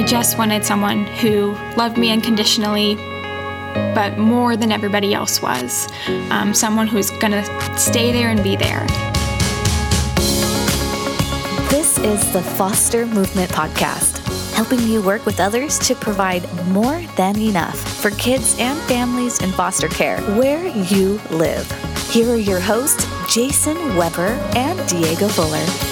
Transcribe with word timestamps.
I 0.00 0.02
just 0.02 0.38
wanted 0.38 0.64
someone 0.64 1.04
who 1.04 1.52
loved 1.76 1.98
me 1.98 2.10
unconditionally, 2.10 2.94
but 3.94 4.16
more 4.16 4.56
than 4.56 4.72
everybody 4.72 5.12
else 5.12 5.42
was. 5.42 5.88
Um, 6.30 6.54
someone 6.54 6.86
who's 6.86 7.10
gonna 7.10 7.44
stay 7.78 8.10
there 8.10 8.30
and 8.30 8.42
be 8.42 8.56
there. 8.56 8.86
This 11.68 11.98
is 11.98 12.32
the 12.32 12.40
Foster 12.56 13.04
Movement 13.04 13.50
Podcast, 13.50 14.26
helping 14.54 14.80
you 14.88 15.02
work 15.02 15.26
with 15.26 15.38
others 15.38 15.78
to 15.80 15.94
provide 15.94 16.50
more 16.68 17.02
than 17.18 17.38
enough 17.38 17.78
for 18.00 18.10
kids 18.12 18.56
and 18.58 18.80
families 18.84 19.42
in 19.42 19.50
foster 19.50 19.88
care 19.88 20.18
where 20.38 20.66
you 20.66 21.20
live. 21.28 21.70
Here 22.10 22.30
are 22.30 22.36
your 22.36 22.60
hosts, 22.60 23.06
Jason 23.30 23.76
Weber 23.96 24.32
and 24.56 24.88
Diego 24.88 25.28
Fuller. 25.28 25.89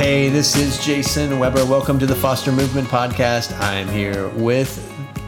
Hey, 0.00 0.30
this 0.30 0.56
is 0.56 0.82
Jason 0.82 1.38
Weber. 1.38 1.62
Welcome 1.66 1.98
to 1.98 2.06
the 2.06 2.14
Foster 2.14 2.50
Movement 2.50 2.88
Podcast. 2.88 3.52
I'm 3.60 3.86
here 3.86 4.28
with 4.30 4.74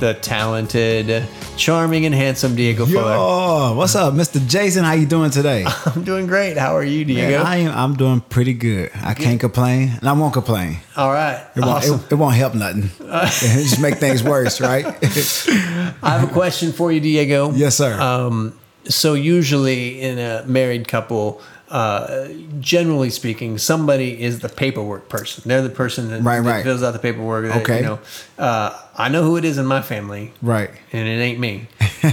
the 0.00 0.14
talented, 0.14 1.28
charming, 1.58 2.06
and 2.06 2.14
handsome 2.14 2.56
Diego 2.56 2.86
Fuller. 2.86 3.12
Yo, 3.12 3.74
what's 3.76 3.94
up, 3.94 4.14
Mr. 4.14 4.44
Jason? 4.48 4.82
How 4.82 4.94
you 4.94 5.04
doing 5.04 5.30
today? 5.30 5.66
I'm 5.84 6.04
doing 6.04 6.26
great. 6.26 6.56
How 6.56 6.74
are 6.74 6.82
you, 6.82 7.04
Diego? 7.04 7.36
Man, 7.36 7.46
I 7.46 7.56
am, 7.58 7.70
I'm 7.76 7.96
doing 7.96 8.22
pretty 8.22 8.54
good. 8.54 8.90
I 8.94 9.12
can't 9.12 9.38
complain, 9.38 9.90
and 10.00 10.08
I 10.08 10.14
won't 10.14 10.32
complain. 10.32 10.78
All 10.96 11.12
right. 11.12 11.46
It 11.54 11.60
won't, 11.60 11.70
Awesome. 11.72 12.00
it, 12.00 12.12
it 12.12 12.14
won't 12.14 12.36
help 12.36 12.54
nothing. 12.54 12.84
it 13.00 13.28
just 13.28 13.78
make 13.78 13.96
things 13.96 14.22
worse, 14.22 14.58
right? 14.58 14.86
I 14.86 16.18
have 16.18 16.30
a 16.30 16.32
question 16.32 16.72
for 16.72 16.90
you, 16.90 17.00
Diego. 17.00 17.52
yes, 17.52 17.76
sir. 17.76 18.00
Um, 18.00 18.58
so 18.84 19.12
usually 19.12 20.00
in 20.00 20.18
a 20.18 20.44
married 20.46 20.88
couple, 20.88 21.42
uh, 21.72 22.28
generally 22.60 23.10
speaking, 23.10 23.56
somebody 23.58 24.22
is 24.22 24.40
the 24.40 24.48
paperwork 24.48 25.08
person. 25.08 25.42
They're 25.46 25.62
the 25.62 25.68
person 25.70 26.10
that, 26.10 26.22
Right, 26.22 26.40
that 26.40 26.48
right. 26.50 26.62
fills 26.62 26.82
out 26.82 26.92
the 26.92 26.98
paperwork. 26.98 27.46
That, 27.46 27.62
Okay. 27.62 27.78
You 27.78 27.82
know, 27.84 27.98
uh, 28.38 28.78
I 28.96 29.08
know 29.08 29.22
who 29.24 29.36
it 29.38 29.44
is 29.44 29.56
in 29.58 29.66
my 29.66 29.80
family, 29.82 30.32
right. 30.42 30.70
and 30.92 31.08
it 31.08 31.20
ain't 31.20 31.40
me. 31.40 31.66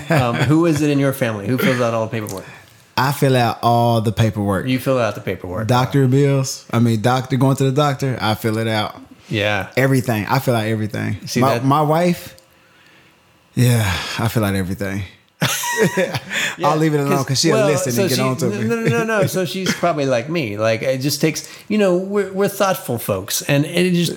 Um, 0.09 0.35
who 0.35 0.65
is 0.65 0.81
it 0.81 0.89
in 0.89 0.97
your 0.97 1.13
family? 1.13 1.45
Who 1.47 1.57
fills 1.57 1.81
out 1.81 1.93
all 1.93 2.05
the 2.07 2.11
paperwork? 2.11 2.45
I 2.95 3.11
fill 3.11 3.35
out 3.35 3.59
all 3.61 4.01
the 4.01 4.11
paperwork. 4.11 4.65
You 4.67 4.79
fill 4.79 4.97
out 4.97 5.15
the 5.15 5.21
paperwork. 5.21 5.67
doctor 5.67 6.07
bills. 6.07 6.65
I 6.71 6.79
mean, 6.79 7.01
doctor 7.01 7.37
going 7.37 7.55
to 7.57 7.63
the 7.65 7.71
doctor. 7.71 8.17
I 8.21 8.35
fill 8.35 8.57
it 8.57 8.67
out. 8.67 8.99
Yeah. 9.29 9.71
Everything. 9.77 10.25
I 10.27 10.39
fill 10.39 10.55
out 10.55 10.65
everything. 10.65 11.25
See 11.27 11.41
my, 11.41 11.55
that- 11.55 11.65
my 11.65 11.81
wife. 11.81 12.35
Yeah, 13.55 13.83
I 14.19 14.27
fill 14.29 14.45
out 14.45 14.55
everything. 14.55 15.03
I'll 16.63 16.77
leave 16.77 16.93
it 16.93 16.99
alone 16.99 17.23
because 17.23 17.39
she'll 17.39 17.55
well, 17.55 17.67
listen 17.67 17.93
so 17.93 18.01
and 18.01 18.09
get 18.09 18.15
she- 18.17 18.21
on 18.21 18.37
to 18.37 18.49
no, 18.49 18.57
me. 18.61 18.67
No, 18.67 18.75
no, 18.75 18.87
no, 18.89 19.03
no. 19.03 19.25
So 19.27 19.45
she's 19.45 19.73
probably 19.73 20.05
like 20.05 20.27
me. 20.29 20.57
Like 20.57 20.81
it 20.81 20.99
just 20.99 21.21
takes, 21.21 21.47
you 21.69 21.77
know, 21.77 21.97
we're, 21.97 22.31
we're 22.33 22.47
thoughtful 22.49 22.97
folks, 22.97 23.41
and 23.43 23.65
it 23.65 23.93
just 23.93 24.13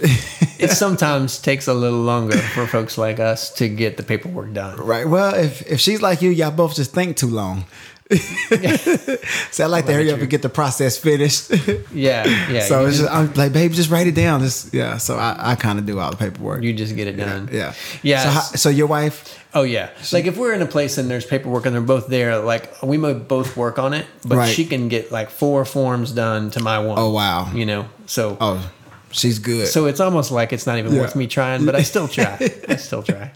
it 0.61 0.71
sometimes 0.73 1.39
takes 1.39 1.69
a 1.69 1.75
little 1.75 2.01
longer 2.01 2.39
for 2.39 2.67
folks 2.67 2.99
like 2.99 3.21
us 3.21 3.53
to 3.55 3.69
get 3.69 3.97
the 3.97 4.03
paperwork 4.03 4.53
done. 4.53 4.79
Right. 4.79 5.07
Well, 5.09 5.35
if 5.35 5.63
if 5.71 5.81
she's 5.81 6.03
like 6.03 6.23
you, 6.23 6.31
y'all 6.31 6.51
both 6.51 6.75
just 6.75 6.93
think 6.93 7.17
too 7.17 7.29
long. 7.29 7.65
so 9.51 9.65
I 9.65 9.67
like 9.67 9.87
to 9.87 9.93
hurry 9.93 10.11
up 10.13 10.21
and 10.21 10.29
get 10.31 10.43
the 10.43 10.49
process 10.49 10.97
finished. 10.99 11.51
Yeah, 11.93 12.25
yeah. 12.51 12.61
so 12.61 12.87
it's 12.87 12.99
just, 12.99 13.09
just, 13.09 13.13
I'm 13.15 13.33
like, 13.35 13.53
babe, 13.53 13.73
just 13.73 13.91
write 13.91 14.07
it 14.07 14.15
down. 14.15 14.41
Just 14.41 14.73
yeah. 14.73 14.97
So 14.97 15.17
I, 15.17 15.53
I 15.53 15.55
kind 15.57 15.79
of 15.79 15.87
do 15.87 15.99
all 15.99 16.11
the 16.11 16.17
paperwork. 16.17 16.63
you 16.63 16.73
just 16.73 16.97
get 16.97 17.07
it 17.07 17.17
done. 17.17 17.49
yeah. 17.53 17.75
Yeah. 18.03 18.23
So, 18.23 18.29
how, 18.31 18.41
so 18.41 18.69
your 18.69 18.87
wife? 18.87 19.39
oh 19.55 19.63
yeah. 19.63 19.91
Like 20.13 20.25
if 20.27 20.37
we're 20.37 20.53
in 20.55 20.63
a 20.63 20.67
place 20.67 20.97
and 20.99 21.11
there's 21.11 21.27
paperwork 21.27 21.67
and 21.67 21.75
they're 21.75 21.83
both 21.83 22.09
there, 22.09 22.39
like 22.39 22.83
we 22.83 22.97
might 22.97 23.29
both 23.29 23.57
work 23.57 23.79
on 23.79 23.93
it, 23.95 24.07
but 24.25 24.37
Right. 24.39 24.55
she 24.55 24.65
can 24.65 24.89
get 24.89 25.13
like 25.13 25.31
four 25.31 25.65
forms 25.65 26.13
done 26.13 26.51
to 26.53 26.61
my 26.61 26.79
one. 26.79 26.99
Oh 26.99 27.11
wow. 27.11 27.53
You 27.53 27.67
know. 27.67 27.87
So 28.07 28.37
Oh, 28.41 28.71
she's 29.13 29.39
good. 29.39 29.69
So 29.69 29.87
it's 29.87 30.01
almost 30.01 30.31
like 30.31 30.53
it's 30.53 30.67
not 30.67 30.79
even 30.79 30.95
Yeah. 30.95 31.03
worth 31.03 31.15
me 31.17 31.27
trying, 31.27 31.65
but 31.65 31.75
I 31.77 31.83
still 31.83 32.09
try. 32.19 32.39
I 32.69 32.77
still 32.77 33.03
try. 33.03 33.31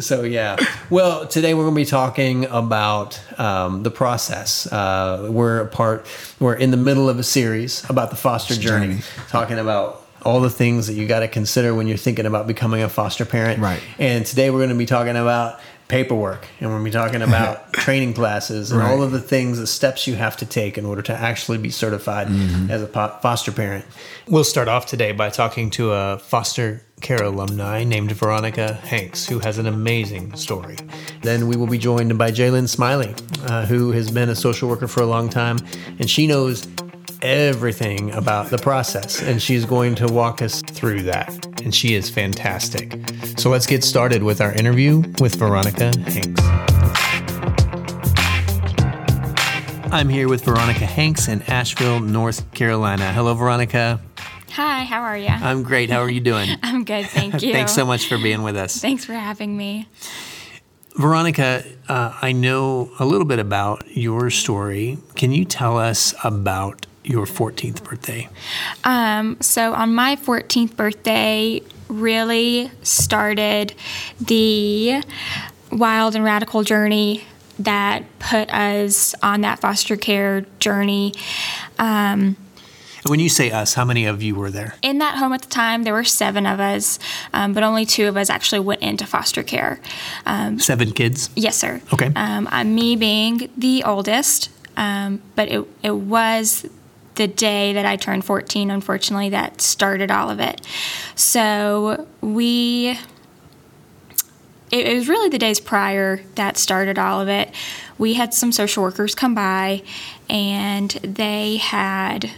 So 0.00 0.22
yeah. 0.22 0.56
Well, 0.90 1.26
today 1.26 1.54
we're 1.54 1.64
going 1.64 1.74
to 1.74 1.80
be 1.80 1.84
talking 1.84 2.44
about 2.46 3.20
um, 3.38 3.82
the 3.82 3.90
process. 3.90 4.70
Uh, 4.70 5.28
we're 5.30 5.60
a 5.60 5.66
part. 5.66 6.06
We're 6.40 6.54
in 6.54 6.70
the 6.70 6.76
middle 6.76 7.08
of 7.08 7.18
a 7.18 7.22
series 7.22 7.88
about 7.90 8.10
the 8.10 8.16
foster 8.16 8.54
journey, 8.54 8.86
Journey. 8.86 9.00
talking 9.28 9.58
about 9.58 10.02
all 10.22 10.40
the 10.40 10.50
things 10.50 10.88
that 10.88 10.94
you 10.94 11.06
got 11.06 11.20
to 11.20 11.28
consider 11.28 11.74
when 11.74 11.86
you're 11.86 11.96
thinking 11.96 12.26
about 12.26 12.46
becoming 12.46 12.82
a 12.82 12.88
foster 12.88 13.24
parent. 13.24 13.60
Right. 13.60 13.80
And 13.98 14.26
today 14.26 14.50
we're 14.50 14.58
going 14.58 14.70
to 14.70 14.74
be 14.74 14.86
talking 14.86 15.16
about 15.16 15.60
paperwork 15.88 16.46
and 16.60 16.68
we're 16.70 16.78
to 16.78 16.84
be 16.84 16.90
talking 16.90 17.22
about 17.22 17.72
training 17.72 18.12
classes 18.12 18.72
and 18.72 18.80
Right. 18.80 18.90
all 18.90 19.02
of 19.02 19.12
the 19.12 19.20
things 19.20 19.58
the 19.58 19.66
steps 19.68 20.06
you 20.06 20.16
have 20.16 20.36
to 20.38 20.46
take 20.46 20.76
in 20.76 20.84
order 20.84 21.00
to 21.02 21.12
actually 21.14 21.58
be 21.58 21.70
certified 21.70 22.26
Mm-hmm. 22.26 22.70
as 22.70 22.82
a 22.82 22.86
foster 22.88 23.52
parent 23.52 23.84
we'll 24.26 24.42
start 24.44 24.66
off 24.68 24.86
today 24.86 25.12
by 25.12 25.30
talking 25.30 25.70
to 25.70 25.92
a 25.92 26.18
foster 26.18 26.82
care 27.00 27.22
alumni 27.22 27.84
named 27.84 28.10
veronica 28.12 28.72
hanks 28.74 29.26
who 29.26 29.38
has 29.38 29.58
an 29.58 29.66
amazing 29.66 30.34
story 30.34 30.76
then 31.22 31.46
we 31.46 31.56
will 31.56 31.66
be 31.68 31.78
joined 31.78 32.16
by 32.18 32.30
jalen 32.32 32.68
smiley 32.68 33.14
uh, 33.44 33.64
who 33.66 33.92
has 33.92 34.10
been 34.10 34.28
a 34.28 34.34
social 34.34 34.68
worker 34.68 34.88
for 34.88 35.02
a 35.02 35.06
long 35.06 35.28
time 35.28 35.58
and 36.00 36.10
she 36.10 36.26
knows 36.26 36.66
everything 37.22 38.10
about 38.12 38.50
the 38.50 38.58
process 38.58 39.22
and 39.22 39.40
she's 39.42 39.64
going 39.64 39.94
to 39.96 40.06
walk 40.06 40.42
us 40.42 40.62
through 40.62 41.02
that 41.02 41.32
and 41.62 41.74
she 41.74 41.94
is 41.94 42.10
fantastic. 42.10 42.98
So 43.38 43.50
let's 43.50 43.66
get 43.66 43.82
started 43.84 44.22
with 44.22 44.40
our 44.40 44.52
interview 44.52 45.02
with 45.20 45.36
veronica 45.36 45.92
hanks. 45.98 46.40
I'm 49.92 50.08
here 50.08 50.28
with 50.28 50.44
veronica 50.44 50.84
hanks 50.84 51.28
in 51.28 51.42
asheville 51.42 52.00
north 52.00 52.52
carolina. 52.52 53.12
Hello 53.12 53.34
veronica. 53.34 54.00
Hi, 54.50 54.84
how 54.84 55.02
are 55.02 55.16
you? 55.16 55.28
i'm 55.28 55.62
great. 55.62 55.90
How 55.90 56.00
are 56.00 56.10
you 56.10 56.20
doing? 56.20 56.48
I'm 56.62 56.84
good, 56.84 57.06
thank 57.06 57.40
you. 57.42 57.52
thanks 57.52 57.72
so 57.72 57.84
much 57.86 58.08
for 58.08 58.18
being 58.18 58.42
with 58.42 58.56
us. 58.56 58.76
Thanks 58.80 59.04
for 59.04 59.12
having 59.14 59.56
me. 59.56 59.88
veronica 60.96 61.62
uh, 61.88 62.12
i 62.22 62.32
know 62.32 62.90
a 62.98 63.04
little 63.04 63.26
bit 63.26 63.38
about 63.38 63.84
your 63.96 64.28
story. 64.30 64.98
Can 65.14 65.30
you 65.32 65.44
tell 65.44 65.78
us 65.78 66.14
about 66.24 66.86
your 67.06 67.24
14th 67.24 67.84
birthday 67.84 68.28
Um, 68.84 69.36
so 69.40 69.74
on 69.74 69.94
my 69.94 70.16
14th 70.16 70.76
birthday, 70.76 71.62
really 71.88 72.70
started 72.82 73.74
the 74.20 75.02
wild 75.70 76.14
and 76.14 76.24
radical 76.24 76.62
journey 76.64 77.24
that 77.58 78.04
put 78.18 78.52
us 78.52 79.14
on 79.22 79.42
that 79.42 79.60
foster 79.60 79.96
care 79.96 80.44
journey. 80.58 81.14
Um, 81.78 82.36
when 83.06 83.20
you 83.20 83.28
say 83.28 83.52
us 83.52 83.74
how 83.74 83.84
many 83.84 84.04
of 84.06 84.20
you 84.20 84.34
were 84.34 84.50
there 84.50 84.74
in 84.82 84.98
that 84.98 85.16
home 85.16 85.32
at 85.32 85.42
the 85.42 85.48
time, 85.48 85.84
there 85.84 85.92
were 85.92 86.04
seven 86.04 86.44
of 86.44 86.58
us, 86.58 86.98
um, 87.32 87.52
but 87.52 87.62
only 87.62 87.86
two 87.86 88.08
of 88.08 88.16
us 88.16 88.28
actually 88.28 88.60
went 88.60 88.82
into 88.82 89.06
foster 89.06 89.44
care. 89.44 89.80
Um, 90.26 90.58
seven 90.58 90.90
kids 90.90 91.30
yes, 91.36 91.56
sir. 91.56 91.80
Okay. 91.92 92.10
Um, 92.16 92.48
uh, 92.50 92.64
me 92.64 92.96
being 92.96 93.48
the 93.56 93.84
oldest, 93.84 94.50
um, 94.76 95.22
but 95.36 95.48
it, 95.48 95.66
it 95.84 95.94
was 95.94 96.66
the 97.16 97.26
day 97.26 97.72
that 97.72 97.84
I 97.84 97.96
turned 97.96 98.24
14, 98.24 98.70
unfortunately, 98.70 99.30
that 99.30 99.60
started 99.60 100.10
all 100.10 100.30
of 100.30 100.40
it. 100.40 100.60
So 101.14 102.06
we 102.20 102.98
it, 104.70 104.88
it 104.88 104.94
was 104.94 105.08
really 105.08 105.28
the 105.28 105.38
days 105.38 105.60
prior 105.60 106.20
that 106.34 106.56
started 106.56 106.98
all 106.98 107.20
of 107.20 107.28
it. 107.28 107.50
We 107.98 108.14
had 108.14 108.34
some 108.34 108.52
social 108.52 108.82
workers 108.82 109.14
come 109.14 109.34
by, 109.34 109.82
and 110.28 110.90
they 110.90 111.56
had, 111.56 112.30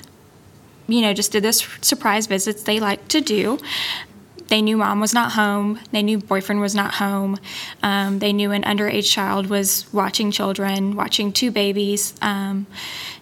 you 0.87 1.01
know, 1.01 1.13
just 1.15 1.33
did 1.33 1.43
this 1.43 1.67
surprise 1.81 2.27
visits 2.27 2.63
they 2.63 2.81
like 2.81 3.09
to 3.09 3.21
do. 3.21 3.59
They 4.49 4.63
knew 4.63 4.79
mom 4.79 5.01
was 5.01 5.13
not 5.13 5.33
home. 5.33 5.79
They 5.93 6.03
knew 6.03 6.19
boyfriend 6.19 6.61
was 6.61 6.75
not 6.75 6.95
home. 6.95 7.39
Um, 7.83 8.19
they 8.19 8.33
knew 8.33 8.51
an 8.53 8.63
underage 8.63 9.11
child 9.11 9.49
was 9.49 9.91
watching 9.93 10.31
children, 10.31 10.97
watching 10.97 11.33
two 11.33 11.51
babies. 11.51 12.15
Um, 12.23 12.67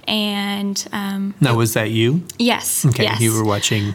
and 0.09 0.87
um, 0.93 1.35
now 1.41 1.55
was 1.57 1.75
that 1.75 1.91
you 1.91 2.23
yes, 2.39 2.85
okay 2.87 3.05
yes. 3.05 3.21
you 3.21 3.33
were 3.33 3.45
watching 3.45 3.95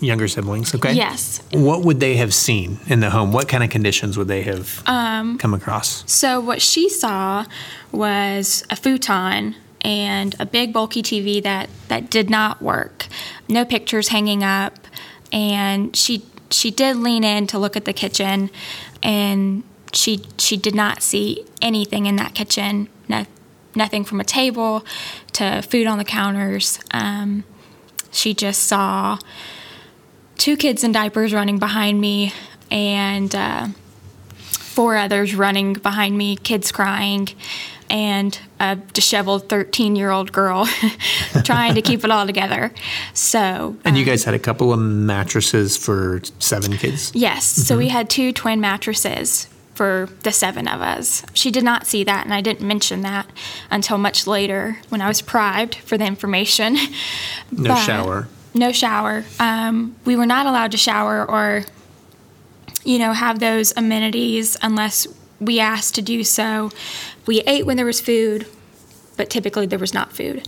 younger 0.00 0.26
siblings 0.26 0.74
okay 0.74 0.92
Yes. 0.94 1.40
what 1.52 1.82
would 1.82 2.00
they 2.00 2.16
have 2.16 2.34
seen 2.34 2.78
in 2.88 2.98
the 3.00 3.10
home 3.10 3.32
what 3.32 3.46
kind 3.48 3.62
of 3.62 3.70
conditions 3.70 4.18
would 4.18 4.26
they 4.28 4.42
have 4.42 4.82
Um, 4.86 5.38
come 5.38 5.54
across 5.54 6.02
So 6.10 6.40
what 6.40 6.60
she 6.60 6.88
saw 6.88 7.44
was 7.92 8.64
a 8.70 8.74
futon 8.76 9.54
and 9.82 10.34
a 10.40 10.46
big 10.46 10.72
bulky 10.72 11.02
TV 11.02 11.42
that 11.42 11.68
that 11.88 12.08
did 12.10 12.30
not 12.30 12.62
work. 12.62 13.06
No 13.48 13.64
pictures 13.64 14.08
hanging 14.08 14.42
up, 14.44 14.74
and 15.32 15.94
she 15.96 16.24
she 16.50 16.70
did 16.70 16.96
lean 16.96 17.24
in 17.24 17.46
to 17.48 17.58
look 17.58 17.76
at 17.76 17.84
the 17.84 17.92
kitchen, 17.92 18.50
and 19.02 19.64
she 19.92 20.24
she 20.38 20.56
did 20.56 20.74
not 20.74 21.02
see 21.02 21.44
anything 21.60 22.06
in 22.06 22.14
that 22.16 22.34
kitchen. 22.34 22.88
No, 23.08 23.24
nothing 23.74 24.04
from 24.04 24.20
a 24.20 24.24
table 24.24 24.84
to 25.34 25.62
food 25.62 25.86
on 25.86 25.98
the 25.98 26.04
counters. 26.04 26.78
Um, 26.90 27.44
she 28.10 28.34
just 28.34 28.64
saw 28.64 29.18
two 30.38 30.56
kids 30.56 30.84
in 30.84 30.92
diapers 30.92 31.32
running 31.32 31.58
behind 31.58 32.00
me, 32.00 32.32
and. 32.70 33.34
Uh, 33.34 33.68
four 34.72 34.96
others 34.96 35.34
running 35.34 35.74
behind 35.74 36.16
me, 36.16 36.34
kids 36.34 36.72
crying, 36.72 37.28
and 37.90 38.38
a 38.58 38.76
disheveled 38.76 39.50
13 39.50 39.96
year 39.96 40.10
old 40.10 40.32
girl 40.32 40.66
trying 41.44 41.74
to 41.74 41.82
keep 41.82 42.04
it 42.04 42.10
all 42.10 42.24
together. 42.26 42.72
So, 43.12 43.76
And 43.84 43.98
you 43.98 44.04
guys 44.04 44.24
had 44.24 44.32
a 44.32 44.38
couple 44.38 44.72
of 44.72 44.78
mattresses 44.80 45.76
for 45.76 46.22
seven 46.38 46.76
kids? 46.78 47.12
yes, 47.14 47.44
so 47.44 47.76
we 47.76 47.88
had 47.88 48.08
two 48.08 48.32
twin 48.32 48.62
mattresses 48.62 49.46
for 49.74 50.08
the 50.22 50.32
seven 50.32 50.68
of 50.68 50.80
us. 50.82 51.24
She 51.32 51.50
did 51.50 51.64
not 51.64 51.86
see 51.86 52.04
that, 52.04 52.24
and 52.24 52.34
I 52.34 52.40
didn't 52.40 52.66
mention 52.66 53.00
that 53.02 53.26
until 53.70 53.96
much 53.98 54.26
later 54.26 54.78
when 54.90 55.00
I 55.00 55.08
was 55.08 55.22
bribed 55.22 55.76
for 55.76 55.96
the 55.98 56.04
information. 56.04 56.76
No 57.50 57.74
But- 57.74 57.84
shower. 57.84 58.28
No 58.54 58.70
shower. 58.72 59.24
Um, 59.40 59.96
we 60.04 60.14
were 60.14 60.26
not 60.26 60.44
allowed 60.46 60.72
to 60.72 60.76
shower 60.78 61.24
or, 61.28 61.64
you 62.84 62.98
know, 62.98 63.12
have 63.14 63.38
those 63.38 63.72
amenities 63.78 64.58
unless 64.60 65.06
we 65.40 65.58
asked 65.58 65.94
to 65.94 66.02
do 66.02 66.22
so. 66.22 66.70
We 67.26 67.40
ate 67.42 67.64
when 67.64 67.78
there 67.78 67.86
was 67.86 68.00
food, 68.00 68.46
but 69.16 69.30
typically 69.30 69.64
there 69.66 69.78
was 69.78 69.94
not 69.94 70.12
food. 70.12 70.46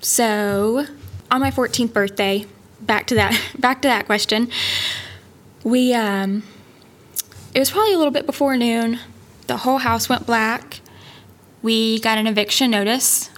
So, 0.00 0.86
on 1.30 1.40
my 1.40 1.50
14th 1.50 1.92
birthday, 1.92 2.46
back 2.80 3.06
to 3.08 3.14
that, 3.16 3.38
back 3.58 3.82
to 3.82 3.88
that 3.88 4.06
question. 4.06 4.48
We, 5.64 5.92
um, 5.94 6.42
it 7.54 7.58
was 7.60 7.70
probably 7.70 7.94
a 7.94 7.98
little 7.98 8.12
bit 8.12 8.26
before 8.26 8.56
noon. 8.56 8.98
The 9.46 9.58
whole 9.58 9.78
house 9.78 10.08
went 10.08 10.26
black. 10.26 10.80
We 11.62 12.00
got 12.00 12.18
an 12.18 12.26
eviction 12.26 12.70
notice 12.70 13.30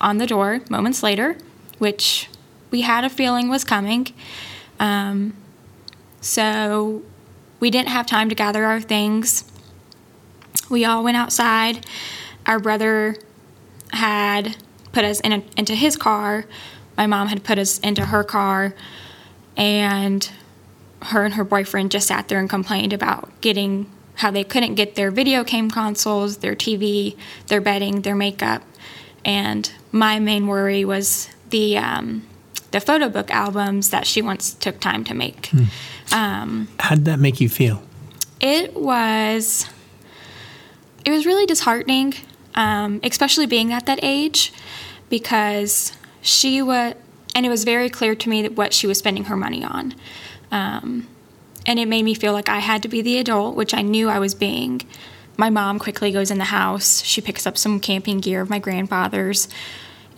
on 0.00 0.18
the 0.18 0.26
door 0.26 0.60
moments 0.68 1.02
later, 1.02 1.36
which 1.78 2.28
we 2.70 2.80
had 2.82 3.04
a 3.04 3.08
feeling 3.08 3.48
was 3.48 3.64
coming. 3.64 4.08
Um, 4.80 5.34
so 6.20 7.02
we 7.60 7.70
didn't 7.70 7.88
have 7.88 8.06
time 8.06 8.28
to 8.28 8.34
gather 8.34 8.64
our 8.64 8.80
things. 8.80 9.44
We 10.68 10.84
all 10.84 11.04
went 11.04 11.16
outside. 11.16 11.86
Our 12.46 12.58
brother 12.58 13.16
had 13.92 14.56
put 14.92 15.04
us 15.04 15.20
in 15.20 15.32
a, 15.32 15.42
into 15.56 15.74
his 15.74 15.96
car. 15.96 16.44
My 16.96 17.06
mom 17.06 17.28
had 17.28 17.44
put 17.44 17.58
us 17.58 17.78
into 17.78 18.06
her 18.06 18.24
car. 18.24 18.74
And 19.56 20.30
her 21.02 21.24
and 21.24 21.34
her 21.34 21.44
boyfriend 21.44 21.90
just 21.90 22.06
sat 22.08 22.28
there 22.28 22.38
and 22.38 22.48
complained 22.48 22.92
about 22.92 23.28
getting 23.40 23.90
how 24.16 24.30
they 24.30 24.44
couldn't 24.44 24.74
get 24.74 24.96
their 24.96 25.10
video 25.10 25.44
game 25.44 25.70
consoles, 25.70 26.38
their 26.38 26.54
TV, 26.54 27.16
their 27.46 27.60
bedding, 27.60 28.02
their 28.02 28.14
makeup. 28.14 28.62
And 29.24 29.70
my 29.92 30.18
main 30.18 30.46
worry 30.46 30.84
was 30.84 31.28
the 31.50 31.78
um, 31.78 32.26
the 32.70 32.80
photo 32.80 33.08
book 33.08 33.30
albums 33.30 33.90
that 33.90 34.06
she 34.06 34.22
once 34.22 34.54
took 34.54 34.80
time 34.80 35.04
to 35.04 35.14
make. 35.14 35.50
Um, 36.12 36.68
How 36.78 36.94
did 36.94 37.04
that 37.06 37.18
make 37.18 37.40
you 37.40 37.48
feel? 37.48 37.82
it 38.40 38.74
was 38.74 39.68
it 41.04 41.10
was 41.10 41.24
really 41.26 41.46
disheartening, 41.46 42.14
um, 42.54 43.00
especially 43.02 43.46
being 43.46 43.72
at 43.72 43.86
that 43.86 44.00
age, 44.02 44.52
because 45.08 45.92
she 46.20 46.60
was, 46.60 46.94
and 47.34 47.46
it 47.46 47.48
was 47.48 47.64
very 47.64 47.88
clear 47.88 48.14
to 48.14 48.28
me 48.28 48.42
that 48.42 48.52
what 48.52 48.72
she 48.74 48.86
was 48.86 48.98
spending 48.98 49.24
her 49.24 49.36
money 49.36 49.64
on, 49.64 49.94
um, 50.50 51.08
and 51.66 51.78
it 51.78 51.86
made 51.86 52.04
me 52.04 52.14
feel 52.14 52.32
like 52.32 52.48
I 52.48 52.58
had 52.58 52.82
to 52.82 52.88
be 52.88 53.02
the 53.02 53.18
adult, 53.18 53.56
which 53.56 53.74
I 53.74 53.82
knew 53.82 54.08
I 54.08 54.18
was 54.18 54.34
being. 54.34 54.82
My 55.36 55.50
mom 55.50 55.78
quickly 55.78 56.12
goes 56.12 56.30
in 56.30 56.38
the 56.38 56.44
house. 56.44 57.02
She 57.02 57.20
picks 57.20 57.46
up 57.46 57.56
some 57.56 57.80
camping 57.80 58.18
gear 58.18 58.40
of 58.40 58.50
my 58.50 58.58
grandfather's, 58.58 59.48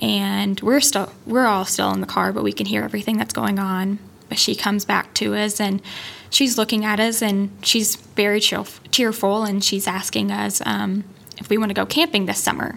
and 0.00 0.60
we're 0.60 0.80
still 0.80 1.12
we're 1.26 1.46
all 1.46 1.64
still 1.64 1.92
in 1.92 2.00
the 2.00 2.06
car, 2.06 2.32
but 2.32 2.42
we 2.42 2.52
can 2.52 2.66
hear 2.66 2.82
everything 2.82 3.18
that's 3.18 3.32
going 3.32 3.58
on. 3.58 3.98
But 4.28 4.38
she 4.38 4.54
comes 4.54 4.84
back 4.84 5.12
to 5.14 5.34
us 5.34 5.60
and 5.60 5.82
she's 6.30 6.56
looking 6.56 6.84
at 6.84 6.98
us 6.98 7.22
and 7.22 7.50
she's 7.62 7.96
very 7.96 8.40
cheerful 8.40 9.44
and 9.44 9.62
she's 9.62 9.86
asking 9.86 10.32
us 10.32 10.62
um, 10.64 11.04
if 11.38 11.50
we 11.50 11.58
want 11.58 11.68
to 11.68 11.74
go 11.74 11.84
camping 11.84 12.26
this 12.26 12.42
summer. 12.42 12.74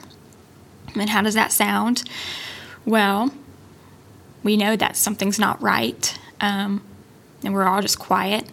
And 0.95 1.09
how 1.09 1.21
does 1.21 1.33
that 1.33 1.51
sound? 1.51 2.03
Well, 2.85 3.31
we 4.43 4.57
know 4.57 4.75
that 4.75 4.95
something's 4.95 5.39
not 5.39 5.61
right, 5.61 6.19
um, 6.41 6.83
and 7.45 7.53
we're 7.53 7.65
all 7.65 7.81
just 7.81 7.99
quiet. 7.99 8.45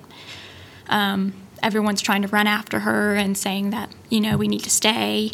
Um, 0.88 1.34
everyone's 1.62 2.00
trying 2.00 2.22
to 2.22 2.28
run 2.28 2.46
after 2.46 2.80
her 2.80 3.14
and 3.14 3.36
saying 3.36 3.70
that 3.70 3.90
you 4.08 4.20
know 4.20 4.36
we 4.36 4.48
need 4.48 4.64
to 4.64 4.70
stay. 4.70 5.32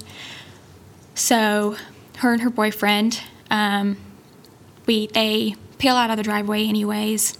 So, 1.14 1.76
her 2.18 2.32
and 2.32 2.42
her 2.42 2.50
boyfriend, 2.50 3.20
um, 3.50 3.96
we 4.86 5.08
they 5.08 5.56
peel 5.78 5.96
out 5.96 6.10
of 6.10 6.16
the 6.16 6.22
driveway 6.22 6.66
anyways, 6.66 7.36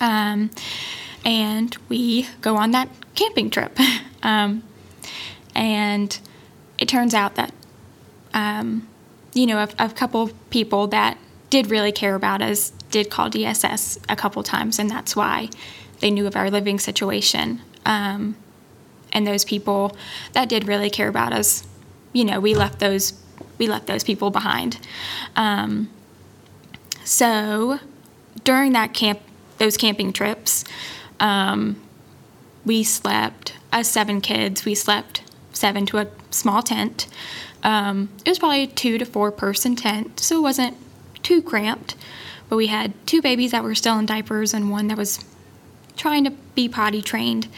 um, 0.00 0.50
and 1.24 1.76
we 1.88 2.28
go 2.40 2.56
on 2.56 2.70
that 2.72 2.88
camping 3.14 3.50
trip. 3.50 3.78
um, 4.22 4.62
and 5.54 6.18
it 6.78 6.88
turns 6.88 7.14
out 7.14 7.34
that 7.36 7.52
um, 8.36 8.86
you 9.36 9.46
know, 9.46 9.58
a, 9.58 9.68
a 9.78 9.88
couple 9.90 10.30
people 10.50 10.86
that 10.88 11.18
did 11.50 11.70
really 11.70 11.92
care 11.92 12.14
about 12.14 12.42
us 12.42 12.72
did 12.96 13.10
call 13.10 13.28
DSS 13.28 13.98
a 14.08 14.16
couple 14.16 14.42
times, 14.42 14.78
and 14.78 14.88
that's 14.90 15.14
why 15.14 15.50
they 16.00 16.10
knew 16.10 16.26
of 16.26 16.34
our 16.34 16.50
living 16.50 16.78
situation. 16.78 17.60
Um, 17.84 18.36
and 19.12 19.26
those 19.26 19.44
people 19.44 19.94
that 20.32 20.48
did 20.48 20.66
really 20.66 20.88
care 20.88 21.08
about 21.08 21.34
us, 21.34 21.66
you 22.14 22.24
know, 22.24 22.40
we 22.40 22.54
left 22.54 22.78
those 22.78 23.12
we 23.58 23.66
left 23.66 23.86
those 23.86 24.02
people 24.02 24.30
behind. 24.30 24.78
Um, 25.34 25.90
so 27.04 27.78
during 28.44 28.72
that 28.72 28.94
camp, 28.94 29.20
those 29.58 29.76
camping 29.76 30.12
trips, 30.12 30.64
um, 31.20 31.80
we 32.64 32.82
slept 32.82 33.52
as 33.72 33.90
seven 33.90 34.22
kids. 34.22 34.64
We 34.64 34.74
slept 34.74 35.22
seven 35.52 35.84
to 35.86 35.98
a 35.98 36.06
small 36.30 36.62
tent. 36.62 37.06
Um, 37.62 38.08
it 38.24 38.30
was 38.30 38.38
probably 38.38 38.62
a 38.62 38.66
two 38.66 38.96
to 38.96 39.04
four 39.04 39.30
person 39.32 39.76
tent, 39.76 40.18
so 40.20 40.38
it 40.38 40.42
wasn't 40.42 40.76
too 41.22 41.42
cramped. 41.42 41.94
But 42.48 42.56
we 42.56 42.68
had 42.68 42.94
two 43.06 43.20
babies 43.22 43.50
that 43.50 43.64
were 43.64 43.74
still 43.74 43.98
in 43.98 44.06
diapers 44.06 44.54
and 44.54 44.70
one 44.70 44.88
that 44.88 44.96
was 44.96 45.24
trying 45.96 46.24
to 46.24 46.30
be 46.54 46.68
potty 46.68 47.02
trained. 47.02 47.48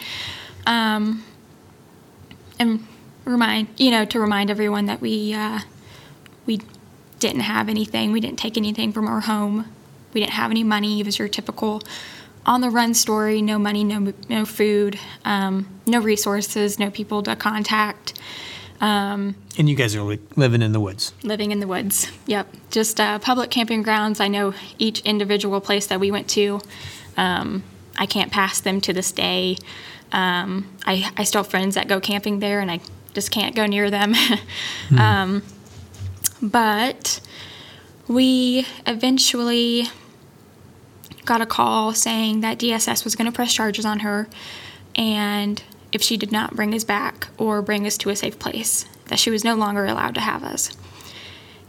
Um, 0.65 1.23
and 2.59 2.85
remind 3.25 3.67
you 3.77 3.91
know 3.91 4.05
to 4.05 4.19
remind 4.19 4.49
everyone 4.49 4.85
that 4.87 5.01
we 5.01 5.33
uh, 5.33 5.59
we 6.45 6.61
didn't 7.19 7.41
have 7.41 7.69
anything. 7.69 8.11
We 8.11 8.19
didn't 8.19 8.39
take 8.39 8.57
anything 8.57 8.91
from 8.91 9.07
our 9.07 9.21
home. 9.21 9.65
We 10.13 10.21
didn't 10.21 10.33
have 10.33 10.51
any 10.51 10.63
money. 10.63 10.99
It 10.99 11.05
was 11.05 11.19
your 11.19 11.27
typical 11.27 11.81
on 12.45 12.61
the 12.61 12.69
run 12.69 12.93
story. 12.93 13.41
No 13.41 13.59
money, 13.59 13.83
no 13.83 14.13
no 14.27 14.45
food, 14.45 14.99
um, 15.25 15.67
no 15.85 15.99
resources, 15.99 16.79
no 16.79 16.89
people 16.89 17.23
to 17.23 17.35
contact. 17.35 18.19
Um, 18.81 19.35
And 19.57 19.67
you 19.69 19.75
guys 19.75 19.95
are 19.95 20.01
li- 20.01 20.19
living 20.35 20.61
in 20.61 20.71
the 20.71 20.79
woods. 20.79 21.13
living 21.23 21.51
in 21.51 21.59
the 21.59 21.67
woods. 21.67 22.07
Yep, 22.27 22.47
just 22.71 22.99
uh, 22.99 23.19
public 23.19 23.49
camping 23.49 23.83
grounds. 23.83 24.19
I 24.19 24.27
know 24.29 24.53
each 24.77 25.01
individual 25.01 25.59
place 25.61 25.87
that 25.87 25.99
we 25.99 26.11
went 26.11 26.29
to. 26.29 26.61
Um, 27.17 27.63
I 27.97 28.05
can't 28.05 28.31
pass 28.31 28.61
them 28.61 28.79
to 28.81 28.93
this 28.93 29.11
day. 29.11 29.57
Um, 30.11 30.69
I, 30.85 31.11
I 31.17 31.23
still 31.25 31.43
have 31.43 31.51
friends 31.51 31.75
that 31.75 31.87
go 31.87 31.99
camping 31.99 32.39
there, 32.39 32.61
and 32.61 32.71
I 32.71 32.79
just 33.13 33.31
can't 33.31 33.55
go 33.55 33.65
near 33.65 33.89
them. 33.91 34.15
um, 34.97 35.43
but 36.41 37.19
we 38.07 38.65
eventually 38.87 39.87
got 41.25 41.41
a 41.41 41.45
call 41.45 41.93
saying 41.93 42.41
that 42.41 42.57
DSS 42.57 43.03
was 43.03 43.15
going 43.15 43.25
to 43.29 43.35
press 43.35 43.53
charges 43.53 43.85
on 43.85 43.99
her, 43.99 44.27
and 44.95 45.61
if 45.91 46.01
she 46.01 46.17
did 46.17 46.31
not 46.31 46.55
bring 46.55 46.73
us 46.73 46.83
back 46.83 47.29
or 47.37 47.61
bring 47.61 47.85
us 47.85 47.97
to 47.97 48.09
a 48.09 48.15
safe 48.15 48.37
place, 48.39 48.85
that 49.05 49.19
she 49.19 49.29
was 49.29 49.43
no 49.43 49.55
longer 49.55 49.85
allowed 49.85 50.15
to 50.15 50.21
have 50.21 50.43
us. 50.43 50.75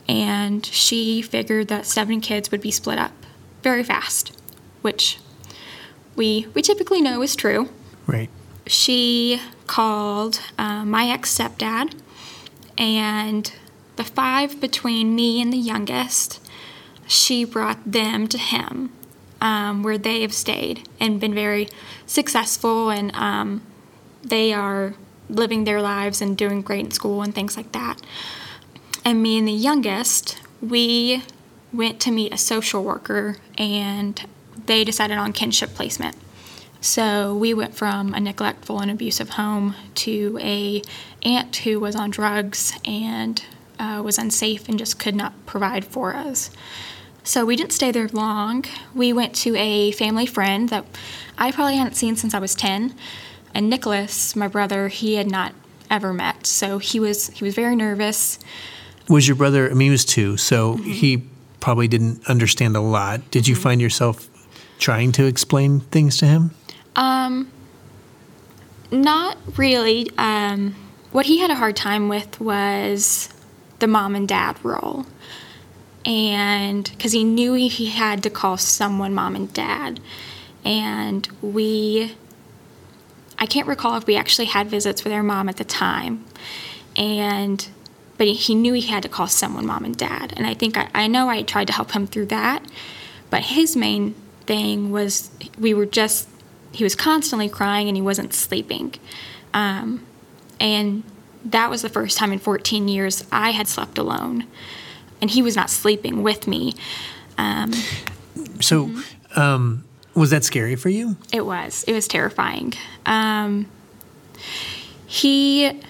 And 0.08 0.64
she 0.66 1.22
figured 1.22 1.68
that 1.68 1.86
seven 1.86 2.20
kids 2.20 2.50
would 2.50 2.60
be 2.60 2.70
split 2.70 2.98
up 2.98 3.12
very 3.62 3.84
fast, 3.84 4.36
which 4.82 5.18
we 6.16 6.46
we 6.54 6.62
typically 6.62 7.00
know 7.00 7.22
is 7.22 7.36
true. 7.36 7.68
Right. 8.06 8.28
She 8.66 9.40
called 9.66 10.40
uh, 10.58 10.84
my 10.84 11.08
ex 11.08 11.36
stepdad, 11.36 11.94
and 12.76 13.52
the 13.96 14.04
five 14.04 14.60
between 14.60 15.14
me 15.14 15.40
and 15.40 15.52
the 15.52 15.58
youngest, 15.58 16.40
she 17.06 17.44
brought 17.44 17.78
them 17.84 18.26
to 18.28 18.38
him, 18.38 18.90
um, 19.40 19.82
where 19.82 19.98
they 19.98 20.22
have 20.22 20.34
stayed 20.34 20.88
and 20.98 21.20
been 21.20 21.34
very 21.34 21.68
successful, 22.06 22.90
and 22.90 23.14
um, 23.14 23.62
they 24.22 24.52
are 24.52 24.94
living 25.28 25.64
their 25.64 25.80
lives 25.80 26.20
and 26.20 26.36
doing 26.36 26.62
great 26.62 26.84
in 26.84 26.90
school 26.90 27.22
and 27.22 27.34
things 27.34 27.56
like 27.56 27.72
that. 27.72 28.00
And 29.04 29.22
me 29.22 29.38
and 29.38 29.46
the 29.48 29.52
youngest, 29.52 30.40
we 30.60 31.22
went 31.72 32.00
to 32.00 32.10
meet 32.10 32.34
a 32.34 32.36
social 32.36 32.82
worker, 32.82 33.36
and 33.56 34.26
they 34.66 34.84
decided 34.84 35.16
on 35.16 35.32
kinship 35.32 35.74
placement. 35.74 36.16
So 36.80 37.34
we 37.34 37.54
went 37.54 37.74
from 37.74 38.14
a 38.14 38.20
neglectful 38.20 38.80
and 38.80 38.90
abusive 38.90 39.30
home 39.30 39.74
to 39.96 40.38
a 40.40 40.82
aunt 41.22 41.54
who 41.56 41.78
was 41.78 41.94
on 41.94 42.10
drugs 42.10 42.72
and 42.84 43.42
uh, 43.78 44.00
was 44.04 44.18
unsafe 44.18 44.68
and 44.68 44.78
just 44.78 44.98
could 44.98 45.14
not 45.14 45.34
provide 45.46 45.84
for 45.84 46.14
us. 46.14 46.50
So 47.22 47.44
we 47.44 47.54
didn't 47.54 47.72
stay 47.72 47.90
there 47.90 48.08
long. 48.08 48.64
We 48.94 49.12
went 49.12 49.34
to 49.36 49.54
a 49.56 49.92
family 49.92 50.24
friend 50.24 50.70
that 50.70 50.86
I 51.36 51.52
probably 51.52 51.76
hadn't 51.76 51.94
seen 51.94 52.16
since 52.16 52.32
I 52.32 52.38
was 52.38 52.54
10. 52.54 52.94
And 53.54 53.68
Nicholas, 53.68 54.36
my 54.36 54.48
brother, 54.48 54.88
he 54.88 55.14
had 55.14 55.30
not 55.30 55.52
ever 55.90 56.12
met. 56.12 56.46
So 56.46 56.78
he 56.78 57.00
was 57.00 57.28
he 57.28 57.44
was 57.44 57.54
very 57.54 57.76
nervous. 57.76 58.38
Was 59.08 59.26
your 59.26 59.36
brother? 59.36 59.70
I 59.70 59.74
mean, 59.74 59.86
he 59.86 59.90
was 59.90 60.04
two, 60.04 60.36
so 60.36 60.74
mm-hmm. 60.74 60.90
he 60.90 61.24
probably 61.58 61.88
didn't 61.88 62.26
understand 62.28 62.76
a 62.76 62.80
lot. 62.80 63.30
Did 63.30 63.48
you 63.48 63.54
mm-hmm. 63.54 63.62
find 63.62 63.80
yourself 63.80 64.28
trying 64.78 65.12
to 65.12 65.26
explain 65.26 65.80
things 65.80 66.16
to 66.18 66.26
him? 66.26 66.52
Um, 66.96 67.50
not 68.90 69.36
really. 69.56 70.10
Um, 70.16 70.74
what 71.12 71.26
he 71.26 71.38
had 71.38 71.50
a 71.50 71.56
hard 71.56 71.76
time 71.76 72.08
with 72.08 72.40
was 72.40 73.28
the 73.80 73.86
mom 73.86 74.14
and 74.14 74.28
dad 74.28 74.56
role. 74.64 75.06
And 76.04 76.90
because 76.90 77.12
he 77.12 77.24
knew 77.24 77.52
he 77.54 77.86
had 77.86 78.22
to 78.22 78.30
call 78.30 78.56
someone 78.56 79.12
mom 79.12 79.34
and 79.36 79.52
dad. 79.52 80.00
And 80.64 81.28
we, 81.42 82.14
I 83.40 83.46
can't 83.46 83.66
recall 83.66 83.96
if 83.96 84.06
we 84.06 84.16
actually 84.16 84.44
had 84.44 84.68
visits 84.68 85.02
with 85.02 85.12
our 85.12 85.22
mom 85.22 85.48
at 85.48 85.56
the 85.56 85.64
time. 85.64 86.24
And, 86.94 87.66
but 88.18 88.28
he, 88.28 88.54
knew 88.54 88.74
he 88.74 88.82
had 88.82 89.02
to 89.02 89.08
call 89.08 89.26
someone 89.26 89.66
mom 89.66 89.84
and 89.84 89.96
dad. 89.96 90.34
And 90.36 90.46
I 90.46 90.52
think 90.52 90.76
I, 90.76 90.88
I 90.94 91.06
know 91.06 91.30
I 91.30 91.42
tried 91.42 91.66
to 91.68 91.72
help 91.72 91.92
him 91.92 92.06
through 92.06 92.26
that. 92.26 92.62
But 93.30 93.44
his 93.44 93.76
main 93.76 94.14
thing 94.44 94.90
was 94.90 95.30
we 95.58 95.72
were 95.72 95.86
just, 95.86 96.28
he 96.72 96.84
was 96.84 96.94
constantly 96.94 97.48
crying 97.48 97.88
and 97.88 97.96
he 97.96 98.02
wasn't 98.02 98.34
sleeping. 98.34 98.94
Um, 99.54 100.06
and 100.60 101.02
that 101.44 101.70
was 101.70 101.80
the 101.80 101.88
first 101.88 102.18
time 102.18 102.32
in 102.32 102.38
14 102.38 102.88
years 102.88 103.24
I 103.32 103.50
had 103.50 103.68
slept 103.68 103.96
alone. 103.96 104.46
And 105.22 105.30
he 105.30 105.40
was 105.40 105.56
not 105.56 105.70
sleeping 105.70 106.22
with 106.22 106.46
me. 106.46 106.74
Um, 107.38 107.72
So, 108.60 108.90
um, 109.36 109.84
was 110.14 110.30
that 110.30 110.44
scary 110.44 110.76
for 110.76 110.88
you? 110.88 111.16
It 111.32 111.44
was. 111.46 111.84
It 111.84 111.92
was 111.92 112.08
terrifying. 112.08 112.74
Um, 113.06 113.66
he, 115.06 115.66
it, 115.66 115.80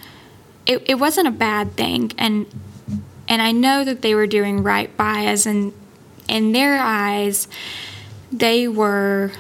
it 0.67 0.99
wasn't 0.99 1.29
a 1.29 1.33
bad 1.33 1.73
thing, 1.73 2.13
and 2.19 2.47
and 3.29 3.41
I 3.41 3.53
know 3.53 3.85
that 3.85 4.03
they 4.03 4.15
were 4.15 4.27
doing 4.27 4.63
right 4.63 4.95
by 4.97 5.27
us, 5.27 5.47
and 5.47 5.73
in 6.29 6.53
their 6.53 6.79
eyes, 6.79 7.49
they 8.33 8.67
were 8.69 9.33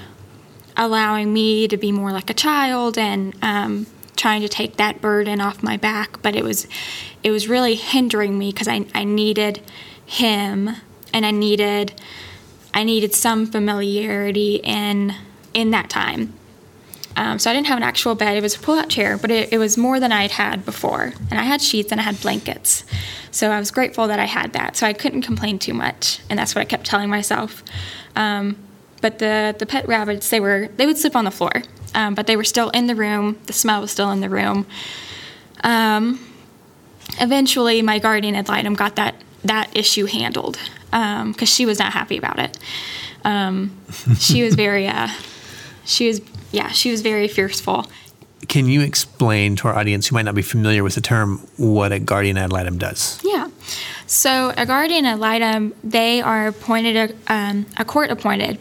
allowing 0.76 1.32
me 1.32 1.68
to 1.68 1.76
be 1.76 1.92
more 1.92 2.12
like 2.12 2.30
a 2.30 2.34
child 2.34 2.96
and 2.96 3.34
um, 3.42 3.86
trying 4.16 4.40
to 4.42 4.48
take 4.48 4.76
that 4.76 5.00
burden 5.00 5.40
off 5.40 5.62
my 5.62 5.76
back. 5.76 6.22
But 6.22 6.36
it 6.36 6.44
was, 6.44 6.66
it 7.22 7.30
was 7.30 7.48
really 7.48 7.74
hindering 7.74 8.38
me 8.38 8.52
because 8.52 8.68
I 8.68 8.86
I 8.94 9.04
needed 9.04 9.60
him, 10.06 10.70
and 11.12 11.26
I 11.26 11.30
needed. 11.32 11.92
I 12.72 12.84
needed 12.84 13.14
some 13.14 13.46
familiarity 13.46 14.56
in 14.62 15.14
in 15.54 15.70
that 15.70 15.90
time. 15.90 16.34
Um, 17.16 17.38
so 17.38 17.50
I 17.50 17.54
didn't 17.54 17.66
have 17.66 17.76
an 17.76 17.82
actual 17.82 18.14
bed. 18.14 18.36
It 18.36 18.42
was 18.42 18.54
a 18.54 18.60
pull-out 18.60 18.88
chair, 18.88 19.18
but 19.18 19.30
it, 19.30 19.52
it 19.52 19.58
was 19.58 19.76
more 19.76 19.98
than 19.98 20.12
I 20.12 20.22
had 20.22 20.30
had 20.30 20.64
before. 20.64 21.12
And 21.30 21.40
I 21.40 21.42
had 21.42 21.60
sheets 21.60 21.90
and 21.90 22.00
I 22.00 22.04
had 22.04 22.20
blankets. 22.20 22.84
So 23.32 23.50
I 23.50 23.58
was 23.58 23.70
grateful 23.70 24.06
that 24.06 24.20
I 24.20 24.26
had 24.26 24.52
that. 24.52 24.76
So 24.76 24.86
I 24.86 24.92
couldn't 24.92 25.22
complain 25.22 25.58
too 25.58 25.74
much, 25.74 26.20
and 26.30 26.38
that's 26.38 26.54
what 26.54 26.62
I 26.62 26.64
kept 26.64 26.86
telling 26.86 27.10
myself. 27.10 27.62
Um, 28.16 28.56
but 29.00 29.18
the 29.18 29.54
the 29.58 29.66
pet 29.66 29.88
rabbits, 29.88 30.30
they 30.30 30.40
were 30.40 30.68
they 30.76 30.86
would 30.86 30.98
sleep 30.98 31.16
on 31.16 31.24
the 31.24 31.30
floor, 31.30 31.62
um, 31.94 32.14
but 32.14 32.26
they 32.26 32.36
were 32.36 32.44
still 32.44 32.70
in 32.70 32.86
the 32.86 32.94
room. 32.94 33.38
The 33.46 33.52
smell 33.52 33.80
was 33.80 33.90
still 33.90 34.10
in 34.10 34.20
the 34.20 34.28
room. 34.28 34.66
Um, 35.62 36.20
eventually, 37.20 37.82
my 37.82 37.98
guardian 37.98 38.34
ad 38.34 38.48
litem 38.48 38.74
got 38.74 38.96
that 38.96 39.14
that 39.44 39.74
issue 39.76 40.06
handled 40.06 40.58
because 40.90 41.48
she 41.48 41.66
was 41.66 41.78
not 41.78 41.92
happy 41.92 42.16
about 42.16 42.38
it. 42.38 42.58
Um, 43.24 43.76
she 44.18 44.42
was 44.42 44.54
very, 44.54 44.86
uh, 44.86 45.08
she 45.84 46.08
was, 46.08 46.20
yeah, 46.52 46.68
she 46.68 46.90
was 46.90 47.02
very 47.02 47.28
fearful. 47.28 47.86
Can 48.48 48.66
you 48.66 48.80
explain 48.80 49.54
to 49.56 49.68
our 49.68 49.78
audience 49.78 50.08
who 50.08 50.14
might 50.14 50.24
not 50.24 50.34
be 50.34 50.42
familiar 50.42 50.82
with 50.82 50.94
the 50.94 51.00
term 51.00 51.38
what 51.56 51.92
a 51.92 51.98
guardian 51.98 52.36
ad 52.36 52.52
litem 52.52 52.78
does? 52.78 53.20
Yeah. 53.22 53.48
So 54.06 54.52
a 54.56 54.66
guardian 54.66 55.04
ad 55.04 55.20
litem, 55.20 55.74
they 55.84 56.20
are 56.20 56.48
appointed 56.48 56.96
a, 57.28 57.32
um, 57.32 57.66
a 57.76 57.84
court 57.84 58.10
appointed 58.10 58.58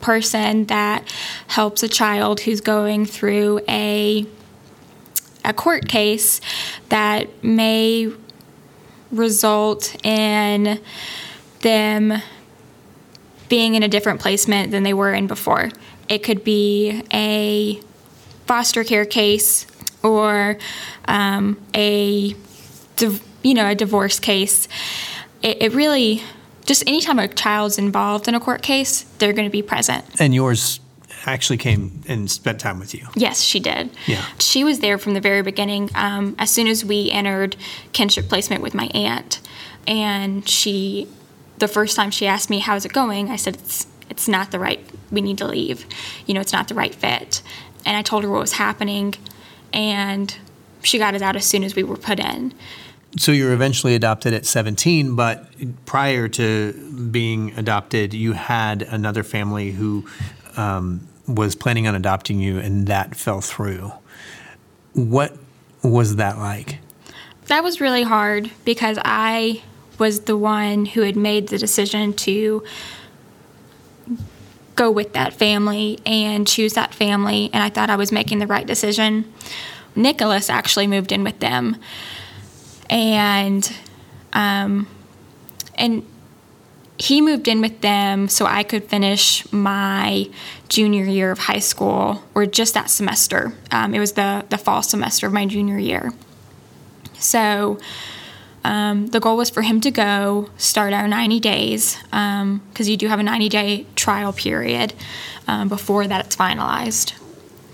person 0.00 0.64
that 0.66 1.04
helps 1.48 1.82
a 1.82 1.88
child 1.88 2.40
who's 2.40 2.60
going 2.60 3.04
through 3.04 3.60
a 3.68 4.26
a 5.44 5.52
court 5.52 5.88
case 5.88 6.40
that 6.88 7.42
may 7.42 8.12
result 9.10 9.96
in 10.04 10.80
them 11.60 12.22
being 13.48 13.74
in 13.74 13.82
a 13.82 13.88
different 13.88 14.20
placement 14.20 14.70
than 14.70 14.82
they 14.82 14.94
were 14.94 15.12
in 15.12 15.26
before. 15.26 15.70
It 16.08 16.22
could 16.22 16.44
be 16.44 17.02
a 17.12 17.80
foster 18.46 18.84
care 18.84 19.04
case 19.04 19.66
or 20.02 20.58
um, 21.06 21.60
a 21.74 22.34
you 23.42 23.54
know 23.54 23.68
a 23.68 23.74
divorce 23.74 24.20
case. 24.20 24.68
It, 25.42 25.62
it 25.62 25.72
really 25.72 26.22
just 26.68 26.86
anytime 26.86 27.18
a 27.18 27.28
child's 27.28 27.78
involved 27.78 28.28
in 28.28 28.34
a 28.34 28.40
court 28.40 28.62
case, 28.62 29.02
they're 29.18 29.32
going 29.32 29.48
to 29.48 29.52
be 29.52 29.62
present. 29.62 30.04
And 30.20 30.34
yours 30.34 30.80
actually 31.24 31.56
came 31.56 32.02
and 32.06 32.30
spent 32.30 32.60
time 32.60 32.78
with 32.78 32.94
you. 32.94 33.06
Yes, 33.14 33.40
she 33.40 33.58
did. 33.58 33.90
Yeah. 34.06 34.24
She 34.38 34.64
was 34.64 34.80
there 34.80 34.98
from 34.98 35.14
the 35.14 35.20
very 35.20 35.42
beginning. 35.42 35.90
Um, 35.94 36.36
as 36.38 36.50
soon 36.50 36.66
as 36.66 36.84
we 36.84 37.10
entered 37.10 37.56
kinship 37.92 38.28
placement 38.28 38.62
with 38.62 38.74
my 38.74 38.86
aunt, 38.94 39.40
and 39.86 40.46
she, 40.48 41.08
the 41.58 41.68
first 41.68 41.96
time 41.96 42.10
she 42.10 42.26
asked 42.26 42.50
me 42.50 42.58
how's 42.58 42.84
it 42.84 42.92
going, 42.92 43.30
I 43.30 43.36
said 43.36 43.56
it's 43.56 43.86
it's 44.10 44.28
not 44.28 44.50
the 44.50 44.58
right. 44.58 44.84
We 45.10 45.20
need 45.20 45.38
to 45.38 45.46
leave. 45.46 45.86
You 46.26 46.34
know, 46.34 46.40
it's 46.40 46.52
not 46.52 46.68
the 46.68 46.74
right 46.74 46.94
fit. 46.94 47.42
And 47.84 47.96
I 47.96 48.02
told 48.02 48.24
her 48.24 48.30
what 48.30 48.40
was 48.40 48.54
happening, 48.54 49.14
and 49.72 50.34
she 50.82 50.98
got 50.98 51.14
us 51.14 51.22
out 51.22 51.36
as 51.36 51.44
soon 51.44 51.62
as 51.62 51.74
we 51.74 51.82
were 51.82 51.96
put 51.96 52.18
in. 52.18 52.54
So 53.16 53.32
you 53.32 53.46
were 53.46 53.52
eventually 53.52 53.94
adopted 53.94 54.34
at 54.34 54.44
17, 54.44 55.16
but 55.16 55.46
prior 55.86 56.28
to 56.28 57.08
being 57.10 57.52
adopted, 57.56 58.12
you 58.12 58.32
had 58.32 58.82
another 58.82 59.22
family 59.22 59.70
who 59.70 60.06
um, 60.56 61.06
was 61.26 61.54
planning 61.54 61.86
on 61.86 61.94
adopting 61.94 62.40
you, 62.40 62.58
and 62.58 62.86
that 62.86 63.14
fell 63.14 63.40
through. 63.40 63.92
What 64.92 65.36
was 65.82 66.16
that 66.16 66.38
like? 66.38 66.80
That 67.46 67.62
was 67.64 67.80
really 67.80 68.02
hard 68.02 68.50
because 68.64 68.98
I 69.04 69.62
was 69.98 70.20
the 70.20 70.36
one 70.36 70.86
who 70.86 71.02
had 71.02 71.16
made 71.16 71.48
the 71.48 71.58
decision 71.58 72.12
to 72.14 72.64
go 74.74 74.90
with 74.90 75.12
that 75.12 75.34
family 75.34 75.98
and 76.06 76.46
choose 76.46 76.74
that 76.74 76.94
family, 76.94 77.50
and 77.52 77.62
I 77.62 77.68
thought 77.68 77.90
I 77.90 77.96
was 77.96 78.12
making 78.12 78.38
the 78.38 78.46
right 78.46 78.66
decision. 78.66 79.30
Nicholas 79.96 80.48
actually 80.48 80.86
moved 80.86 81.10
in 81.10 81.24
with 81.24 81.40
them, 81.40 81.76
and 82.88 83.72
um, 84.32 84.86
and 85.74 86.06
he 86.96 87.20
moved 87.20 87.48
in 87.48 87.60
with 87.60 87.80
them 87.80 88.28
so 88.28 88.46
I 88.46 88.62
could 88.62 88.84
finish 88.84 89.50
my 89.52 90.28
junior 90.68 91.04
year 91.04 91.32
of 91.32 91.38
high 91.40 91.58
school, 91.58 92.22
or 92.34 92.46
just 92.46 92.74
that 92.74 92.88
semester. 92.88 93.52
Um, 93.72 93.94
it 93.94 93.98
was 93.98 94.12
the 94.12 94.44
the 94.48 94.58
fall 94.58 94.82
semester 94.82 95.26
of 95.26 95.32
my 95.32 95.46
junior 95.46 95.78
year. 95.78 96.12
So 97.18 97.80
um, 98.64 99.06
the 99.08 99.20
goal 99.20 99.36
was 99.36 99.50
for 99.50 99.62
him 99.62 99.80
to 99.82 99.90
go 99.90 100.50
start 100.56 100.92
our 100.92 101.08
90 101.08 101.40
days 101.40 101.98
because 102.10 102.88
you 102.88 102.96
do 102.96 103.08
have 103.08 103.20
a 103.20 103.22
90 103.22 103.48
day 103.48 103.86
trial 103.94 104.32
period 104.32 104.94
um, 105.46 105.68
before 105.68 106.06
that 106.06 106.24
it's 106.24 106.36
finalized. 106.36 107.14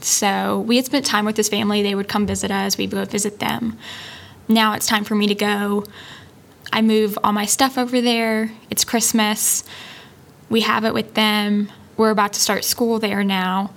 So 0.01 0.61
we 0.61 0.77
had 0.77 0.85
spent 0.85 1.07
time 1.07 1.25
with 1.25 1.37
his 1.37 1.49
family. 1.49 1.83
They 1.83 1.95
would 1.95 2.09
come 2.09 2.27
visit 2.27 2.51
us. 2.51 2.77
We'd 2.77 2.91
go 2.91 3.05
visit 3.05 3.39
them. 3.39 3.79
Now 4.49 4.75
it's 4.75 4.87
time 4.87 5.05
for 5.05 5.15
me 5.15 5.27
to 5.29 5.35
go. 5.35 5.85
I 6.73 6.83
move 6.83 7.19
all 7.25 7.33
my 7.33 7.47
stuff 7.47 7.79
over 7.79 8.01
there. 8.01 8.53
It's 8.71 8.85
Christmas. 8.85 9.65
We 10.51 10.61
have 10.61 10.85
it 10.85 10.93
with 10.93 11.15
them. 11.15 11.71
We're 11.97 12.11
about 12.11 12.35
to 12.35 12.41
start 12.41 12.65
school 12.65 12.99
there 12.99 13.25
now. 13.25 13.73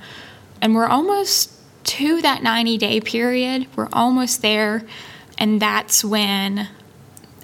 And 0.62 0.76
we're 0.76 0.88
almost 0.88 1.54
to 1.86 2.22
that 2.22 2.44
90 2.44 2.78
day 2.78 3.00
period. 3.00 3.68
We're 3.76 3.90
almost 3.94 4.42
there. 4.42 4.84
And 5.38 5.62
that's 5.62 6.04
when 6.04 6.68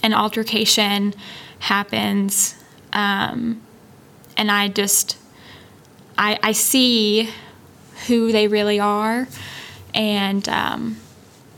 an 0.04 0.14
altercation 0.14 1.14
happens. 1.60 2.56
Um, 2.92 3.62
and 4.38 4.52
I 4.52 4.68
just, 4.68 5.18
I, 6.18 6.38
I 6.44 6.52
see 6.52 7.30
who 8.08 8.32
they 8.32 8.48
really 8.48 8.80
are. 8.80 9.28
And 9.94 10.48
um, 10.50 10.98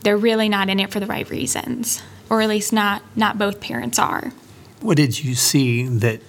they're 0.02 0.16
really 0.16 0.48
not 0.48 0.68
in 0.68 0.78
it 0.78 0.90
for 0.92 1.00
the 1.00 1.06
right 1.06 1.28
reasons, 1.28 2.02
or 2.30 2.40
at 2.40 2.48
least 2.48 2.72
not, 2.72 3.02
not 3.16 3.38
both 3.38 3.60
parents 3.60 3.98
are. 3.98 4.32
What 4.80 4.96
did 4.96 5.24
you 5.24 5.34
see 5.34 5.86
that, 5.88 6.20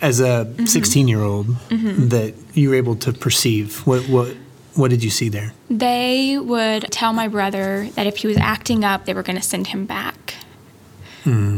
as 0.00 0.18
a 0.18 0.52
16 0.66 1.06
year 1.06 1.20
old, 1.20 1.46
that 1.68 2.34
you 2.54 2.70
were 2.70 2.74
able 2.74 2.96
to 2.96 3.12
perceive? 3.12 3.86
What, 3.86 4.08
what, 4.08 4.34
what 4.74 4.90
did 4.90 5.04
you 5.04 5.10
see 5.10 5.28
there? 5.28 5.52
They 5.68 6.38
would 6.38 6.90
tell 6.90 7.12
my 7.12 7.28
brother 7.28 7.90
that 7.94 8.06
if 8.06 8.18
he 8.18 8.26
was 8.26 8.38
acting 8.38 8.82
up, 8.84 9.04
they 9.04 9.14
were 9.14 9.22
going 9.22 9.36
to 9.36 9.42
send 9.42 9.68
him 9.68 9.84
back. 9.84 10.21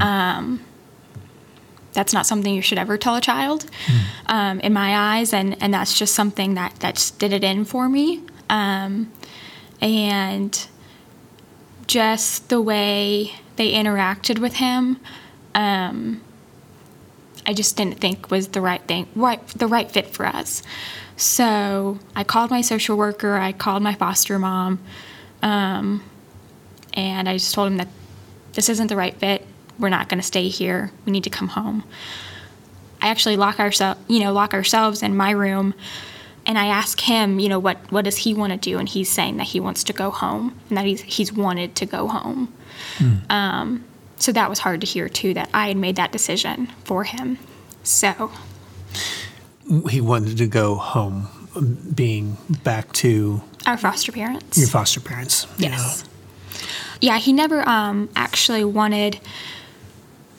Um, 0.03 0.65
that's 1.93 2.13
not 2.13 2.27
something 2.27 2.53
you 2.53 2.63
should 2.63 2.79
ever 2.79 2.99
tell 2.99 3.15
a 3.15 3.21
child, 3.21 3.67
um, 4.27 4.59
in 4.61 4.73
my 4.73 5.17
eyes, 5.17 5.33
and, 5.33 5.57
and 5.63 5.73
that's 5.73 5.97
just 5.97 6.15
something 6.15 6.55
that, 6.55 6.75
that 6.81 7.13
did 7.19 7.33
it 7.33 7.45
in 7.45 7.65
for 7.65 7.89
me. 7.89 8.23
Um, 8.51 9.13
and 9.81 10.67
just 11.87 12.49
the 12.49 12.61
way 12.61 13.35
they 13.57 13.73
interacted 13.73 14.41
with 14.41 14.55
him 14.55 14.99
um, 15.55 16.21
I 17.47 17.53
just 17.53 17.77
didn't 17.77 18.01
think 18.01 18.31
was 18.31 18.49
the 18.49 18.61
right 18.61 18.83
thing, 18.83 19.07
right, 19.15 19.47
the 19.49 19.67
right 19.67 19.91
fit 19.91 20.09
for 20.09 20.27
us. 20.27 20.63
So 21.17 21.99
I 22.17 22.25
called 22.25 22.51
my 22.51 22.61
social 22.61 22.97
worker, 22.97 23.37
I 23.37 23.53
called 23.53 23.83
my 23.83 23.95
foster 23.95 24.39
mom, 24.39 24.81
um, 25.43 26.03
and 26.95 27.29
I 27.29 27.35
just 27.35 27.55
told 27.55 27.69
him 27.69 27.77
that 27.77 27.89
this 28.55 28.69
isn't 28.69 28.87
the 28.89 28.97
right 28.97 29.15
fit. 29.15 29.47
We're 29.79 29.89
not 29.89 30.09
going 30.09 30.21
to 30.21 30.27
stay 30.27 30.49
here. 30.49 30.91
We 31.05 31.13
need 31.13 31.25
to 31.25 31.31
come 31.31 31.49
home. 31.49 31.85
I 33.03 33.09
actually 33.09 33.37
lock 33.37 33.59
ourselves, 33.61 34.01
you 34.09 34.21
know, 34.21 34.33
lock 34.33 34.55
ourselves 34.55 35.03
in 35.03 35.17
my 35.17 35.31
room, 35.31 35.75
and 36.47 36.57
I 36.59 36.67
ask 36.67 37.01
him, 37.01 37.39
you 37.39 37.49
know, 37.49 37.59
what 37.59 37.79
what 37.93 38.05
does 38.05 38.17
he 38.19 38.33
want 38.35 38.53
to 38.53 38.59
do, 38.59 38.79
and 38.79 38.89
he's 38.89 39.11
saying 39.11 39.37
that 39.39 39.45
he 39.49 39.61
wants 39.61 39.85
to 39.85 39.93
go 39.93 40.11
home 40.11 40.59
and 40.69 40.79
that 40.79 40.87
he's 40.87 41.03
he's 41.03 41.33
wanted 41.33 41.75
to 41.77 41.87
go 41.87 42.09
home. 42.09 42.53
Um, 43.31 43.85
so 44.19 44.33
that 44.33 44.49
was 44.49 44.61
hard 44.61 44.81
to 44.81 44.87
hear 44.87 45.09
too. 45.09 45.35
That 45.35 45.51
I 45.53 45.69
had 45.69 45.77
made 45.77 45.97
that 45.97 46.13
decision 46.13 46.69
for 46.85 47.05
him. 47.05 47.39
So 47.83 48.31
He 49.91 50.01
wanted 50.01 50.39
to 50.39 50.47
go 50.47 50.77
home, 50.77 51.29
being 51.95 52.37
back 52.63 52.93
to 52.95 53.43
our 53.67 53.77
foster 53.77 54.13
parents. 54.13 54.59
your 54.59 54.69
foster 54.69 55.01
parents. 55.01 55.47
you 55.59 55.69
know. 55.69 55.77
Yes. 55.77 56.05
Yeah, 57.01 57.19
he 57.19 57.33
never 57.33 57.69
um, 57.69 58.09
actually 58.17 58.65
wanted, 58.65 59.21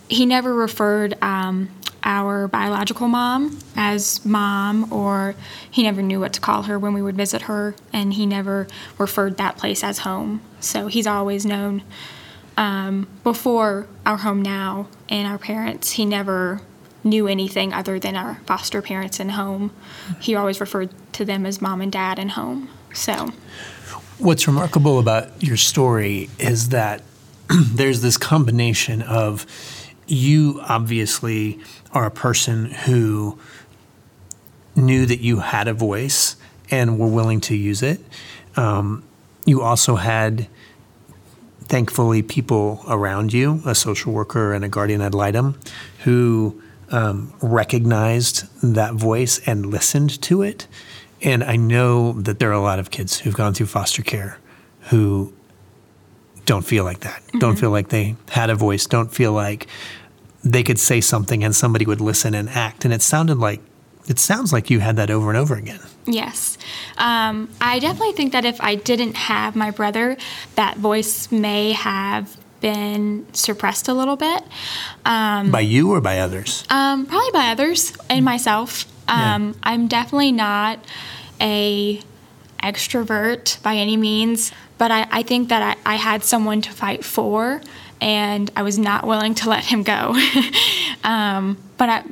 he 0.09 0.25
never 0.25 0.53
referred 0.53 1.21
um, 1.21 1.69
our 2.03 2.47
biological 2.47 3.07
mom 3.07 3.59
as 3.75 4.23
mom, 4.25 4.91
or 4.91 5.35
he 5.69 5.83
never 5.83 6.01
knew 6.01 6.19
what 6.19 6.33
to 6.33 6.41
call 6.41 6.63
her 6.63 6.77
when 6.77 6.93
we 6.93 7.01
would 7.01 7.15
visit 7.15 7.43
her, 7.43 7.75
and 7.91 8.13
he 8.13 8.25
never 8.25 8.67
referred 8.97 9.37
that 9.37 9.57
place 9.57 9.83
as 9.83 9.99
home. 9.99 10.41
So 10.59 10.87
he's 10.87 11.07
always 11.07 11.45
known 11.45 11.83
um, 12.57 13.07
before 13.23 13.87
our 14.05 14.17
home 14.17 14.41
now 14.41 14.87
and 15.09 15.27
our 15.27 15.37
parents, 15.37 15.91
he 15.91 16.05
never 16.05 16.61
knew 17.03 17.27
anything 17.27 17.73
other 17.73 17.99
than 17.99 18.15
our 18.15 18.35
foster 18.45 18.81
parents 18.81 19.19
and 19.19 19.31
home. 19.31 19.71
He 20.19 20.35
always 20.35 20.59
referred 20.59 20.89
to 21.13 21.25
them 21.25 21.45
as 21.45 21.61
mom 21.61 21.81
and 21.81 21.91
dad 21.91 22.17
and 22.17 22.31
home. 22.31 22.69
So. 22.93 23.31
What's 24.17 24.47
remarkable 24.47 24.99
about 24.99 25.43
your 25.43 25.57
story 25.57 26.29
is 26.39 26.69
that 26.69 27.03
there's 27.49 28.01
this 28.01 28.17
combination 28.17 29.01
of 29.01 29.45
you 30.07 30.59
obviously 30.67 31.59
are 31.91 32.05
a 32.05 32.11
person 32.11 32.65
who 32.65 33.39
knew 34.75 35.05
that 35.05 35.19
you 35.19 35.39
had 35.39 35.67
a 35.67 35.73
voice 35.73 36.35
and 36.69 36.99
were 36.99 37.07
willing 37.07 37.41
to 37.41 37.55
use 37.55 37.81
it. 37.81 38.01
Um, 38.55 39.03
you 39.45 39.61
also 39.61 39.95
had, 39.95 40.47
thankfully, 41.63 42.21
people 42.21 42.83
around 42.87 43.33
you, 43.33 43.61
a 43.65 43.75
social 43.75 44.13
worker 44.13 44.53
and 44.53 44.65
a 44.65 44.69
guardian 44.69 45.01
ad 45.01 45.13
litem, 45.13 45.59
who 46.03 46.61
um, 46.91 47.33
recognized 47.41 48.45
that 48.61 48.93
voice 48.93 49.39
and 49.47 49.67
listened 49.67 50.21
to 50.23 50.41
it. 50.41 50.67
And 51.21 51.43
I 51.43 51.55
know 51.55 52.13
that 52.13 52.39
there 52.39 52.49
are 52.49 52.53
a 52.53 52.61
lot 52.61 52.79
of 52.79 52.91
kids 52.91 53.19
who've 53.19 53.33
gone 53.35 53.53
through 53.53 53.67
foster 53.67 54.03
care 54.03 54.37
who 54.89 55.33
don't 56.45 56.63
feel 56.65 56.83
like 56.83 56.99
that, 57.01 57.21
don't 57.39 57.57
feel 57.57 57.71
like 57.71 57.89
they 57.89 58.15
had 58.29 58.49
a 58.49 58.55
voice, 58.55 58.85
don't 58.85 59.11
feel 59.13 59.31
like 59.33 59.67
they 60.43 60.63
could 60.63 60.79
say 60.79 61.01
something 61.01 61.43
and 61.43 61.55
somebody 61.55 61.85
would 61.85 62.01
listen 62.01 62.33
and 62.33 62.49
act. 62.49 62.85
And 62.85 62.93
it 62.93 63.01
sounded 63.01 63.37
like, 63.39 63.61
it 64.07 64.19
sounds 64.19 64.53
like 64.53 64.69
you 64.69 64.79
had 64.79 64.95
that 64.97 65.09
over 65.09 65.29
and 65.29 65.37
over 65.37 65.55
again. 65.55 65.79
Yes. 66.05 66.57
Um, 66.99 67.49
I 67.59 67.79
definitely 67.79 68.13
think 68.13 68.31
that 68.33 68.45
if 68.45 68.61
I 68.61 68.75
didn't 68.75 69.15
have 69.15 69.55
my 69.55 69.71
brother, 69.71 70.17
that 70.55 70.77
voice 70.77 71.31
may 71.31 71.71
have 71.71 72.37
been 72.61 73.25
suppressed 73.33 73.87
a 73.87 73.93
little 73.93 74.15
bit. 74.15 74.43
Um, 75.03 75.49
by 75.51 75.61
you 75.61 75.91
or 75.91 75.99
by 76.01 76.19
others? 76.19 76.63
um, 76.69 77.07
probably 77.07 77.31
by 77.31 77.49
others 77.49 77.93
and 78.09 78.23
myself. 78.23 78.85
Um, 79.07 79.17
Yeah. 79.19 79.53
I'm 79.63 79.87
definitely 79.87 80.31
not 80.31 80.79
a 81.41 82.01
extrovert 82.63 83.61
by 83.61 83.75
any 83.75 83.97
means, 83.97 84.51
but 84.77 84.91
I, 84.91 85.07
I 85.11 85.23
think 85.23 85.49
that 85.49 85.77
I, 85.85 85.93
I 85.93 85.95
had 85.95 86.23
someone 86.23 86.61
to 86.61 86.71
fight 86.71 87.05
for, 87.05 87.61
and 88.01 88.51
I 88.55 88.63
was 88.63 88.77
not 88.77 89.07
willing 89.07 89.35
to 89.35 89.49
let 89.49 89.65
him 89.65 89.83
go. 89.83 90.15
um, 91.03 91.57
but 91.77 91.89
I, 91.89 92.03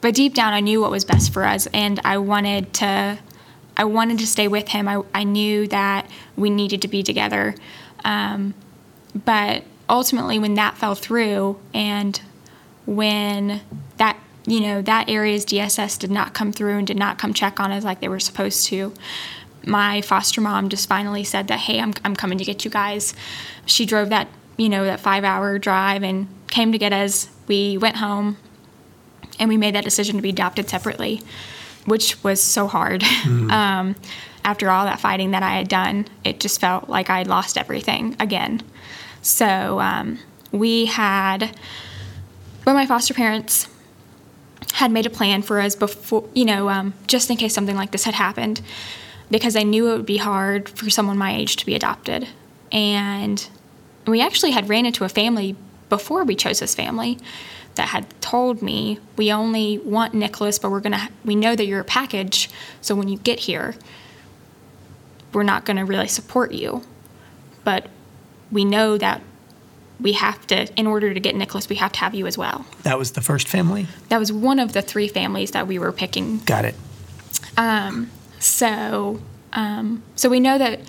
but 0.00 0.14
deep 0.14 0.34
down, 0.34 0.52
I 0.52 0.60
knew 0.60 0.80
what 0.80 0.90
was 0.90 1.04
best 1.04 1.32
for 1.32 1.44
us, 1.44 1.66
and 1.68 2.00
I 2.04 2.18
wanted 2.18 2.72
to. 2.74 3.18
I 3.76 3.84
wanted 3.84 4.18
to 4.18 4.26
stay 4.26 4.48
with 4.48 4.68
him. 4.68 4.88
I, 4.88 5.02
I 5.14 5.22
knew 5.22 5.68
that 5.68 6.10
we 6.36 6.50
needed 6.50 6.82
to 6.82 6.88
be 6.88 7.04
together. 7.04 7.54
Um, 8.04 8.54
but 9.14 9.62
ultimately, 9.88 10.40
when 10.40 10.54
that 10.54 10.76
fell 10.76 10.96
through, 10.96 11.60
and 11.72 12.20
when 12.86 13.60
that 13.98 14.18
you 14.46 14.60
know 14.60 14.82
that 14.82 15.08
area's 15.08 15.44
DSS 15.44 15.98
did 15.98 16.10
not 16.10 16.32
come 16.32 16.52
through 16.52 16.78
and 16.78 16.86
did 16.86 16.96
not 16.96 17.18
come 17.18 17.34
check 17.34 17.60
on 17.60 17.70
us 17.70 17.84
like 17.84 18.00
they 18.00 18.08
were 18.08 18.20
supposed 18.20 18.66
to, 18.66 18.92
my 19.68 20.00
foster 20.00 20.40
mom 20.40 20.68
just 20.68 20.88
finally 20.88 21.24
said 21.24 21.48
that 21.48 21.60
hey, 21.60 21.80
I'm 21.80 21.94
I'm 22.04 22.16
coming 22.16 22.38
to 22.38 22.44
get 22.44 22.64
you 22.64 22.70
guys. 22.70 23.14
She 23.66 23.86
drove 23.86 24.08
that 24.08 24.28
you 24.56 24.68
know 24.68 24.84
that 24.84 25.00
five 25.00 25.24
hour 25.24 25.58
drive 25.58 26.02
and 26.02 26.28
came 26.48 26.72
to 26.72 26.78
get 26.78 26.92
us. 26.92 27.28
We 27.46 27.78
went 27.78 27.96
home, 27.96 28.36
and 29.38 29.48
we 29.48 29.56
made 29.56 29.74
that 29.74 29.84
decision 29.84 30.16
to 30.16 30.22
be 30.22 30.30
adopted 30.30 30.68
separately, 30.68 31.22
which 31.84 32.22
was 32.24 32.42
so 32.42 32.66
hard. 32.66 33.02
um, 33.24 33.94
after 34.44 34.70
all 34.70 34.84
that 34.84 35.00
fighting 35.00 35.32
that 35.32 35.42
I 35.42 35.50
had 35.50 35.68
done, 35.68 36.06
it 36.24 36.40
just 36.40 36.60
felt 36.60 36.88
like 36.88 37.10
I 37.10 37.18
had 37.18 37.26
lost 37.26 37.58
everything 37.58 38.16
again. 38.18 38.62
So 39.20 39.80
um, 39.80 40.18
we 40.52 40.86
had, 40.86 41.54
but 42.64 42.72
my 42.72 42.86
foster 42.86 43.12
parents 43.12 43.68
had 44.74 44.90
made 44.90 45.06
a 45.06 45.10
plan 45.10 45.42
for 45.42 45.60
us 45.60 45.74
before, 45.74 46.28
you 46.34 46.44
know, 46.44 46.68
um, 46.68 46.94
just 47.06 47.30
in 47.30 47.36
case 47.36 47.52
something 47.52 47.76
like 47.76 47.90
this 47.90 48.04
had 48.04 48.14
happened, 48.14 48.62
because 49.30 49.56
I 49.56 49.62
knew 49.62 49.90
it 49.90 49.96
would 49.96 50.06
be 50.06 50.16
hard 50.16 50.68
for 50.68 50.90
someone 50.90 51.18
my 51.18 51.34
age 51.34 51.56
to 51.56 51.66
be 51.66 51.74
adopted. 51.74 52.28
And 52.72 53.46
we 54.06 54.20
actually 54.20 54.52
had 54.52 54.68
ran 54.68 54.86
into 54.86 55.04
a 55.04 55.08
family 55.08 55.56
before 55.88 56.24
we 56.24 56.34
chose 56.34 56.60
this 56.60 56.74
family 56.74 57.18
that 57.74 57.88
had 57.88 58.20
told 58.20 58.60
me 58.60 58.98
we 59.16 59.32
only 59.32 59.78
want 59.78 60.12
Nicholas, 60.12 60.58
but 60.58 60.70
we're 60.70 60.80
gonna 60.80 61.08
we 61.24 61.36
know 61.36 61.54
that 61.54 61.64
you're 61.66 61.80
a 61.80 61.84
package, 61.84 62.50
so 62.80 62.94
when 62.94 63.08
you 63.08 63.18
get 63.18 63.38
here, 63.38 63.74
we're 65.32 65.44
not 65.44 65.64
gonna 65.64 65.84
really 65.84 66.08
support 66.08 66.52
you, 66.52 66.82
but 67.64 67.88
we 68.50 68.64
know 68.64 68.98
that 68.98 69.22
we 70.00 70.12
have 70.12 70.46
to 70.48 70.66
in 70.78 70.86
order 70.86 71.14
to 71.14 71.20
get 71.20 71.36
Nicholas, 71.36 71.68
we 71.68 71.76
have 71.76 71.92
to 71.92 72.00
have 72.00 72.14
you 72.14 72.26
as 72.26 72.36
well. 72.36 72.66
That 72.82 72.98
was 72.98 73.12
the 73.12 73.20
first 73.20 73.48
family? 73.48 73.86
That 74.08 74.18
was 74.18 74.32
one 74.32 74.58
of 74.58 74.72
the 74.72 74.82
three 74.82 75.08
families 75.08 75.52
that 75.52 75.66
we 75.66 75.78
were 75.78 75.92
picking 75.92 76.38
Got 76.38 76.64
it. 76.64 76.74
Um, 77.56 78.10
so, 78.38 79.20
um, 79.52 80.02
so 80.14 80.28
we 80.28 80.40
know 80.40 80.58
that 80.58 80.80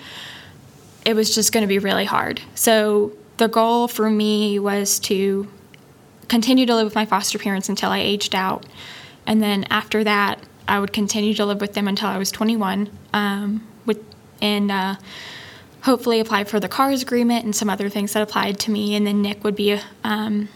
it 1.04 1.14
was 1.14 1.34
just 1.34 1.52
going 1.52 1.62
to 1.62 1.68
be 1.68 1.78
really 1.78 2.04
hard. 2.04 2.40
So 2.54 3.12
the 3.36 3.48
goal 3.48 3.88
for 3.88 4.10
me 4.10 4.58
was 4.58 4.98
to 5.00 5.48
continue 6.28 6.66
to 6.66 6.74
live 6.74 6.84
with 6.84 6.94
my 6.94 7.06
foster 7.06 7.38
parents 7.38 7.68
until 7.68 7.90
I 7.90 7.98
aged 7.98 8.34
out, 8.34 8.66
and 9.26 9.42
then 9.42 9.64
after 9.70 10.04
that, 10.04 10.40
I 10.68 10.78
would 10.78 10.92
continue 10.92 11.34
to 11.34 11.44
live 11.44 11.60
with 11.60 11.74
them 11.74 11.88
until 11.88 12.08
I 12.08 12.18
was 12.18 12.30
21. 12.30 12.90
Um, 13.12 13.66
with 13.86 14.04
and 14.40 14.70
uh, 14.70 14.96
hopefully 15.82 16.20
apply 16.20 16.44
for 16.44 16.60
the 16.60 16.68
cars 16.68 17.02
agreement 17.02 17.44
and 17.44 17.56
some 17.56 17.68
other 17.68 17.88
things 17.88 18.12
that 18.12 18.22
applied 18.22 18.60
to 18.60 18.70
me, 18.70 18.94
and 18.94 19.06
then 19.06 19.22
Nick 19.22 19.42
would 19.44 19.56
be. 19.56 19.80
Um, 20.04 20.48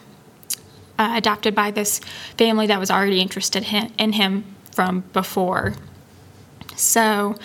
uh, 0.99 1.15
adopted 1.17 1.55
by 1.55 1.71
this 1.71 1.99
family 2.39 2.67
that 2.69 2.79
was 2.79 2.91
already 2.91 3.21
interested 3.21 3.67
in 3.99 4.13
him 4.13 4.45
from 4.73 5.01
before. 5.13 5.75
So 6.77 7.37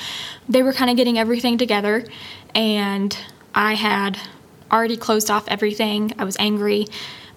they 0.47 0.63
were 0.63 0.73
kind 0.73 0.89
of 0.89 0.97
getting 0.97 1.19
everything 1.19 1.58
together, 1.58 2.05
and 2.55 3.17
I 3.53 3.73
had 3.75 4.19
already 4.71 4.97
closed 4.97 5.29
off 5.32 5.47
everything. 5.47 6.13
I 6.17 6.23
was 6.23 6.36
angry. 6.39 6.88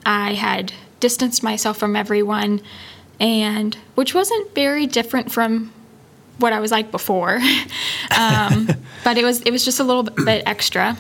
I 0.04 0.34
had 0.34 0.72
distanced 1.00 1.42
myself 1.42 1.78
from 1.78 1.96
everyone, 1.96 2.60
and 3.20 3.76
which 3.94 4.14
wasn't 4.14 4.54
very 4.54 4.86
different 4.86 5.32
from 5.32 5.72
what 6.38 6.52
I 6.52 6.60
was 6.60 6.70
like 6.70 6.90
before. 6.90 7.40
um, 8.18 8.68
but 9.04 9.18
it 9.18 9.24
was 9.24 9.40
it 9.42 9.50
was 9.50 9.64
just 9.64 9.80
a 9.80 9.84
little 9.84 10.04
bit 10.04 10.42
extra. 10.46 10.96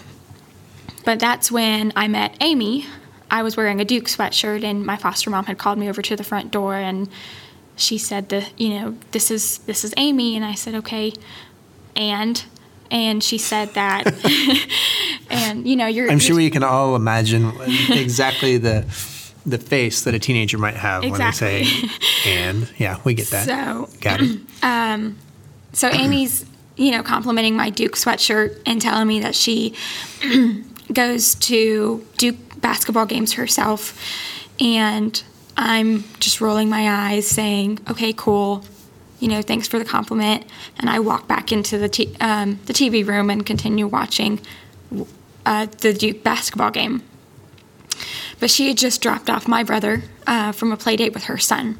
But 1.04 1.18
that's 1.18 1.50
when 1.50 1.92
I 1.96 2.08
met 2.08 2.36
Amy. 2.40 2.86
I 3.30 3.42
was 3.42 3.56
wearing 3.56 3.80
a 3.80 3.84
Duke 3.84 4.04
sweatshirt, 4.04 4.62
and 4.62 4.84
my 4.84 4.96
foster 4.96 5.30
mom 5.30 5.46
had 5.46 5.58
called 5.58 5.78
me 5.78 5.88
over 5.88 6.02
to 6.02 6.16
the 6.16 6.24
front 6.24 6.50
door, 6.50 6.74
and 6.74 7.08
she 7.82 7.98
said, 7.98 8.28
"The 8.28 8.46
you 8.56 8.70
know 8.70 8.96
this 9.10 9.30
is 9.30 9.58
this 9.58 9.84
is 9.84 9.92
Amy," 9.96 10.36
and 10.36 10.44
I 10.44 10.54
said, 10.54 10.74
"Okay," 10.76 11.12
and 11.96 12.42
and 12.90 13.22
she 13.22 13.38
said 13.38 13.74
that, 13.74 14.04
and 15.30 15.66
you 15.66 15.76
know 15.76 15.86
you're. 15.86 16.10
I'm 16.10 16.18
sure 16.18 16.34
you're- 16.34 16.44
we 16.46 16.50
can 16.50 16.62
all 16.62 16.96
imagine 16.96 17.52
exactly 17.90 18.56
the 18.58 18.84
the 19.44 19.58
face 19.58 20.02
that 20.02 20.14
a 20.14 20.18
teenager 20.20 20.56
might 20.58 20.76
have 20.76 21.02
when 21.02 21.14
they 21.20 21.30
say, 21.32 21.66
and 22.26 22.68
yeah, 22.78 22.98
we 23.04 23.14
get 23.14 23.26
that. 23.28 23.46
So 23.46 23.88
Got 24.00 24.20
it. 24.22 24.40
Um, 24.64 25.18
so 25.72 25.88
Amy's, 25.88 26.46
you 26.76 26.92
know, 26.92 27.02
complimenting 27.02 27.56
my 27.56 27.68
Duke 27.70 27.96
sweatshirt 27.96 28.60
and 28.64 28.80
telling 28.80 29.08
me 29.08 29.18
that 29.20 29.34
she 29.34 29.74
goes 30.92 31.34
to 31.36 32.06
Duke 32.16 32.36
basketball 32.60 33.06
games 33.06 33.32
herself 33.32 33.98
And 34.60 35.20
I'm 35.56 36.04
just 36.18 36.40
rolling 36.40 36.68
my 36.68 37.10
eyes, 37.10 37.26
saying, 37.26 37.80
okay, 37.90 38.12
cool. 38.12 38.64
You 39.20 39.28
know, 39.28 39.42
thanks 39.42 39.68
for 39.68 39.78
the 39.78 39.84
compliment. 39.84 40.44
And 40.78 40.90
I 40.90 40.98
walk 40.98 41.28
back 41.28 41.52
into 41.52 41.78
the, 41.78 41.88
t- 41.88 42.16
um, 42.20 42.58
the 42.66 42.72
TV 42.72 43.06
room 43.06 43.30
and 43.30 43.44
continue 43.44 43.86
watching 43.86 44.40
uh, 45.46 45.66
the 45.80 45.92
Duke 45.92 46.22
basketball 46.22 46.70
game. 46.70 47.02
But 48.40 48.50
she 48.50 48.68
had 48.68 48.78
just 48.78 49.00
dropped 49.00 49.30
off 49.30 49.46
my 49.46 49.62
brother 49.62 50.02
uh, 50.26 50.52
from 50.52 50.72
a 50.72 50.76
play 50.76 50.96
date 50.96 51.14
with 51.14 51.24
her 51.24 51.38
son. 51.38 51.78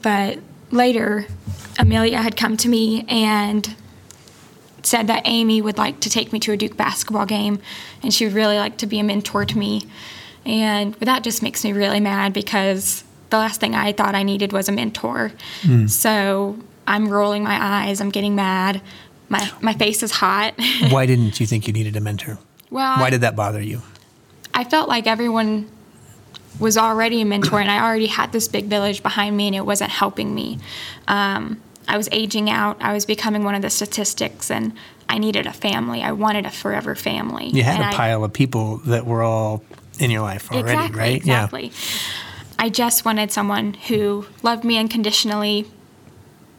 But 0.00 0.38
later, 0.70 1.26
Amelia 1.78 2.22
had 2.22 2.36
come 2.36 2.56
to 2.58 2.68
me 2.68 3.04
and 3.08 3.74
said 4.82 5.06
that 5.08 5.22
Amy 5.26 5.60
would 5.60 5.78
like 5.78 6.00
to 6.00 6.10
take 6.10 6.32
me 6.32 6.38
to 6.40 6.52
a 6.52 6.56
Duke 6.56 6.76
basketball 6.76 7.26
game 7.26 7.60
and 8.02 8.12
she 8.14 8.24
would 8.24 8.34
really 8.34 8.56
like 8.56 8.78
to 8.78 8.86
be 8.86 8.98
a 8.98 9.04
mentor 9.04 9.44
to 9.44 9.58
me. 9.58 9.82
And 10.50 10.94
that 10.94 11.22
just 11.22 11.44
makes 11.44 11.62
me 11.62 11.72
really 11.72 12.00
mad 12.00 12.32
because 12.32 13.04
the 13.30 13.38
last 13.38 13.60
thing 13.60 13.76
I 13.76 13.92
thought 13.92 14.16
I 14.16 14.24
needed 14.24 14.52
was 14.52 14.68
a 14.68 14.72
mentor. 14.72 15.30
Mm. 15.62 15.88
So 15.88 16.58
I'm 16.88 17.08
rolling 17.08 17.44
my 17.44 17.56
eyes, 17.60 18.00
I'm 18.00 18.10
getting 18.10 18.34
mad. 18.34 18.82
My, 19.28 19.48
my 19.60 19.74
face 19.74 20.02
is 20.02 20.10
hot. 20.10 20.54
Why 20.90 21.06
didn't 21.06 21.38
you 21.38 21.46
think 21.46 21.68
you 21.68 21.72
needed 21.72 21.94
a 21.94 22.00
mentor? 22.00 22.38
Well, 22.68 22.98
why 22.98 23.10
did 23.10 23.22
that 23.22 23.34
bother 23.34 23.60
you? 23.60 23.82
I 24.54 24.62
felt 24.62 24.88
like 24.88 25.08
everyone 25.08 25.68
was 26.60 26.78
already 26.78 27.20
a 27.20 27.24
mentor 27.24 27.58
and 27.60 27.68
I 27.68 27.84
already 27.84 28.06
had 28.06 28.30
this 28.30 28.46
big 28.46 28.66
village 28.66 29.02
behind 29.02 29.36
me 29.36 29.48
and 29.48 29.56
it 29.56 29.66
wasn't 29.66 29.90
helping 29.90 30.32
me. 30.32 30.58
Um, 31.08 31.60
I 31.90 31.96
was 31.96 32.08
aging 32.12 32.48
out. 32.48 32.76
I 32.80 32.92
was 32.92 33.04
becoming 33.04 33.42
one 33.42 33.56
of 33.56 33.62
the 33.62 33.70
statistics, 33.70 34.48
and 34.48 34.72
I 35.08 35.18
needed 35.18 35.48
a 35.48 35.52
family. 35.52 36.02
I 36.02 36.12
wanted 36.12 36.46
a 36.46 36.50
forever 36.50 36.94
family. 36.94 37.48
You 37.48 37.64
had 37.64 37.80
and 37.80 37.84
a 37.84 37.88
I, 37.88 37.92
pile 37.94 38.22
of 38.22 38.32
people 38.32 38.76
that 38.86 39.06
were 39.06 39.24
all 39.24 39.64
in 40.00 40.10
your 40.10 40.22
life 40.22 40.50
already, 40.50 40.70
exactly, 40.70 40.98
right? 40.98 41.16
Exactly. 41.16 41.66
Yeah. 41.66 41.72
I 42.58 42.68
just 42.68 43.04
wanted 43.04 43.30
someone 43.30 43.74
who 43.74 44.26
loved 44.42 44.64
me 44.64 44.76
unconditionally, 44.76 45.66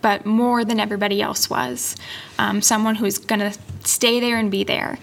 but 0.02 0.26
more 0.26 0.66
than 0.66 0.80
everybody 0.80 1.22
else 1.22 1.50
was. 1.50 1.96
Um, 2.40 2.62
someone 2.62 2.96
who's 2.96 3.18
going 3.20 3.40
to 3.40 3.54
stay 3.84 4.20
there 4.20 4.38
and 4.38 4.50
be 4.50 4.64
there. 4.64 4.98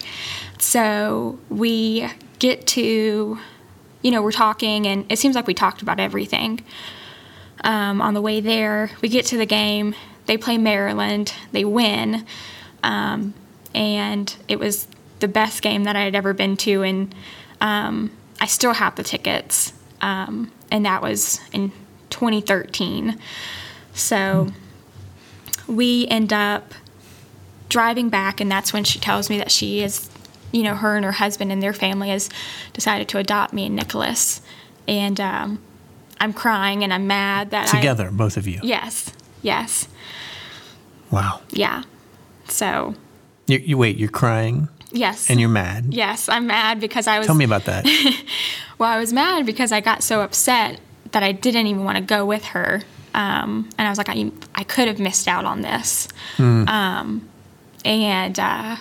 So 0.57 1.39
we 1.49 2.09
get 2.39 2.67
to, 2.67 3.39
you 4.01 4.11
know, 4.11 4.21
we're 4.21 4.31
talking, 4.31 4.85
and 4.87 5.09
it 5.09 5.19
seems 5.19 5.35
like 5.35 5.47
we 5.47 5.53
talked 5.53 5.81
about 5.81 5.99
everything. 5.99 6.61
Um, 7.63 8.01
on 8.01 8.13
the 8.13 8.21
way 8.21 8.41
there, 8.41 8.91
we 9.01 9.09
get 9.09 9.25
to 9.27 9.37
the 9.37 9.45
game, 9.45 9.95
they 10.25 10.37
play 10.37 10.57
Maryland, 10.57 11.33
they 11.51 11.65
win, 11.65 12.25
um, 12.83 13.33
and 13.73 14.33
it 14.47 14.59
was 14.59 14.87
the 15.19 15.27
best 15.27 15.61
game 15.61 15.83
that 15.83 15.95
I 15.95 16.01
had 16.03 16.15
ever 16.15 16.33
been 16.33 16.55
to, 16.57 16.83
and 16.83 17.13
um, 17.59 18.11
I 18.41 18.45
still 18.47 18.73
have 18.73 18.95
the 18.95 19.03
tickets, 19.03 19.73
um, 20.01 20.51
and 20.71 20.85
that 20.85 21.01
was 21.01 21.39
in 21.51 21.71
2013. 22.09 23.19
So 23.93 24.47
we 25.67 26.07
end 26.07 26.31
up 26.33 26.73
driving 27.67 28.09
back, 28.09 28.39
and 28.41 28.51
that's 28.51 28.73
when 28.73 28.83
she 28.83 28.99
tells 28.99 29.29
me 29.29 29.37
that 29.37 29.51
she 29.51 29.81
is, 29.81 30.09
you 30.51 30.63
know, 30.63 30.75
her 30.75 30.95
and 30.95 31.05
her 31.05 31.11
husband 31.11 31.51
and 31.51 31.61
their 31.61 31.73
family 31.73 32.09
has 32.09 32.29
decided 32.73 33.07
to 33.09 33.17
adopt 33.17 33.53
me 33.53 33.65
and 33.65 33.75
Nicholas, 33.75 34.41
and 34.87 35.19
um, 35.19 35.59
I'm 36.19 36.33
crying 36.33 36.83
and 36.83 36.93
I'm 36.93 37.07
mad 37.07 37.51
that 37.51 37.67
together, 37.67 38.07
I, 38.07 38.11
both 38.11 38.37
of 38.37 38.47
you. 38.47 38.59
Yes, 38.63 39.13
yes. 39.41 39.87
Wow. 41.11 41.41
Yeah. 41.49 41.83
So. 42.47 42.95
You, 43.47 43.57
you 43.59 43.77
wait. 43.77 43.97
You're 43.97 44.09
crying. 44.09 44.69
Yes. 44.91 45.29
And 45.29 45.39
you're 45.39 45.49
mad. 45.49 45.93
Yes, 45.93 46.29
I'm 46.29 46.47
mad 46.47 46.79
because 46.79 47.07
I 47.07 47.19
was. 47.19 47.27
Tell 47.27 47.35
me 47.35 47.45
about 47.45 47.65
that. 47.65 47.85
well, 48.77 48.89
I 48.89 48.97
was 48.97 49.13
mad 49.13 49.45
because 49.45 49.71
I 49.71 49.81
got 49.81 50.03
so 50.03 50.21
upset 50.21 50.79
that 51.11 51.23
I 51.23 51.31
didn't 51.31 51.67
even 51.67 51.83
want 51.83 51.97
to 51.97 52.03
go 52.03 52.25
with 52.25 52.43
her, 52.45 52.81
um, 53.13 53.69
and 53.77 53.87
I 53.87 53.91
was 53.91 53.97
like, 53.97 54.09
I, 54.09 54.31
I 54.55 54.63
could 54.63 54.87
have 54.87 54.99
missed 54.99 55.27
out 55.27 55.45
on 55.45 55.61
this, 55.61 56.07
mm. 56.37 56.67
um, 56.67 57.27
and 57.85 58.39
uh, 58.39 58.77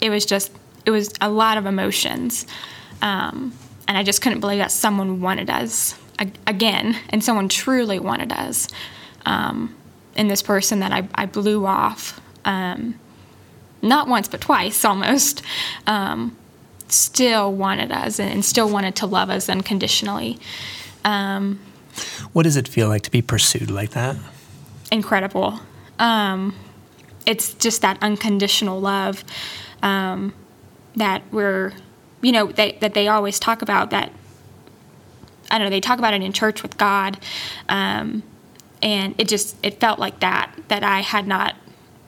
it 0.00 0.10
was 0.10 0.26
just 0.26 0.52
it 0.84 0.90
was 0.90 1.12
a 1.20 1.30
lot 1.30 1.58
of 1.58 1.66
emotions, 1.66 2.46
um, 3.02 3.52
and 3.88 3.96
I 3.96 4.02
just 4.02 4.20
couldn't 4.20 4.40
believe 4.40 4.58
that 4.58 4.70
someone 4.70 5.20
wanted 5.20 5.48
us 5.48 5.94
again, 6.46 6.98
and 7.10 7.24
someone 7.24 7.48
truly 7.48 7.98
wanted 7.98 8.32
us. 8.32 8.68
Um, 9.24 9.74
in 10.16 10.28
this 10.28 10.42
person 10.42 10.80
that 10.80 10.92
I, 10.92 11.06
I 11.14 11.26
blew 11.26 11.66
off, 11.66 12.20
um, 12.44 12.98
not 13.88 14.08
once 14.08 14.28
but 14.28 14.40
twice 14.40 14.84
almost, 14.84 15.42
um, 15.86 16.36
still 16.88 17.52
wanted 17.52 17.90
us 17.90 18.20
and 18.20 18.44
still 18.44 18.68
wanted 18.68 18.96
to 18.96 19.06
love 19.06 19.30
us 19.30 19.48
unconditionally. 19.48 20.38
Um, 21.04 21.60
what 22.32 22.44
does 22.44 22.56
it 22.56 22.68
feel 22.68 22.88
like 22.88 23.02
to 23.02 23.10
be 23.10 23.22
pursued 23.22 23.70
like 23.70 23.90
that? 23.90 24.16
Incredible. 24.90 25.60
Um, 25.98 26.54
it's 27.24 27.54
just 27.54 27.82
that 27.82 27.98
unconditional 28.02 28.80
love 28.80 29.24
um, 29.82 30.34
that 30.94 31.22
we're, 31.32 31.72
you 32.22 32.32
know, 32.32 32.46
they, 32.46 32.72
that 32.80 32.94
they 32.94 33.08
always 33.08 33.38
talk 33.38 33.62
about 33.62 33.90
that. 33.90 34.12
I 35.50 35.58
don't 35.58 35.66
know. 35.66 35.70
They 35.70 35.80
talk 35.80 35.98
about 35.98 36.14
it 36.14 36.22
in 36.22 36.32
church 36.32 36.62
with 36.62 36.76
God, 36.76 37.18
um, 37.68 38.24
and 38.82 39.14
it 39.16 39.28
just 39.28 39.56
it 39.62 39.78
felt 39.78 40.00
like 40.00 40.18
that 40.18 40.52
that 40.66 40.82
I 40.82 41.00
had 41.00 41.28
not 41.28 41.54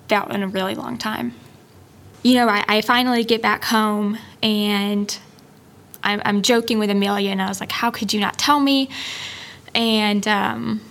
felt 0.08 0.32
in 0.32 0.42
a 0.42 0.48
really 0.48 0.74
long 0.74 0.98
time. 0.98 1.34
You 2.28 2.34
know, 2.34 2.46
I, 2.46 2.62
I 2.68 2.80
finally 2.82 3.24
get 3.24 3.40
back 3.40 3.64
home 3.64 4.18
and 4.42 5.18
I'm, 6.02 6.20
I'm, 6.26 6.42
joking 6.42 6.78
with 6.78 6.90
Amelia, 6.90 7.30
and 7.30 7.40
I 7.40 7.48
was 7.48 7.58
like, 7.58 7.72
"How 7.72 7.90
could 7.90 8.12
you 8.12 8.20
not 8.20 8.38
tell 8.38 8.60
me?" 8.60 8.90
And 9.74 10.28
um, 10.28 10.82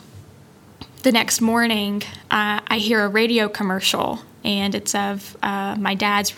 the 1.03 1.11
next 1.11 1.39
morning, 1.39 2.01
uh, 2.31 2.61
I 2.67 2.79
hear 2.79 3.05
a 3.05 3.07
radio 3.07 3.49
commercial, 3.49 4.17
and 4.43 4.73
it's 4.73 4.95
of 4.95 5.37
uh, 5.43 5.75
my 5.77 5.93
dad's 5.93 6.33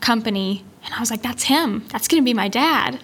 company 0.00 0.64
and 0.84 0.92
I 0.92 0.98
was 0.98 1.12
like, 1.12 1.22
that's 1.22 1.44
him. 1.44 1.84
That's 1.90 2.08
going 2.08 2.20
to 2.20 2.24
be 2.24 2.34
my 2.34 2.48
dad. 2.48 2.98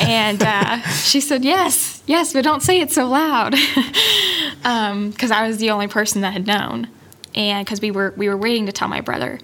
And 0.00 0.42
uh, 0.42 0.80
she 0.88 1.20
said, 1.20 1.44
yes, 1.44 2.02
yes, 2.06 2.32
but 2.32 2.42
don't 2.42 2.62
say 2.62 2.80
it 2.80 2.90
so 2.90 3.06
loud. 3.06 3.50
Because 3.50 4.64
um, 4.64 5.32
I 5.32 5.46
was 5.46 5.58
the 5.58 5.68
only 5.68 5.88
person 5.88 6.22
that 6.22 6.32
had 6.32 6.46
known. 6.46 6.88
And 7.34 7.66
because 7.66 7.82
we 7.82 7.90
were, 7.90 8.14
we 8.16 8.30
were 8.30 8.36
waiting 8.38 8.64
to 8.64 8.72
tell 8.72 8.88
my 8.88 9.02
brother. 9.02 9.38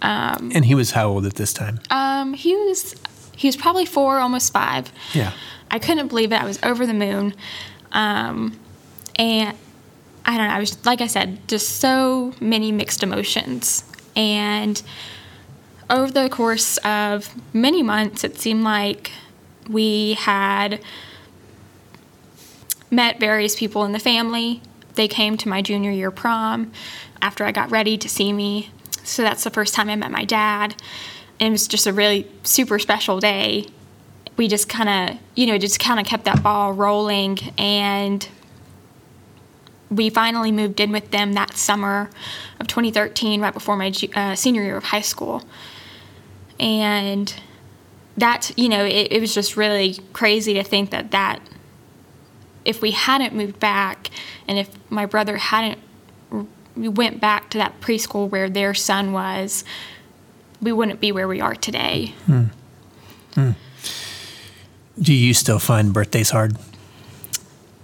Um, 0.00 0.52
and 0.54 0.64
he 0.64 0.74
was 0.74 0.92
how 0.92 1.08
old 1.08 1.26
at 1.26 1.34
this 1.34 1.52
time? 1.52 1.80
Um, 1.90 2.34
he 2.34 2.54
was 2.54 2.94
he 3.36 3.46
was 3.48 3.56
probably 3.56 3.86
four, 3.86 4.18
almost 4.18 4.52
five. 4.52 4.92
Yeah. 5.12 5.32
I 5.70 5.78
couldn't 5.78 6.08
believe 6.08 6.32
it. 6.32 6.40
I 6.40 6.44
was 6.44 6.58
over 6.62 6.86
the 6.86 6.94
moon. 6.94 7.34
Um, 7.92 8.58
and 9.16 9.56
I 10.24 10.36
don't 10.36 10.48
know. 10.48 10.54
I 10.54 10.58
was, 10.58 10.84
like 10.84 11.00
I 11.00 11.06
said, 11.06 11.46
just 11.48 11.76
so 11.76 12.34
many 12.40 12.72
mixed 12.72 13.02
emotions. 13.02 13.84
And 14.16 14.82
over 15.88 16.10
the 16.10 16.28
course 16.28 16.78
of 16.78 17.32
many 17.54 17.82
months, 17.82 18.24
it 18.24 18.38
seemed 18.38 18.64
like 18.64 19.10
we 19.68 20.14
had 20.14 20.80
met 22.90 23.20
various 23.20 23.56
people 23.56 23.84
in 23.84 23.92
the 23.92 23.98
family. 23.98 24.62
They 24.94 25.08
came 25.08 25.36
to 25.38 25.48
my 25.48 25.62
junior 25.62 25.90
year 25.90 26.10
prom 26.10 26.72
after 27.22 27.44
I 27.44 27.52
got 27.52 27.70
ready 27.70 27.96
to 27.98 28.08
see 28.08 28.32
me. 28.32 28.70
So 29.08 29.22
that's 29.22 29.44
the 29.44 29.50
first 29.50 29.74
time 29.74 29.88
I 29.88 29.96
met 29.96 30.10
my 30.10 30.24
dad. 30.24 30.74
And 31.40 31.48
it 31.48 31.52
was 31.52 31.68
just 31.68 31.86
a 31.86 31.92
really 31.92 32.30
super 32.42 32.78
special 32.78 33.20
day. 33.20 33.66
We 34.36 34.48
just 34.48 34.68
kind 34.68 34.88
of, 34.88 35.18
you 35.34 35.46
know, 35.46 35.58
just 35.58 35.80
kind 35.80 35.98
of 35.98 36.06
kept 36.06 36.24
that 36.24 36.42
ball 36.42 36.72
rolling. 36.72 37.38
And 37.56 38.28
we 39.90 40.10
finally 40.10 40.52
moved 40.52 40.80
in 40.80 40.92
with 40.92 41.10
them 41.10 41.32
that 41.32 41.56
summer 41.56 42.10
of 42.60 42.66
2013, 42.66 43.40
right 43.40 43.54
before 43.54 43.76
my 43.76 43.92
uh, 44.14 44.34
senior 44.34 44.62
year 44.62 44.76
of 44.76 44.84
high 44.84 45.00
school 45.00 45.44
and 46.60 47.34
that 48.16 48.50
you 48.56 48.68
know 48.68 48.84
it, 48.84 49.12
it 49.12 49.20
was 49.20 49.34
just 49.34 49.56
really 49.56 49.98
crazy 50.12 50.54
to 50.54 50.64
think 50.64 50.90
that 50.90 51.10
that 51.10 51.40
if 52.64 52.82
we 52.82 52.90
hadn't 52.90 53.34
moved 53.34 53.58
back 53.60 54.10
and 54.46 54.58
if 54.58 54.68
my 54.90 55.06
brother 55.06 55.36
hadn't 55.36 55.78
went 56.86 57.20
back 57.20 57.50
to 57.50 57.58
that 57.58 57.80
preschool 57.80 58.30
where 58.30 58.48
their 58.48 58.74
son 58.74 59.12
was 59.12 59.64
we 60.60 60.72
wouldn't 60.72 61.00
be 61.00 61.10
where 61.10 61.26
we 61.26 61.40
are 61.40 61.54
today 61.54 62.14
hmm. 62.26 62.44
Hmm. 63.34 63.50
do 65.00 65.12
you 65.12 65.34
still 65.34 65.58
find 65.58 65.92
birthdays 65.92 66.30
hard 66.30 66.56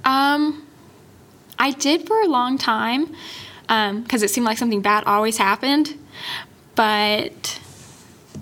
um 0.04 0.64
i 1.59 1.70
did 1.72 2.07
for 2.07 2.20
a 2.20 2.26
long 2.26 2.59
time 2.59 3.07
because 3.62 4.22
um, 4.22 4.24
it 4.24 4.30
seemed 4.30 4.44
like 4.44 4.59
something 4.59 4.83
bad 4.83 5.04
always 5.04 5.38
happened 5.38 5.98
but 6.74 7.61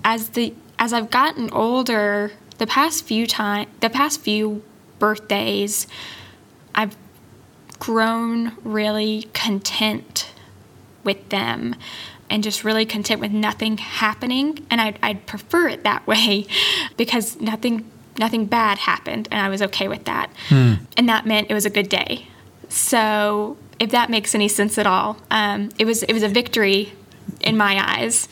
as 0.03 0.29
the 0.29 0.53
as 0.79 0.91
I've 0.91 1.09
gotten 1.09 1.49
older, 1.51 2.31
the 2.57 2.67
past 2.67 3.05
few 3.05 3.27
time 3.27 3.69
the 3.79 3.89
past 3.89 4.21
few 4.21 4.63
birthdays, 4.99 5.87
I've 6.73 6.95
grown 7.79 8.53
really 8.63 9.27
content 9.33 10.32
with 11.03 11.29
them 11.29 11.75
and 12.29 12.43
just 12.43 12.63
really 12.63 12.85
content 12.85 13.21
with 13.21 13.31
nothing 13.31 13.77
happening. 13.77 14.65
And 14.69 14.81
I'd, 14.81 14.97
I'd 15.03 15.25
prefer 15.25 15.67
it 15.67 15.83
that 15.83 16.05
way 16.07 16.47
because 16.97 17.39
nothing 17.39 17.89
nothing 18.19 18.45
bad 18.45 18.77
happened, 18.77 19.27
and 19.31 19.41
I 19.41 19.49
was 19.49 19.61
okay 19.63 19.87
with 19.87 20.05
that. 20.05 20.31
And 20.97 21.09
that 21.09 21.25
meant 21.25 21.49
it 21.49 21.53
was 21.53 21.65
a 21.65 21.69
good 21.69 21.89
day. 21.89 22.27
So, 22.69 23.57
if 23.79 23.89
that 23.91 24.09
makes 24.09 24.35
any 24.35 24.47
sense 24.47 24.77
at 24.77 24.85
all, 24.87 25.17
um, 25.31 25.69
it 25.79 25.85
was 25.85 26.03
it 26.03 26.13
was 26.13 26.23
a 26.23 26.27
victory 26.29 26.93
in 27.41 27.57
my 27.57 27.81
eyes. 27.97 28.27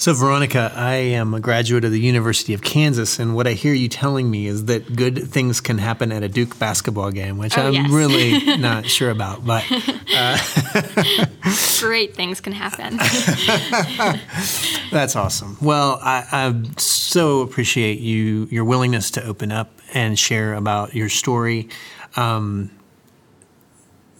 So, 0.00 0.14
Veronica, 0.14 0.70
I 0.76 0.94
am 0.94 1.34
a 1.34 1.40
graduate 1.40 1.84
of 1.84 1.90
the 1.90 1.98
University 1.98 2.54
of 2.54 2.62
Kansas, 2.62 3.18
and 3.18 3.34
what 3.34 3.48
I 3.48 3.54
hear 3.54 3.74
you 3.74 3.88
telling 3.88 4.30
me 4.30 4.46
is 4.46 4.66
that 4.66 4.94
good 4.94 5.28
things 5.28 5.60
can 5.60 5.78
happen 5.78 6.12
at 6.12 6.22
a 6.22 6.28
Duke 6.28 6.56
basketball 6.56 7.10
game, 7.10 7.36
which 7.36 7.58
Oh, 7.58 7.62
I'm 7.62 7.72
yes. 7.74 7.90
really 7.90 8.56
not 8.58 8.86
sure 8.86 9.10
about. 9.10 9.44
But 9.44 9.64
Great 11.80 12.14
things 12.14 12.40
can 12.40 12.52
happen. 12.52 12.96
That's 14.92 15.16
awesome. 15.16 15.56
Well, 15.60 15.98
I, 16.00 16.24
I 16.30 16.62
so 16.76 17.40
appreciate 17.40 17.98
you 17.98 18.46
your 18.52 18.64
willingness 18.64 19.10
to 19.12 19.24
open 19.24 19.50
up 19.50 19.72
and 19.94 20.16
share 20.16 20.54
about 20.54 20.94
your 20.94 21.08
story, 21.08 21.70
um, 22.14 22.70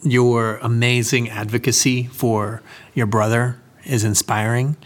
your 0.03 0.57
amazing 0.57 1.29
advocacy 1.31 2.07
for 2.07 2.63
your 2.95 3.07
brother 3.07 3.61
is 3.85 4.03
inspiring, 4.03 4.77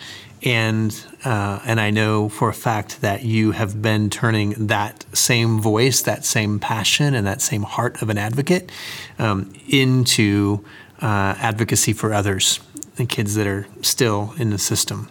and 0.45 1.07
uh, 1.25 1.61
and 1.65 1.81
I 1.81 1.91
know 1.91 2.29
for 2.29 2.49
a 2.49 2.55
fact 2.55 3.01
that 3.01 3.23
you 3.23 3.53
have 3.53 3.81
been 3.81 4.11
turning 4.11 4.51
that 4.67 5.05
same 5.13 5.61
voice, 5.61 6.03
that 6.03 6.25
same 6.25 6.59
passion, 6.59 7.15
and 7.15 7.27
that 7.27 7.41
same 7.41 7.63
heart 7.63 8.03
of 8.03 8.11
an 8.11 8.19
advocate 8.19 8.71
um, 9.19 9.53
into 9.69 10.65
uh, 11.01 11.35
advocacy 11.39 11.93
for 11.93 12.13
others, 12.13 12.61
the 12.97 13.07
kids 13.07 13.35
that 13.35 13.47
are 13.47 13.67
still 13.83 14.35
in 14.39 14.51
the 14.51 14.59
system 14.59 15.09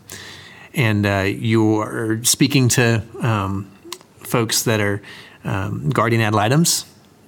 and 0.74 1.06
uh, 1.06 1.26
you 1.26 1.80
are 1.80 2.24
speaking 2.24 2.70
to 2.70 3.04
um, 3.22 3.70
folks 4.20 4.64
that 4.64 4.80
are 4.80 5.02
um, 5.44 5.90
guardian 5.90 6.22
ad 6.22 6.34
litems, 6.34 6.86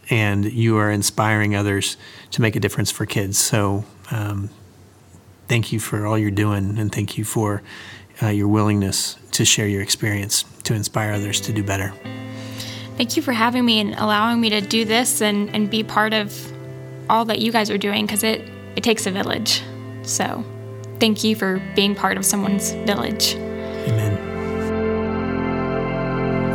and 0.10 0.46
you 0.46 0.78
are 0.78 0.92
inspiring 0.92 1.56
others 1.56 1.98
to 2.32 2.42
make 2.42 2.56
a 2.56 2.60
difference 2.60 2.92
for 2.92 3.06
kids. 3.06 3.38
So, 3.38 3.86
um, 4.12 4.50
thank 5.48 5.72
you 5.72 5.80
for 5.80 6.06
all 6.06 6.18
you're 6.18 6.32
doing, 6.32 6.78
and 6.78 6.92
thank 6.92 7.18
you 7.18 7.24
for 7.24 7.62
uh, 8.22 8.28
your 8.28 8.48
willingness 8.48 9.18
to 9.32 9.46
share 9.46 9.68
your 9.68 9.82
experience 9.82 10.46
to 10.64 10.74
inspire 10.74 11.14
others 11.14 11.42
to 11.42 11.54
do 11.54 11.64
better. 11.64 11.94
Thank 12.98 13.18
you 13.18 13.24
for 13.24 13.34
having 13.34 13.66
me 13.66 13.80
and 13.80 13.96
allowing 13.96 14.40
me 14.40 14.50
to 14.50 14.62
do 14.62 14.86
this 14.86 15.22
and, 15.22 15.50
and 15.56 15.70
be 15.70 15.84
part 15.84 16.14
of 16.14 16.54
all 17.10 17.26
that 17.26 17.40
you 17.40 17.52
guys 17.52 17.70
are 17.70 17.78
doing 17.78 18.06
because 18.06 18.24
it, 18.24 18.48
it 18.76 18.84
takes 18.84 19.08
a 19.08 19.12
village. 19.12 19.64
So, 20.04 20.44
thank 21.00 21.24
you 21.24 21.36
for 21.36 21.62
being 21.76 21.96
part 21.96 22.18
of 22.18 22.26
someone's 22.26 22.72
village. 22.72 23.36
Amen. 23.36 24.34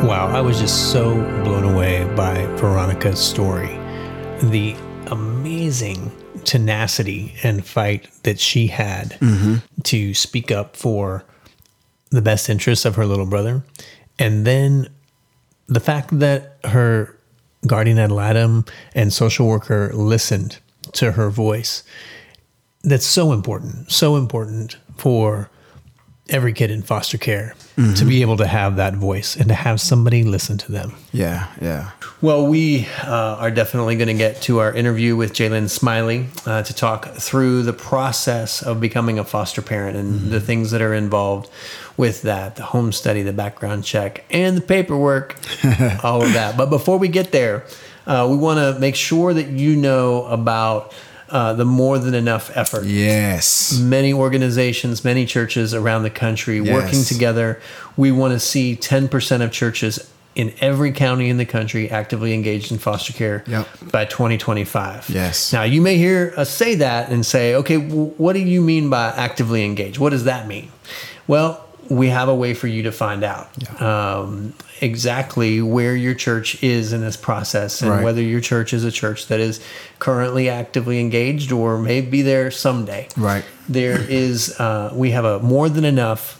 Wow, 0.05 0.27
I 0.27 0.39
was 0.39 0.59
just 0.59 0.91
so 0.91 1.13
blown 1.43 1.65
away 1.65 2.05
by 2.15 2.45
Veronica's 2.55 3.19
story. 3.19 3.77
The 4.43 4.75
amazing 5.07 6.09
tenacity 6.49 7.35
and 7.43 7.63
fight 7.63 8.09
that 8.23 8.39
she 8.39 8.65
had 8.65 9.11
mm-hmm. 9.19 9.57
to 9.83 10.15
speak 10.15 10.51
up 10.51 10.75
for 10.75 11.23
the 12.09 12.23
best 12.23 12.49
interests 12.49 12.85
of 12.85 12.95
her 12.95 13.05
little 13.05 13.27
brother. 13.27 13.61
And 14.17 14.47
then 14.47 14.89
the 15.67 15.79
fact 15.79 16.17
that 16.17 16.57
her 16.63 17.15
guardian 17.67 17.99
ad 17.99 18.11
litem 18.11 18.65
and 18.95 19.13
social 19.13 19.47
worker 19.47 19.91
listened 19.93 20.57
to 20.93 21.11
her 21.11 21.29
voice 21.29 21.83
that's 22.81 23.05
so 23.05 23.31
important, 23.31 23.91
so 23.91 24.15
important 24.15 24.77
for 24.97 25.51
every 26.29 26.53
kid 26.53 26.71
in 26.71 26.81
foster 26.81 27.17
care 27.17 27.55
to 27.95 28.03
be 28.03 28.21
able 28.21 28.35
to 28.35 28.45
have 28.45 28.75
that 28.75 28.93
voice 28.93 29.37
and 29.37 29.47
to 29.47 29.53
have 29.53 29.79
somebody 29.79 30.23
listen 30.23 30.57
to 30.57 30.71
them. 30.71 30.93
Yeah, 31.13 31.47
yeah. 31.61 31.91
Well, 32.21 32.45
we 32.45 32.87
uh, 33.03 33.37
are 33.39 33.51
definitely 33.51 33.95
going 33.95 34.09
to 34.09 34.13
get 34.13 34.41
to 34.43 34.59
our 34.59 34.73
interview 34.73 35.15
with 35.15 35.31
Jalen 35.31 35.69
Smiley 35.69 36.27
uh, 36.45 36.61
to 36.63 36.73
talk 36.73 37.07
through 37.13 37.63
the 37.63 37.71
process 37.71 38.61
of 38.61 38.81
becoming 38.81 39.17
a 39.17 39.23
foster 39.23 39.61
parent 39.61 39.95
and 39.95 40.29
the 40.29 40.41
things 40.41 40.71
that 40.71 40.81
are 40.81 40.93
involved 40.93 41.49
with 41.95 42.23
that 42.23 42.57
the 42.57 42.63
home 42.63 42.91
study, 42.91 43.21
the 43.21 43.31
background 43.31 43.85
check, 43.85 44.25
and 44.29 44.57
the 44.57 44.61
paperwork, 44.61 45.37
all 46.03 46.21
of 46.21 46.33
that. 46.33 46.57
But 46.57 46.69
before 46.69 46.97
we 46.97 47.07
get 47.07 47.31
there, 47.31 47.65
uh, 48.05 48.27
we 48.29 48.35
want 48.35 48.57
to 48.57 48.77
make 48.79 48.95
sure 48.95 49.33
that 49.33 49.47
you 49.47 49.77
know 49.77 50.25
about 50.25 50.93
uh, 51.31 51.53
the 51.53 51.65
more 51.65 51.97
than 51.99 52.13
enough 52.13 52.51
effort 52.55 52.85
Yes. 52.85 53.77
many 53.79 54.11
organizations, 54.13 55.03
many 55.03 55.25
churches 55.25 55.73
around 55.73 56.03
the 56.03 56.09
country 56.09 56.59
working 56.61 57.03
together. 57.03 57.59
We 57.97 58.11
want 58.11 58.33
to 58.33 58.39
see 58.39 58.75
10% 58.75 59.41
of 59.43 59.51
churches 59.51 60.09
in 60.35 60.53
every 60.61 60.91
county 60.91 61.27
in 61.29 61.37
the 61.37 61.45
country 61.45 61.89
actively 61.89 62.33
engaged 62.33 62.71
in 62.71 62.77
foster 62.77 63.11
care 63.13 63.43
Yep. 63.47 63.67
by 63.91 64.05
2025. 64.05 65.09
Yes. 65.09 65.51
Now, 65.51 65.63
you 65.63 65.81
may 65.81 65.97
hear 65.97 66.33
us 66.37 66.49
say 66.49 66.75
that 66.75 67.09
and 67.09 67.25
say, 67.25 67.55
okay, 67.55 67.77
w- 67.77 68.13
what 68.17 68.33
do 68.33 68.39
you 68.39 68.61
mean 68.61 68.89
by 68.89 69.07
actively 69.09 69.65
engaged? 69.65 69.97
What 69.97 70.11
does 70.11 70.23
that 70.25 70.47
mean? 70.47 70.71
Well, 71.27 71.65
we 71.89 72.09
have 72.09 72.29
a 72.29 72.35
way 72.35 72.53
for 72.53 72.67
you 72.67 72.83
to 72.83 72.91
find 72.91 73.23
out 73.23 73.49
um, 73.81 74.53
exactly 74.81 75.61
where 75.61 75.95
your 75.95 76.13
church 76.13 76.61
is 76.63 76.93
in 76.93 77.01
this 77.01 77.17
process 77.17 77.81
and 77.81 77.91
Right. 77.91 78.03
whether 78.03 78.21
your 78.21 78.39
church 78.41 78.73
is 78.73 78.83
a 78.83 78.91
church 78.91 79.27
that 79.27 79.39
is 79.39 79.59
currently 79.99 80.49
actively 80.49 80.99
engaged 80.99 81.51
or 81.51 81.77
may 81.77 82.01
be 82.01 82.21
there 82.21 82.51
someday. 82.51 83.07
Right. 83.17 83.43
there 83.67 83.99
is 84.09 84.59
uh, 84.59 84.91
we 84.93 85.11
have 85.11 85.25
a 85.25 85.39
more 85.39 85.69
than 85.69 85.85
enough 85.85 86.35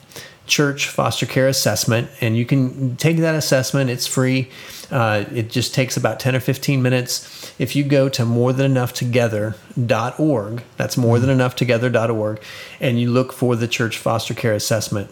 church 0.48 0.88
foster 0.90 1.28
care 1.28 1.48
assessment 1.48 2.10
and 2.22 2.36
you 2.36 2.46
can 2.46 2.96
take 2.96 3.18
that 3.18 3.36
assessment. 3.36 3.90
It's 3.90 4.08
free. 4.08 4.50
Uh, 4.90 5.26
it 5.32 5.52
just 5.52 5.76
takes 5.76 5.96
about 5.96 6.20
10 6.20 6.36
or 6.36 6.40
15 6.40 6.82
minutes. 6.82 7.54
If 7.60 7.76
you 7.76 7.84
go 7.84 8.10
to 8.10 8.26
more 8.26 8.52
than 8.52 8.66
enough 8.66 8.92
together.org 8.94 10.64
that's 10.78 10.98
more 10.98 11.20
than 11.20 11.30
enough 11.30 11.56
together.org 11.56 12.42
and 12.80 13.00
you 13.00 13.12
look 13.12 13.32
for 13.34 13.56
the 13.56 13.68
church 13.68 13.98
foster 13.98 14.34
care 14.34 14.54
assessment 14.54 15.12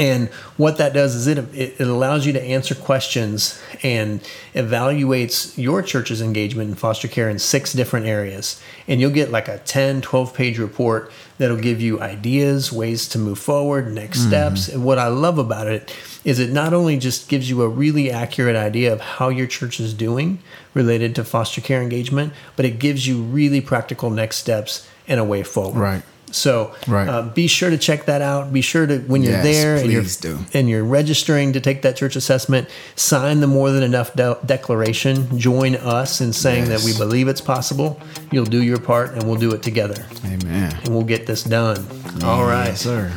and 0.00 0.28
what 0.56 0.78
that 0.78 0.94
does 0.94 1.14
is 1.14 1.26
it, 1.26 1.36
it 1.54 1.78
allows 1.78 2.24
you 2.24 2.32
to 2.32 2.42
answer 2.42 2.74
questions 2.74 3.60
and 3.82 4.22
evaluates 4.54 5.58
your 5.58 5.82
church's 5.82 6.22
engagement 6.22 6.70
in 6.70 6.74
foster 6.74 7.06
care 7.06 7.28
in 7.28 7.38
six 7.38 7.74
different 7.74 8.06
areas. 8.06 8.62
And 8.88 8.98
you'll 8.98 9.10
get 9.10 9.30
like 9.30 9.46
a 9.46 9.58
10, 9.58 10.00
12 10.00 10.32
page 10.32 10.58
report 10.58 11.12
that'll 11.36 11.58
give 11.58 11.82
you 11.82 12.00
ideas, 12.00 12.72
ways 12.72 13.10
to 13.10 13.18
move 13.18 13.38
forward, 13.38 13.92
next 13.92 14.22
hmm. 14.22 14.28
steps. 14.28 14.68
And 14.68 14.86
what 14.86 14.98
I 14.98 15.08
love 15.08 15.36
about 15.36 15.66
it 15.66 15.94
is 16.24 16.38
it 16.38 16.48
not 16.48 16.72
only 16.72 16.96
just 16.96 17.28
gives 17.28 17.50
you 17.50 17.60
a 17.60 17.68
really 17.68 18.10
accurate 18.10 18.56
idea 18.56 18.94
of 18.94 19.02
how 19.02 19.28
your 19.28 19.46
church 19.46 19.80
is 19.80 19.92
doing 19.92 20.38
related 20.72 21.14
to 21.16 21.24
foster 21.24 21.60
care 21.60 21.82
engagement, 21.82 22.32
but 22.56 22.64
it 22.64 22.78
gives 22.78 23.06
you 23.06 23.20
really 23.20 23.60
practical 23.60 24.08
next 24.08 24.36
steps 24.36 24.88
and 25.06 25.20
a 25.20 25.24
way 25.24 25.42
forward. 25.42 25.78
Right. 25.78 26.02
So 26.32 26.72
Right. 26.86 27.08
uh, 27.08 27.22
be 27.22 27.46
sure 27.46 27.70
to 27.70 27.78
check 27.78 28.06
that 28.06 28.22
out. 28.22 28.52
Be 28.52 28.60
sure 28.60 28.86
to 28.86 28.98
when 29.00 29.22
you're 29.22 29.32
Yes, 29.32 29.42
there 29.44 29.76
and 29.76 29.90
you're 29.90 30.02
do. 30.20 30.38
and 30.54 30.68
you're 30.68 30.84
registering 30.84 31.52
to 31.54 31.60
take 31.60 31.82
that 31.82 31.96
church 31.96 32.16
assessment, 32.16 32.68
sign 32.96 33.40
the 33.40 33.46
more 33.46 33.70
than 33.72 33.82
enough 33.82 34.14
de- 34.14 34.38
declaration. 34.46 35.38
Join 35.38 35.74
us 35.76 36.20
in 36.20 36.32
saying 36.32 36.68
that 36.68 36.82
we 36.82 36.92
believe 36.96 37.26
it's 37.28 37.40
possible. 37.40 37.98
You'll 38.30 38.44
do 38.44 38.62
your 38.62 38.78
part, 38.78 39.14
and 39.14 39.24
we'll 39.24 39.36
do 39.40 39.50
it 39.52 39.62
together, 39.62 40.04
Amen. 40.24 40.76
and 40.84 40.88
we'll 40.94 41.04
get 41.04 41.26
this 41.26 41.42
done. 41.42 41.84
All 42.24 42.44
right, 42.44 42.68
Yes, 42.68 42.80
sir. 42.82 43.10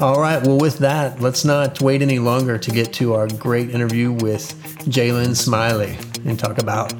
all 0.00 0.20
right. 0.20 0.42
Well, 0.46 0.58
with 0.58 0.78
that, 0.78 1.20
let's 1.22 1.44
not 1.44 1.80
wait 1.80 2.02
any 2.02 2.18
longer 2.18 2.58
to 2.58 2.70
get 2.70 2.92
to 2.94 3.14
our 3.14 3.26
great 3.28 3.70
interview 3.70 4.12
with 4.12 4.54
Jalen 4.86 5.34
Smiley 5.36 5.96
and 6.26 6.38
talk 6.38 6.58
about 6.58 6.92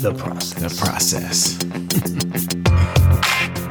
the 0.00 0.12
process. 0.14 0.54
The 0.54 0.82
process. 0.82 1.58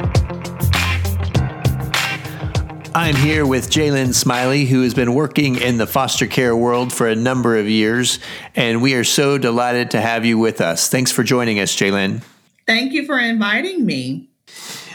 I'm 3.00 3.16
here 3.16 3.46
with 3.46 3.70
Jalen 3.70 4.14
Smiley, 4.14 4.66
who 4.66 4.84
has 4.84 4.94
been 4.94 5.14
working 5.14 5.56
in 5.56 5.78
the 5.78 5.88
foster 5.88 6.28
care 6.28 6.54
world 6.54 6.92
for 6.92 7.08
a 7.08 7.16
number 7.16 7.56
of 7.56 7.66
years, 7.66 8.20
and 8.58 8.82
we 8.82 8.94
are 8.94 9.06
so 9.06 9.38
delighted 9.38 9.92
to 9.92 10.02
have 10.02 10.26
you 10.26 10.38
with 10.38 10.60
us. 10.60 10.90
Thanks 10.90 11.10
for 11.10 11.24
joining 11.24 11.62
us, 11.62 11.74
Jalen. 11.74 12.24
Thank 12.68 12.92
you 12.92 13.06
for 13.06 13.18
inviting 13.18 13.86
me. 13.86 14.28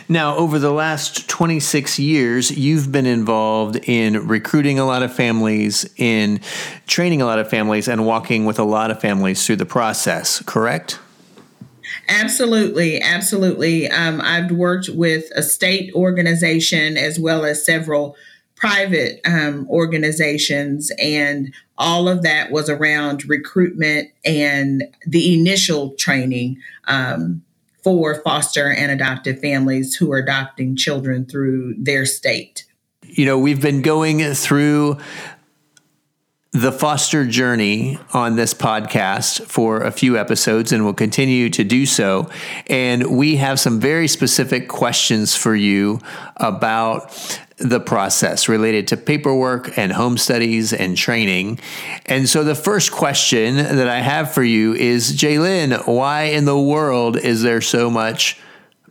Now, 0.07 0.37
over 0.37 0.59
the 0.59 0.71
last 0.71 1.31
26 1.31 1.99
years, 1.99 2.51
you've 2.51 2.93
been 2.93 3.07
involved 3.07 3.77
in 3.89 4.29
recruiting 4.29 4.79
a 4.79 4.85
lot 4.85 5.03
of 5.03 5.11
families, 5.15 5.89
in 5.97 6.43
training 6.87 7.23
a 7.23 7.25
lot 7.25 7.39
of 7.39 7.49
families, 7.49 7.89
and 7.89 8.05
walking 8.05 8.45
with 8.45 8.59
a 8.59 8.65
lot 8.65 8.91
of 8.91 9.01
families 9.01 9.47
through 9.47 9.57
the 9.57 9.65
process, 9.65 10.43
correct? 10.43 10.99
Absolutely, 12.09 13.01
absolutely. 13.01 13.89
Um, 13.89 14.21
I've 14.21 14.51
worked 14.51 14.89
with 14.89 15.31
a 15.35 15.43
state 15.43 15.93
organization 15.95 16.97
as 16.97 17.19
well 17.19 17.45
as 17.45 17.65
several 17.65 18.17
private 18.55 19.21
um, 19.25 19.67
organizations, 19.69 20.93
and 20.99 21.53
all 21.77 22.09
of 22.09 22.23
that 22.23 22.51
was 22.51 22.71
around 22.71 23.29
recruitment 23.29 24.11
and 24.25 24.85
the 25.07 25.35
initial 25.35 25.91
training 25.99 26.59
um, 26.87 27.43
for 27.83 28.15
foster 28.23 28.71
and 28.71 28.91
adoptive 28.91 29.41
families 29.41 29.95
who 29.97 30.11
are 30.13 30.19
adopting 30.19 30.77
children 30.77 31.27
through 31.27 31.75
their 31.79 32.07
state. 32.07 32.65
you 33.03 33.27
know, 33.27 33.39
we've 33.39 33.61
been 33.61 33.83
going 33.83 34.21
through 34.35 34.99
the 36.55 36.71
foster 36.71 37.27
journey 37.27 37.99
on 38.13 38.37
this 38.37 38.55
podcast 38.55 39.45
for 39.47 39.83
a 39.83 39.91
few 39.91 40.17
episodes 40.17 40.71
and 40.71 40.85
will 40.85 40.95
continue 40.95 41.51
to 41.51 41.65
do 41.65 41.85
so. 41.85 42.31
And 42.69 43.19
we 43.19 43.37
have 43.37 43.59
some 43.59 43.81
very 43.81 44.07
specific 44.07 44.69
questions 44.69 45.35
for 45.35 45.57
you 45.57 45.99
about 46.37 47.41
the 47.57 47.81
process 47.81 48.49
related 48.49 48.87
to 48.89 48.97
paperwork 48.97 49.77
and 49.77 49.93
home 49.93 50.17
studies 50.17 50.73
and 50.73 50.97
training. 50.97 51.59
And 52.07 52.29
so 52.29 52.45
the 52.45 52.55
first 52.55 52.93
question 52.93 53.57
that 53.57 53.89
I 53.89 53.99
have 53.99 54.33
for 54.33 54.45
you 54.45 54.75
is 54.75 55.13
Jalen, 55.13 55.89
why 55.89 56.25
in 56.25 56.45
the 56.45 56.59
world 56.59 57.17
is 57.17 57.43
there 57.43 57.63
so 57.63 57.91
much 57.91 58.39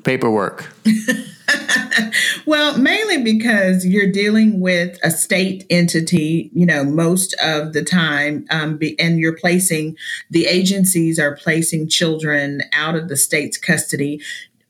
paperwork? 0.04 0.70
well, 2.46 2.78
mainly 2.78 3.24
because 3.24 3.86
you're 3.86 4.12
dealing 4.12 4.60
with 4.60 5.00
a 5.04 5.12
state 5.12 5.66
entity, 5.70 6.50
you 6.54 6.66
know, 6.66 6.84
most 6.84 7.34
of 7.42 7.74
the 7.74 7.84
time, 7.84 8.46
um, 8.50 8.78
be, 8.78 9.00
and 9.00 9.20
you're 9.20 9.38
placing 9.38 9.96
the 10.30 10.46
agencies 10.46 11.20
are 11.20 11.36
placing 11.36 11.88
children 11.88 12.62
out 12.74 12.96
of 12.96 13.08
the 13.08 13.18
state's 13.18 13.58
custody. 13.58 14.22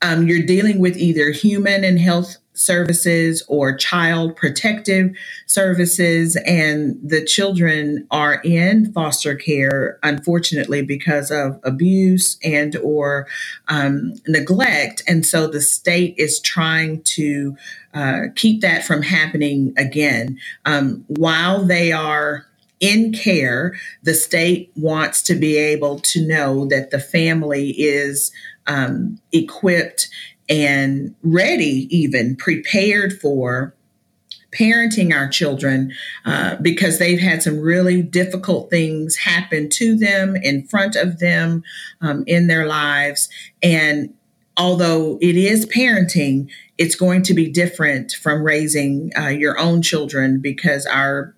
Um, 0.02 0.26
you're 0.26 0.44
dealing 0.44 0.80
with 0.80 0.96
either 0.96 1.30
human 1.30 1.84
and 1.84 1.98
health 1.98 2.36
services 2.54 3.42
or 3.48 3.76
child 3.76 4.36
protective 4.36 5.10
services 5.46 6.36
and 6.46 6.98
the 7.02 7.24
children 7.24 8.06
are 8.12 8.40
in 8.44 8.92
foster 8.92 9.34
care 9.34 9.98
unfortunately 10.04 10.80
because 10.80 11.32
of 11.32 11.58
abuse 11.64 12.38
and 12.44 12.76
or 12.76 13.26
um, 13.68 14.14
neglect. 14.28 15.02
And 15.08 15.26
so 15.26 15.48
the 15.48 15.60
state 15.60 16.14
is 16.16 16.40
trying 16.40 17.02
to 17.02 17.56
uh, 17.92 18.20
keep 18.36 18.60
that 18.60 18.84
from 18.84 19.02
happening 19.02 19.74
again. 19.76 20.38
Um, 20.64 21.04
while 21.08 21.64
they 21.64 21.92
are 21.92 22.46
in 22.80 23.12
care, 23.12 23.74
the 24.02 24.14
state 24.14 24.70
wants 24.76 25.22
to 25.22 25.34
be 25.34 25.56
able 25.56 26.00
to 26.00 26.26
know 26.26 26.66
that 26.66 26.90
the 26.90 27.00
family 27.00 27.70
is 27.70 28.32
um, 28.66 29.18
equipped 29.32 30.08
and 30.48 31.14
ready, 31.22 31.88
even 31.90 32.36
prepared 32.36 33.18
for 33.20 33.74
parenting 34.54 35.12
our 35.12 35.28
children 35.28 35.92
uh, 36.24 36.56
because 36.62 36.98
they've 36.98 37.20
had 37.20 37.42
some 37.42 37.58
really 37.58 38.02
difficult 38.02 38.70
things 38.70 39.16
happen 39.16 39.68
to 39.68 39.96
them 39.96 40.36
in 40.36 40.66
front 40.66 40.96
of 40.96 41.18
them 41.18 41.62
um, 42.00 42.24
in 42.26 42.46
their 42.46 42.66
lives. 42.66 43.28
And 43.62 44.14
although 44.56 45.18
it 45.20 45.36
is 45.36 45.66
parenting, 45.66 46.48
it's 46.78 46.94
going 46.94 47.22
to 47.22 47.34
be 47.34 47.50
different 47.50 48.12
from 48.12 48.42
raising 48.42 49.10
uh, 49.18 49.28
your 49.28 49.58
own 49.58 49.82
children 49.82 50.40
because 50.40 50.86
our 50.86 51.34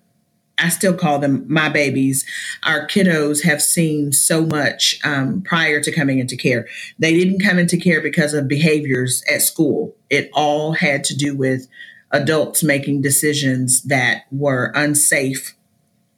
I 0.59 0.69
still 0.69 0.93
call 0.93 1.19
them 1.19 1.45
my 1.47 1.69
babies. 1.69 2.25
Our 2.63 2.87
kiddos 2.87 3.43
have 3.43 3.61
seen 3.61 4.11
so 4.11 4.45
much 4.45 4.99
um, 5.03 5.41
prior 5.41 5.81
to 5.81 5.91
coming 5.91 6.19
into 6.19 6.35
care. 6.35 6.67
They 6.97 7.13
didn't 7.13 7.41
come 7.41 7.59
into 7.59 7.77
care 7.77 8.01
because 8.01 8.33
of 8.33 8.47
behaviors 8.47 9.23
at 9.31 9.41
school. 9.41 9.95
It 10.09 10.29
all 10.33 10.73
had 10.73 11.03
to 11.05 11.15
do 11.15 11.35
with 11.35 11.67
adults 12.11 12.63
making 12.63 13.01
decisions 13.01 13.83
that 13.83 14.23
were 14.31 14.71
unsafe 14.75 15.55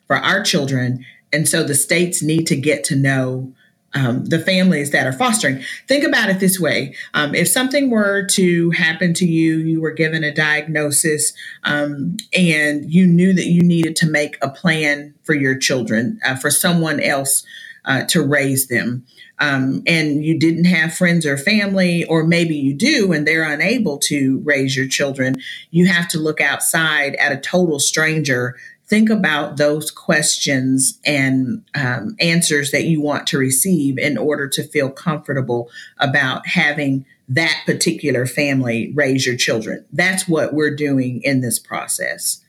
for 0.08 0.18
our 0.18 0.42
children. 0.42 1.06
And 1.34 1.48
so 1.48 1.64
the 1.64 1.76
states 1.76 2.24
need 2.24 2.48
to 2.48 2.56
get 2.56 2.84
to 2.86 2.96
know 2.96 3.54
um, 3.94 4.26
the 4.26 4.40
families 4.40 4.92
that 4.92 5.08
are 5.08 5.14
fostering. 5.14 5.64
Think 5.88 6.04
about 6.04 6.30
it 6.30 6.40
this 6.40 6.60
way 6.60 6.96
um, 7.14 7.34
if 7.34 7.48
something 7.48 7.90
were 7.90 8.26
to 8.32 8.72
happen 8.72 9.14
to 9.16 9.26
you, 9.26 9.58
you 9.58 9.82
were 9.82 9.92
given 9.92 10.24
a 10.24 10.34
diagnosis, 10.34 11.34
um, 11.64 12.18
and 12.34 12.92
you 12.92 13.06
knew 13.06 13.34
that 13.34 13.48
you 13.48 13.62
needed 13.62 13.96
to 13.98 14.10
make 14.10 14.38
a 14.42 14.50
plan 14.50 15.14
for 15.24 15.34
your 15.34 15.58
children, 15.58 16.20
uh, 16.26 16.36
for 16.36 16.50
someone 16.50 17.00
else 17.00 17.44
uh, 17.86 18.04
to 18.06 18.22
raise 18.22 18.68
them. 18.68 19.06
Um, 19.40 19.84
and 19.88 20.24
you 20.24 20.38
didn't 20.38 20.66
have 20.66 20.94
friends 20.94 21.26
or 21.26 21.38
family, 21.38 22.04
or 22.06 22.26
maybe 22.26 22.56
you 22.56 22.74
do 22.74 23.14
and 23.14 23.26
they're 23.26 23.50
unable 23.50 23.98
to 24.00 24.42
raise 24.44 24.76
your 24.76 24.88
children, 24.88 25.38
you 25.72 25.88
have 25.88 26.10
to 26.10 26.20
look 26.20 26.42
outside 26.42 27.16
at 27.16 27.32
a 27.32 27.38
total 27.38 27.80
stranger 27.80 28.58
think 28.90 29.10
about 29.10 29.58
those 29.58 29.92
questions 29.92 31.00
and 31.06 31.64
um, 31.76 32.16
answers 32.20 32.72
that 32.72 32.86
you 32.86 33.00
want 33.00 33.28
to 33.28 33.38
receive 33.38 33.98
in 34.00 34.18
order 34.18 34.48
to 34.50 34.64
feel 34.64 34.90
comfortable 34.90 35.70
about 36.00 36.48
having 36.48 37.06
that 37.30 37.62
particular 37.66 38.26
family 38.26 38.92
raise 38.96 39.26
your 39.26 39.36
children. 39.36 39.86
That's 39.94 40.28
what 40.28 40.54
we're 40.54 40.76
doing 40.76 41.22
in 41.24 41.42
this 41.42 41.60
process. 41.60 42.44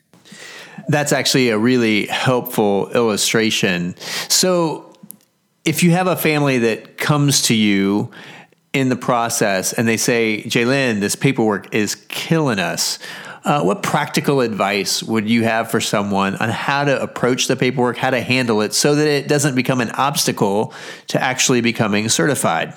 That's 0.88 1.12
actually 1.12 1.50
a 1.50 1.58
really 1.58 2.06
helpful 2.06 2.90
illustration. 2.92 3.94
So, 4.28 4.86
if 5.62 5.82
you 5.82 5.90
have 5.90 6.06
a 6.06 6.16
family 6.16 6.56
that 6.58 6.96
comes 6.96 7.42
to 7.42 7.54
you 7.54 8.10
in 8.72 8.88
the 8.88 8.96
process 8.96 9.74
and 9.74 9.86
they 9.86 9.98
say, 9.98 10.42
Jalen, 10.46 11.00
this 11.00 11.14
paperwork 11.14 11.74
is 11.74 11.96
killing 12.08 12.58
us, 12.58 12.98
uh, 13.44 13.62
what 13.62 13.82
practical 13.82 14.40
advice 14.40 15.02
would 15.02 15.28
you 15.28 15.44
have 15.44 15.70
for 15.70 15.80
someone 15.80 16.36
on 16.36 16.48
how 16.48 16.84
to 16.84 17.00
approach 17.00 17.46
the 17.46 17.56
paperwork, 17.56 17.96
how 17.96 18.10
to 18.10 18.20
handle 18.20 18.60
it, 18.60 18.74
so 18.74 18.94
that 18.94 19.06
it 19.06 19.28
doesn't 19.28 19.54
become 19.54 19.80
an 19.80 19.90
obstacle 19.92 20.72
to 21.08 21.22
actually 21.22 21.60
becoming 21.60 22.08
certified? 22.08 22.74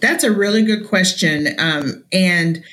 That's 0.00 0.24
a 0.24 0.32
really 0.32 0.62
good 0.62 0.88
question. 0.88 1.48
Um, 1.58 2.04
and 2.12 2.64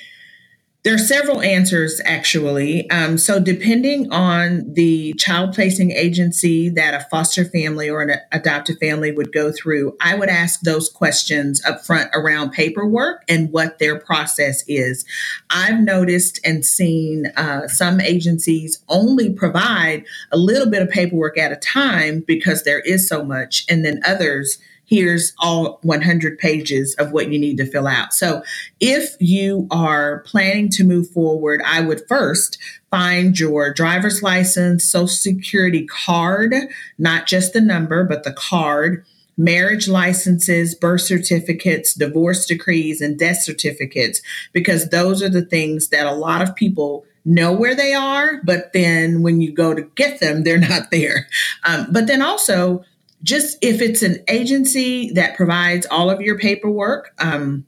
there 0.84 0.94
are 0.94 1.00
several 1.00 1.42
answers, 1.42 2.00
actually. 2.06 2.90
Um, 2.90 3.18
so, 3.18 3.40
depending 3.40 4.10
on 4.12 4.74
the 4.74 5.14
child 5.14 5.54
placing 5.54 5.92
agency 5.92 6.70
that 6.70 6.94
a 6.94 7.06
foster 7.10 7.44
family 7.44 7.90
or 7.90 8.02
an 8.02 8.20
adoptive 8.32 8.78
family 8.78 9.12
would 9.12 9.34
go 9.34 9.52
through, 9.52 9.98
I 10.00 10.16
would 10.16 10.30
ask 10.30 10.62
those 10.62 10.88
questions 10.88 11.62
up 11.66 11.84
front 11.84 12.10
around 12.14 12.52
paperwork 12.52 13.24
and 13.28 13.52
what 13.52 13.80
their 13.80 14.00
process 14.00 14.64
is. 14.68 15.04
I've 15.50 15.82
noticed 15.82 16.40
and 16.46 16.66
seen 16.66 17.26
uh, 17.36 17.68
some 17.68 18.00
agencies 18.00 18.82
only 18.88 19.34
provide 19.34 20.06
a 20.32 20.38
little 20.38 20.70
bit 20.70 20.84
of 20.84 20.90
paperwork 20.90 21.38
at 21.38 21.52
a 21.52 21.58
time 21.58 22.24
because 22.26 22.64
there 22.64 22.82
is 22.82 23.10
so 23.10 23.26
much, 23.26 23.66
and 23.68 23.84
then 23.84 24.00
others 24.06 24.60
here's 24.88 25.34
all 25.40 25.80
100 25.84 26.40
pages 26.40 26.96
of 26.96 27.12
what 27.12 27.32
you 27.32 27.38
need 27.38 27.58
to 27.58 27.66
fill 27.66 27.88
out. 27.88 28.14
So 28.14 28.42
if 28.80 29.16
you 29.20 29.68
are 29.70 30.20
planning 30.20 30.70
to 30.70 30.84
move 30.84 31.10
forward, 31.10 31.62
I 31.66 31.82
would 31.82 32.08
first 32.08 32.58
find 32.90 33.38
your 33.38 33.72
driver's 33.74 34.24
license, 34.24 34.86
social 34.86 35.08
security 35.08 35.86
card, 35.86 36.56
not 36.98 37.28
just 37.28 37.54
the 37.54 37.62
number, 37.62 38.04
but 38.06 38.24
the 38.24 38.34
card. 38.34 39.06
Marriage 39.40 39.88
licenses, 39.88 40.74
birth 40.74 41.02
certificates, 41.02 41.94
divorce 41.94 42.48
decrees, 42.48 43.02
and 43.02 43.20
death 43.20 43.44
certificates, 43.44 44.20
because 44.52 44.90
those 44.90 45.22
are 45.22 45.30
the 45.30 45.46
things 45.46 45.90
that 45.90 46.08
a 46.08 46.16
lot 46.16 46.42
of 46.42 46.56
people 46.56 47.06
know 47.24 47.52
where 47.52 47.76
they 47.76 47.94
are, 47.94 48.42
but 48.46 48.72
then 48.74 49.22
when 49.22 49.40
you 49.42 49.54
go 49.54 49.76
to 49.76 49.84
get 49.96 50.20
them, 50.20 50.44
they're 50.44 50.58
not 50.58 50.90
there. 50.92 51.28
Um, 51.66 51.88
but 51.92 52.08
then 52.08 52.22
also, 52.22 52.84
just 53.24 53.58
if 53.62 53.82
it's 53.82 54.04
an 54.04 54.24
agency 54.28 55.12
that 55.12 55.36
provides 55.36 55.86
all 55.88 56.10
of 56.10 56.22
your 56.22 56.38
paperwork, 56.38 57.14
um, 57.20 57.66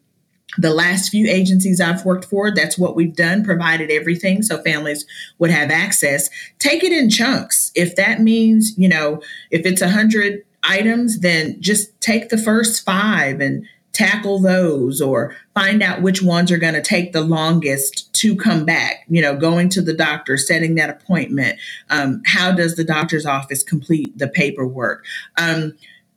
the 0.58 0.74
last 0.74 1.10
few 1.10 1.28
agencies 1.28 1.80
I've 1.80 2.06
worked 2.06 2.26
for, 2.26 2.54
that's 2.54 2.78
what 2.78 2.96
we've 2.96 3.16
done, 3.16 3.44
provided 3.44 3.92
everything 3.92 4.42
so 4.42 4.62
families 4.62 5.06
would 5.38 5.52
have 5.52 5.70
access. 5.70 6.30
Take 6.58 6.84
it 6.84 6.92
in 6.92 7.10
chunks. 7.10 7.72
If 7.76 7.96
that 7.96 8.22
means, 8.22 8.78
you 8.78 8.90
know, 8.90 9.22
if 9.52 9.66
it's 9.66 9.82
a 9.82 9.90
hundred 9.90 10.44
items, 10.64 11.20
then 11.20 11.62
just 11.62 12.00
take 12.02 12.30
the 12.30 12.38
first 12.38 12.84
five 12.84 13.40
and 13.40 13.66
tackle 13.92 14.40
those 14.40 15.02
or 15.02 15.36
find 15.54 15.84
out 15.84 16.02
which 16.02 16.22
ones 16.22 16.52
are 16.52 16.58
going 16.58 16.74
to 16.74 16.82
take 16.82 17.12
the 17.12 17.22
longest 17.22 18.09
to 18.19 18.36
come 18.36 18.65
back 18.65 19.05
you 19.10 19.21
know 19.21 19.36
going 19.36 19.69
to 19.69 19.82
the 19.82 19.93
doctor 19.93 20.38
setting 20.38 20.75
that 20.75 20.89
appointment 20.89 21.60
um, 21.89 22.21
how 22.25 22.51
does 22.51 22.75
the 22.75 22.84
doctor's 22.84 23.25
office 23.25 23.63
complete 23.63 24.17
the 24.17 24.27
paperwork? 24.27 25.05
Um, 25.38 25.74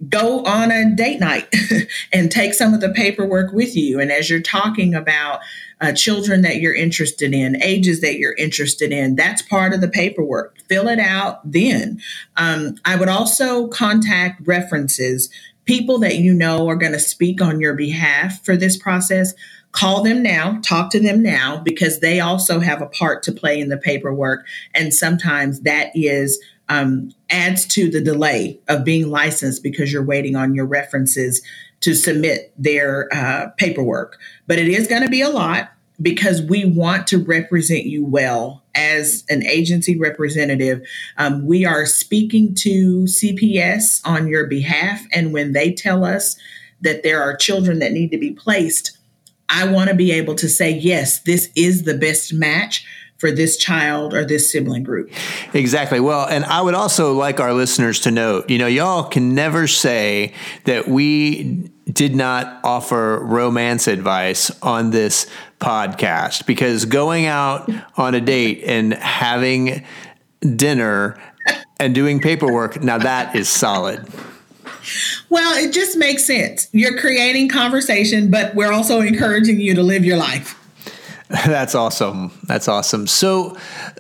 go 0.09 0.45
on 0.45 0.73
a 0.73 0.95
date 0.97 1.21
night 1.21 1.47
and 2.13 2.31
take 2.31 2.55
some 2.55 2.75
of 2.75 2.81
the 2.81 2.91
paperwork 2.91 3.53
with 3.53 3.77
you. 3.77 4.01
And 4.01 4.11
as 4.11 4.29
you're 4.29 4.41
talking 4.41 4.95
about 4.95 5.41
uh, 5.81 5.93
children 5.93 6.43
that 6.43 6.57
you're 6.57 6.75
interested 6.75 7.33
in 7.33 7.63
ages 7.63 8.01
that 8.01 8.17
you're 8.17 8.35
interested 8.35 8.93
in 8.93 9.17
that's 9.17 9.43
part 9.43 9.73
of 9.73 9.81
the 9.81 9.89
paperwork. 9.89 10.57
Fill 10.69 10.89
it 10.89 10.99
out 10.99 11.41
then. 11.51 12.01
Um, 12.37 12.77
i 12.85 12.97
would 12.97 13.09
also 13.09 13.69
contact 13.69 14.47
references. 14.47 15.29
People 15.65 15.99
that 16.01 16.17
you 16.17 16.35
know 16.35 16.69
are 16.69 16.77
going 16.77 16.93
to 16.93 16.99
speak 16.99 17.41
on 17.41 17.61
your 17.61 17.75
behalf 17.75 18.45
for 18.45 18.57
this 18.57 18.77
process, 18.77 19.35
call 19.73 20.03
them 20.03 20.23
now, 20.23 20.61
talk 20.63 20.91
to 20.91 21.01
them 21.01 21.23
now, 21.23 21.59
because 21.59 22.01
they 22.01 22.21
also 22.21 22.61
have 22.61 22.83
a 22.83 22.87
part 22.87 23.23
to 23.25 23.33
play 23.33 23.59
in 23.59 23.69
the 23.69 23.79
paperwork. 23.79 24.47
And 24.75 24.95
sometimes 24.95 25.61
that 25.61 25.91
is 25.95 26.39
um, 26.69 27.13
adds 27.31 27.67
to 27.67 27.91
the 27.91 28.01
delay 28.01 28.61
of 28.69 28.85
being 28.85 29.11
licensed 29.11 29.63
because 29.63 29.93
you're 29.93 30.05
waiting 30.05 30.37
on 30.37 30.55
your 30.55 30.67
references 30.67 31.43
to 31.81 31.95
submit 31.95 32.53
their 32.57 33.09
uh, 33.13 33.49
paperwork. 33.57 34.19
But 34.47 34.59
it 34.59 34.69
is 34.69 34.87
going 34.87 35.03
to 35.03 35.11
be 35.11 35.21
a 35.21 35.29
lot 35.29 35.73
because 36.01 36.43
we 36.43 36.65
want 36.65 37.07
to 37.09 37.19
represent 37.19 37.85
you 37.85 38.05
well 38.05 38.63
as 38.75 39.25
an 39.29 39.45
agency 39.45 39.99
representative. 39.99 40.87
Um, 41.19 41.47
we 41.47 41.65
are 41.65 41.87
speaking 41.87 42.55
to 42.57 43.05
CPS 43.05 44.01
on 44.05 44.29
your 44.29 44.47
behalf. 44.47 45.05
And 45.13 45.33
when 45.33 45.53
they 45.53 45.73
tell 45.73 46.05
us 46.05 46.37
that 46.81 47.03
there 47.03 47.23
are 47.23 47.37
children 47.37 47.79
that 47.81 47.93
need 47.93 48.11
to 48.11 48.19
be 48.19 48.33
placed, 48.33 48.97
I 49.53 49.69
want 49.69 49.91
to 49.91 49.95
be 49.95 50.11
able 50.13 50.35
to 50.37 50.49
say, 50.49 50.71
yes, 50.71 51.21
this 51.21 51.51
is 51.55 51.83
the 51.83 51.95
best 51.95 52.33
match 52.33 52.87
for 53.19 53.31
this 53.31 53.57
child 53.57 54.15
or 54.15 54.25
this 54.25 54.51
sibling 54.51 54.83
group. 54.83 55.13
Exactly. 55.55 56.01
Well, 56.01 56.27
and 56.27 56.45
I 56.45 56.61
would 56.61 56.75
also 56.75 57.13
like 57.13 57.39
our 57.39 57.53
listeners 57.53 58.01
to 58.01 58.11
note, 58.11 58.51
you 58.51 58.59
know, 58.59 58.67
y'all 58.67 59.05
can 59.05 59.33
never 59.35 59.69
say 59.69 60.33
that 60.65 60.89
we 60.89 61.71
did 61.85 62.17
not 62.17 62.61
offer 62.65 63.21
romance 63.23 63.87
advice 63.87 64.51
on 64.61 64.91
this 64.91 65.31
podcast 65.61 66.47
because 66.47 66.85
going 66.85 67.27
out 67.27 67.71
on 67.97 68.17
a 68.17 68.21
date 68.21 68.65
and 68.65 68.95
having 68.95 69.85
dinner 70.57 71.17
and 71.79 71.95
doing 71.95 72.21
paperwork, 72.21 72.83
now 72.83 72.99
that 72.99 73.37
is 73.37 73.49
solid. 73.49 74.05
Well, 75.29 75.55
it 75.57 75.73
just 75.73 75.97
makes 75.97 76.25
sense. 76.25 76.69
You're 76.73 76.99
creating 76.99 77.49
conversation, 77.49 78.31
but 78.31 78.55
we're 78.55 78.73
also 78.73 79.01
encouraging 79.01 79.61
you 79.61 79.75
to 79.75 79.83
live 79.83 80.05
your 80.05 80.17
life. 80.17 80.59
That's 81.29 81.75
awesome. 81.75 82.31
That's 82.45 82.69
awesome. 82.69 83.07
So 83.07 83.57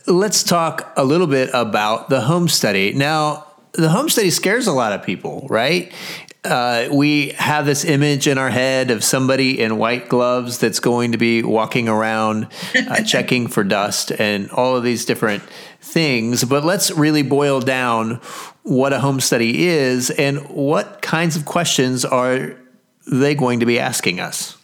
let's 0.07 0.43
talk 0.43 0.93
a 0.97 1.05
little 1.05 1.27
bit 1.27 1.49
about 1.55 2.11
the 2.11 2.21
home 2.21 2.49
study. 2.49 2.93
Now, 2.93 3.47
the 3.73 3.89
home 3.89 4.11
study 4.11 4.31
scares 4.31 4.67
a 4.67 4.73
lot 4.73 4.93
of 4.93 5.03
people, 5.03 5.47
right? 5.49 5.93
Uh, 6.45 6.89
we 6.91 7.29
have 7.31 7.67
this 7.67 7.85
image 7.85 8.27
in 8.27 8.37
our 8.37 8.51
head 8.51 8.91
of 8.91 9.05
somebody 9.05 9.61
in 9.61 9.79
white 9.79 10.09
gloves 10.09 10.59
that's 10.59 10.81
going 10.81 11.13
to 11.13 11.19
be 11.19 11.41
walking 11.41 11.89
around 11.89 12.49
uh, 12.75 13.01
checking 13.07 13.47
for 13.47 13.63
dust 13.63 14.11
and 14.11 14.51
all 14.51 14.77
of 14.77 14.83
these 14.83 15.05
different 15.05 15.45
things. 15.81 16.43
But 16.43 16.65
let's 16.65 16.91
really 16.91 17.23
boil 17.23 17.61
down 17.61 18.21
what 18.65 18.93
a 18.93 18.99
home 18.99 19.21
study 19.21 19.69
is 19.69 20.11
and 20.11 20.49
what 20.49 21.01
kinds 21.01 21.37
of 21.37 21.45
questions 21.45 22.05
are 22.05 22.57
they 23.07 23.37
going 23.37 23.61
to 23.61 23.67
be 23.67 23.79
asking 23.79 24.19
us. 24.19 24.57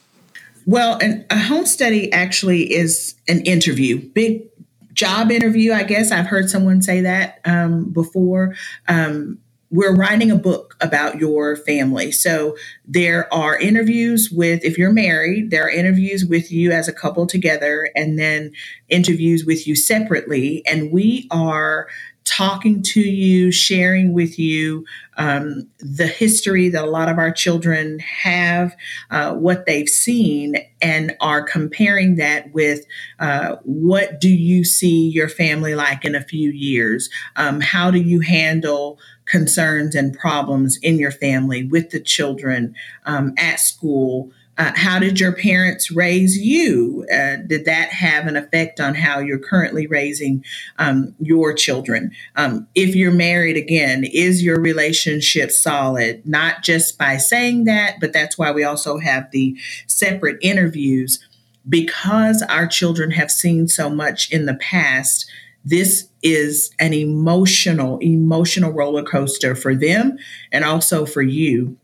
Well, 0.67 0.99
an, 1.01 1.25
a 1.31 1.39
home 1.39 1.65
study 1.65 2.13
actually 2.13 2.73
is 2.73 3.15
an 3.29 3.41
interview, 3.43 4.01
big 4.01 4.49
job 4.93 5.31
interview, 5.31 5.73
I 5.73 5.85
guess. 5.85 6.11
I've 6.11 6.27
heard 6.27 6.51
someone 6.51 6.83
say 6.83 7.03
that 7.03 7.39
um, 7.45 7.85
before. 7.91 8.57
Um, 8.89 9.39
we're 9.71 9.95
writing 9.95 10.31
a 10.31 10.37
book 10.37 10.77
about 10.81 11.19
your 11.19 11.57
family. 11.57 12.11
So 12.11 12.57
there 12.87 13.33
are 13.33 13.59
interviews 13.59 14.31
with, 14.31 14.65
if 14.65 14.79
you're 14.79 14.93
married, 14.93 15.51
there 15.51 15.67
are 15.67 15.71
interviews 15.71 16.25
with 16.25 16.51
you 16.51 16.73
as 16.73 16.89
a 16.89 16.93
couple 16.93 17.27
together, 17.27 17.91
and 17.95 18.19
then 18.19 18.53
interviews 18.89 19.45
with 19.45 19.67
you 19.67 19.77
separately. 19.77 20.63
And 20.67 20.91
we 20.91 21.29
are 21.31 21.89
talking 22.25 22.83
to 22.83 23.01
you, 23.01 23.51
sharing 23.51 24.13
with 24.13 24.39
you 24.39 24.85
um, 25.17 25.67
the 25.79 26.07
history 26.07 26.69
that 26.69 26.85
a 26.85 26.91
lot 26.91 27.09
of 27.09 27.19
our 27.19 27.33
children 27.33 27.99
have, 28.01 28.77
uh, 29.11 29.35
what 29.35 29.65
they've 29.65 29.89
seen, 29.89 30.57
and 30.83 31.17
are 31.21 31.43
comparing 31.43 32.17
that 32.17 32.53
with 32.53 32.85
uh, 33.19 33.57
what 33.65 34.21
do 34.21 34.29
you 34.29 34.63
see 34.63 35.09
your 35.09 35.29
family 35.29 35.75
like 35.75 36.05
in 36.05 36.15
a 36.15 36.23
few 36.23 36.51
years? 36.51 37.09
Um, 37.37 37.61
how 37.61 37.91
do 37.91 37.99
you 37.99 38.21
handle 38.21 38.99
concerns 39.29 39.95
and 39.95 40.17
problems 40.17 40.79
in 40.79 40.99
your 40.99 41.13
family 41.13 41.65
with 41.65 41.91
the 41.91 42.01
children 42.01 42.75
um, 43.05 43.35
at 43.37 43.61
school? 43.61 44.31
Uh, 44.59 44.73
how 44.75 44.99
did 44.99 45.21
your 45.21 45.33
parents 45.33 45.89
raise 45.93 46.37
you? 46.37 47.07
Uh, 47.13 47.37
did 47.47 47.65
that 47.65 47.91
have 47.91 48.27
an 48.27 48.37
effect 48.37 48.81
on 48.81 48.97
how 48.97 49.21
you're 49.21 49.39
currently 49.39 49.87
raising 49.87 50.45
um, 50.79 51.15
your 51.21 51.53
children? 51.53 52.11
Um, 52.35 52.67
if 52.75 52.97
you're 52.97 53.13
married 53.13 53.57
again, 53.57 54.03
is 54.05 54.43
your 54.43 54.61
relationship 54.61 55.53
solid? 55.53 56.27
Not 56.27 56.65
just 56.65 56.99
by 56.99 57.19
saying 57.19 57.65
that, 57.65 58.01
but 58.01 58.13
that's 58.13 58.37
why 58.37 58.51
we 58.51 58.65
also 58.65 58.99
have 58.99 59.31
the 59.31 59.57
separate 59.87 60.39
interviews 60.43 61.25
because 61.69 62.43
our 62.43 62.67
children 62.67 63.13
have 63.13 63.31
seen 63.31 63.69
so 63.69 63.89
much 63.89 64.31
in 64.33 64.47
the 64.47 64.55
past. 64.55 65.31
This 65.69 66.09
is 66.23 66.71
an 66.79 66.95
emotional, 66.95 67.99
emotional 67.99 68.73
roller 68.73 69.03
coaster 69.03 69.55
for 69.55 69.75
them 69.75 70.17
and 70.51 70.65
also 70.65 71.05
for 71.05 71.21
you. 71.21 71.77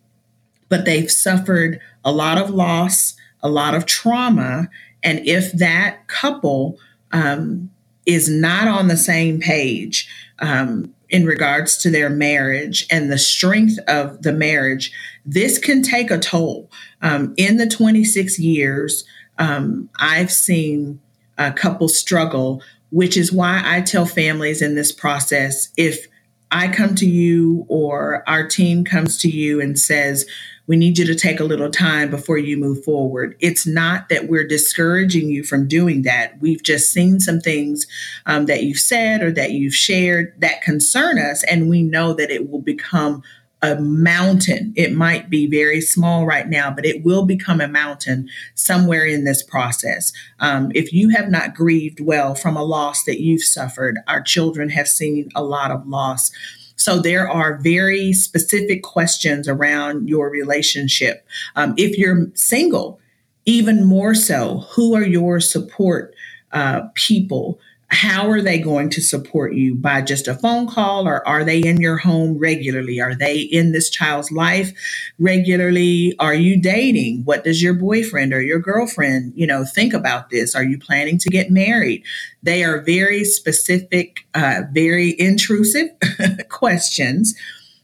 But 0.70 0.87
they've 0.87 1.11
suffered 1.11 1.80
a 2.03 2.11
lot 2.11 2.39
of 2.39 2.49
loss, 2.49 3.14
a 3.43 3.51
lot 3.51 3.74
of 3.74 3.85
trauma. 3.85 4.70
And 5.03 5.18
if 5.26 5.53
that 5.53 6.07
couple 6.07 6.78
um, 7.12 7.70
is 8.07 8.26
not 8.26 8.68
on 8.68 8.89
the 8.89 8.97
same 8.97 9.39
page 9.39 10.09
um, 10.39 10.95
in 11.11 11.26
regards 11.26 11.76
to 11.78 11.91
their 11.91 12.09
marriage 12.09 12.87
and 12.91 13.12
the 13.12 13.18
strength 13.18 13.78
of 13.87 14.22
the 14.22 14.32
marriage, 14.32 14.93
this 15.26 15.59
can 15.59 15.82
take 15.82 16.11
a 16.11 16.18
toll. 16.18 16.70
Um, 17.03 17.35
in 17.37 17.59
the 17.59 17.68
26 17.68 18.39
years, 18.39 19.05
um, 19.39 19.91
I've 20.01 20.32
seen 20.32 21.01
a 21.37 21.53
couple 21.53 21.89
struggle, 21.89 22.62
which 22.91 23.16
is 23.16 23.32
why 23.32 23.62
I 23.64 23.80
tell 23.80 24.07
families 24.07 24.62
in 24.62 24.74
this 24.74 24.93
process 24.93 25.68
if 25.76 26.07
I 26.51 26.68
come 26.68 26.95
to 26.97 27.07
you 27.07 27.66
or 27.68 28.22
our 28.28 28.47
team 28.47 28.85
comes 28.85 29.18
to 29.18 29.28
you 29.28 29.61
and 29.61 29.78
says, 29.78 30.24
we 30.66 30.76
need 30.76 30.97
you 30.99 31.05
to 31.07 31.14
take 31.14 31.41
a 31.41 31.45
little 31.45 31.70
time 31.70 32.11
before 32.11 32.39
you 32.39 32.57
move 32.57 32.85
forward. 32.85 33.37
It's 33.41 33.66
not 33.66 34.09
that 34.09 34.28
we're 34.28 34.47
discouraging 34.47 35.28
you 35.28 35.43
from 35.43 35.68
doing 35.68 36.03
that. 36.03 36.41
We've 36.41 36.62
just 36.62 36.91
seen 36.91 37.20
some 37.20 37.41
things 37.41 37.87
um, 38.26 38.47
that 38.47 38.62
you've 38.62 38.78
said 38.78 39.22
or 39.22 39.30
that 39.32 39.51
you've 39.51 39.74
shared 39.74 40.32
that 40.41 40.62
concern 40.62 41.18
us, 41.18 41.45
and 41.45 41.68
we 41.68 41.82
know 41.82 42.14
that 42.14 42.30
it 42.30 42.51
will 42.51 42.62
become 42.62 43.22
a 43.64 43.80
mountain. 43.80 44.74
It 44.76 44.92
might 44.92 45.30
be 45.30 45.46
very 45.46 45.80
small 45.80 46.26
right 46.26 46.46
now, 46.46 46.70
but 46.70 46.84
it 46.84 47.02
will 47.02 47.24
become 47.24 47.62
a 47.62 47.68
mountain 47.68 48.28
somewhere 48.54 49.06
in 49.06 49.24
this 49.24 49.42
process. 49.42 50.12
Um, 50.38 50.70
if 50.74 50.92
you 50.92 51.08
have 51.10 51.30
not 51.30 51.54
grieved 51.54 51.98
well 51.98 52.34
from 52.34 52.58
a 52.58 52.62
loss 52.62 53.04
that 53.04 53.22
you've 53.22 53.42
suffered, 53.42 53.96
our 54.06 54.20
children 54.20 54.68
have 54.68 54.86
seen 54.86 55.30
a 55.34 55.42
lot 55.42 55.70
of 55.70 55.86
loss. 55.86 56.30
So 56.76 56.98
there 56.98 57.26
are 57.26 57.56
very 57.56 58.12
specific 58.12 58.82
questions 58.82 59.48
around 59.48 60.10
your 60.10 60.28
relationship. 60.28 61.26
Um, 61.56 61.72
if 61.78 61.96
you're 61.96 62.26
single, 62.34 63.00
even 63.46 63.84
more 63.84 64.14
so, 64.14 64.66
who 64.72 64.94
are 64.94 65.06
your 65.06 65.40
support 65.40 66.14
uh, 66.52 66.82
people? 66.94 67.58
How 67.89 68.30
are 68.30 68.41
they 68.41 68.59
going 68.59 68.89
to 68.91 69.01
support 69.01 69.55
you? 69.55 69.74
By 69.74 70.03
just 70.03 70.26
a 70.26 70.35
phone 70.35 70.66
call 70.66 71.07
or 71.07 71.26
are 71.28 71.45
they 71.45 71.61
in 71.61 71.80
your 71.80 71.99
home 71.99 72.39
regularly? 72.39 73.01
Are 73.01 73.14
they 73.14 73.41
in 73.41 73.72
this 73.72 73.91
child's 73.91 74.32
life 74.32 74.72
regularly? 75.18 76.14
Are 76.18 76.35
you 76.35 76.61
dating? 76.61 77.22
What 77.24 77.45
does 77.45 77.62
your 77.62 77.74
boyfriend 77.74 78.32
or 78.32 78.43
your 78.43 78.59
girlfriend 78.59 79.32
you 79.37 79.47
know 79.47 79.64
think 79.64 79.93
about 79.93 80.30
this? 80.30 80.55
Are 80.55 80.64
you 80.64 80.78
planning 80.78 81.18
to 81.18 81.30
get 81.30 81.51
married? 81.51 82.03
They 82.43 82.64
are 82.64 82.80
very 82.80 83.24
specific 83.24 84.26
uh, 84.35 84.62
very 84.72 85.14
intrusive 85.18 85.91
questions. 86.49 87.35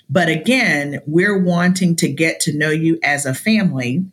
But 0.09 0.29
again 0.29 1.01
we're 1.07 1.39
wanting 1.39 1.95
to 1.97 2.09
get 2.09 2.41
to 2.41 2.57
know 2.57 2.71
you 2.71 2.99
as 3.03 3.27
a 3.27 3.35
family. 3.35 4.05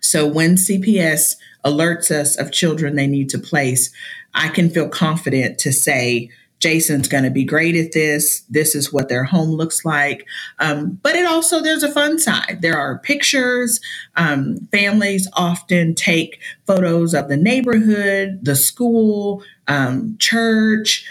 So 0.00 0.26
when 0.26 0.54
cps 0.54 1.36
alerts 1.64 2.12
us 2.12 2.36
of 2.36 2.52
children 2.52 2.94
they 2.94 3.08
need 3.08 3.28
to 3.30 3.38
place 3.38 3.90
I 4.36 4.48
can 4.48 4.70
feel 4.70 4.88
confident 4.88 5.58
to 5.60 5.72
say, 5.72 6.30
Jason's 6.58 7.08
going 7.08 7.24
to 7.24 7.30
be 7.30 7.44
great 7.44 7.76
at 7.76 7.92
this. 7.92 8.40
This 8.48 8.74
is 8.74 8.92
what 8.92 9.08
their 9.08 9.24
home 9.24 9.50
looks 9.50 9.84
like. 9.84 10.26
Um, 10.58 10.98
but 11.02 11.14
it 11.14 11.26
also, 11.26 11.60
there's 11.60 11.82
a 11.82 11.92
fun 11.92 12.18
side. 12.18 12.58
There 12.62 12.78
are 12.78 12.98
pictures. 12.98 13.80
Um, 14.16 14.66
families 14.72 15.28
often 15.34 15.94
take 15.94 16.40
photos 16.66 17.12
of 17.12 17.28
the 17.28 17.36
neighborhood, 17.36 18.40
the 18.42 18.56
school, 18.56 19.42
um, 19.68 20.16
church, 20.18 21.06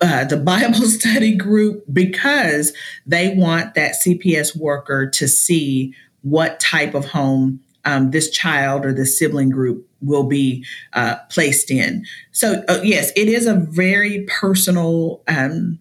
uh, 0.00 0.24
the 0.24 0.36
Bible 0.52 0.86
study 0.86 1.36
group, 1.36 1.84
because 1.92 2.72
they 3.06 3.34
want 3.34 3.74
that 3.74 3.96
CPS 4.04 4.56
worker 4.56 5.08
to 5.10 5.28
see 5.28 5.94
what 6.22 6.60
type 6.60 6.94
of 6.94 7.06
home 7.06 7.60
um, 7.84 8.10
this 8.10 8.30
child 8.30 8.84
or 8.84 8.92
the 8.92 9.06
sibling 9.06 9.50
group 9.50 9.86
will 10.00 10.24
be 10.24 10.64
uh, 10.92 11.16
placed 11.30 11.70
in. 11.70 12.04
So, 12.32 12.64
uh, 12.68 12.80
yes, 12.82 13.12
it 13.16 13.28
is 13.28 13.46
a 13.46 13.54
very 13.54 14.26
personal 14.28 15.22
um, 15.28 15.78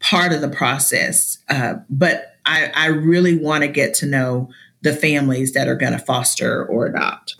part 0.00 0.32
of 0.32 0.40
the 0.40 0.48
process, 0.48 1.38
uh, 1.48 1.74
but 1.88 2.36
I, 2.44 2.70
I 2.74 2.86
really 2.86 3.36
want 3.36 3.62
to 3.62 3.68
get 3.68 3.94
to 3.94 4.06
know 4.06 4.50
the 4.82 4.94
families 4.94 5.52
that 5.54 5.68
are 5.68 5.74
going 5.74 5.92
to 5.92 5.98
foster 5.98 6.64
or 6.64 6.86
adopt. 6.86 7.36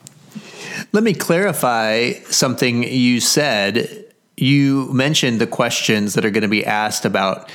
Let 0.92 1.04
me 1.04 1.14
clarify 1.14 2.12
something 2.24 2.82
you 2.82 3.20
said. 3.20 4.04
You 4.36 4.92
mentioned 4.92 5.40
the 5.40 5.46
questions 5.46 6.14
that 6.14 6.24
are 6.24 6.30
going 6.30 6.42
to 6.42 6.48
be 6.48 6.64
asked 6.64 7.04
about 7.04 7.50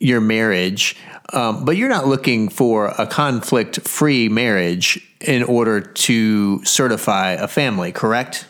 your 0.00 0.20
marriage, 0.20 0.96
um, 1.32 1.64
but 1.64 1.76
you're 1.76 1.88
not 1.88 2.06
looking 2.06 2.48
for 2.48 2.88
a 2.98 3.06
conflict 3.06 3.80
free 3.86 4.28
marriage 4.28 5.00
in 5.26 5.42
order 5.42 5.80
to 5.80 6.64
certify 6.64 7.32
a 7.32 7.48
family, 7.48 7.92
correct? 7.92 8.46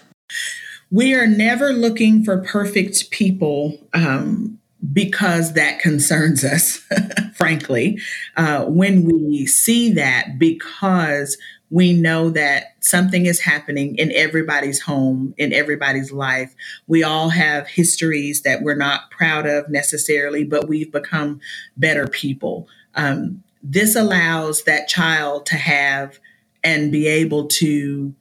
We 0.91 1.15
are 1.15 1.27
never 1.27 1.73
looking 1.73 2.25
for 2.25 2.39
perfect 2.39 3.11
people 3.11 3.79
um, 3.93 4.59
because 4.93 5.55
that 5.55 5.79
concerns 5.81 6.45
us, 6.45 6.87
frankly. 7.35 7.99
Uh, 8.37 8.65
when 8.67 9.05
we 9.05 9.47
see 9.47 9.93
that, 9.93 10.39
because 10.39 11.37
we 11.71 11.93
know 11.93 12.31
that 12.31 12.77
something 12.81 13.27
is 13.27 13.41
happening 13.41 13.97
in 13.97 14.13
everybody's 14.13 14.81
home, 14.81 15.35
in 15.37 15.53
everybody's 15.53 16.13
life. 16.13 16.55
We 16.87 17.03
all 17.03 17.31
have 17.31 17.67
histories 17.67 18.43
that 18.43 18.63
we're 18.63 18.77
not 18.77 19.11
proud 19.11 19.47
of 19.47 19.69
necessarily, 19.69 20.45
but 20.45 20.69
we've 20.69 20.93
become 20.93 21.41
better 21.77 22.07
people. 22.07 22.69
Um, 22.95 23.43
this 23.63 23.97
allows 23.97 24.63
that 24.65 24.87
child 24.87 25.47
to 25.47 25.57
have 25.57 26.21
and 26.67 26.93
be 26.93 27.07
able 27.07 27.47
to 27.47 28.15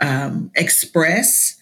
um, 0.00 0.50
express, 0.54 1.56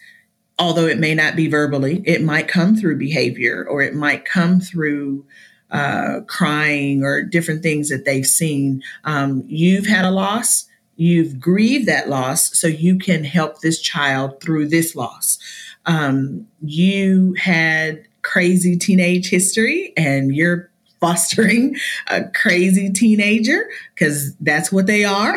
although 0.58 0.86
it 0.86 0.98
may 0.98 1.14
not 1.14 1.36
be 1.36 1.48
verbally, 1.48 2.02
it 2.06 2.22
might 2.22 2.48
come 2.48 2.76
through 2.76 2.98
behavior 2.98 3.66
or 3.68 3.82
it 3.82 3.94
might 3.94 4.24
come 4.24 4.60
through 4.60 5.26
uh, 5.70 6.20
crying 6.26 7.02
or 7.02 7.22
different 7.22 7.62
things 7.62 7.88
that 7.88 8.04
they've 8.04 8.26
seen. 8.26 8.82
Um, 9.04 9.44
you've 9.46 9.86
had 9.86 10.04
a 10.04 10.10
loss 10.10 10.66
You've 10.96 11.40
grieved 11.40 11.86
that 11.86 12.08
loss 12.08 12.56
so 12.56 12.66
you 12.66 12.98
can 12.98 13.24
help 13.24 13.60
this 13.60 13.80
child 13.80 14.40
through 14.40 14.68
this 14.68 14.94
loss. 14.94 15.38
Um, 15.86 16.46
you 16.62 17.34
had 17.34 18.06
crazy 18.22 18.76
teenage 18.76 19.28
history 19.28 19.92
and 19.96 20.34
you're 20.34 20.70
fostering 21.05 21.76
a 22.07 22.24
crazy 22.30 22.90
teenager 22.90 23.68
because 23.94 24.34
that's 24.36 24.72
what 24.72 24.86
they 24.86 25.05
are. 25.05 25.36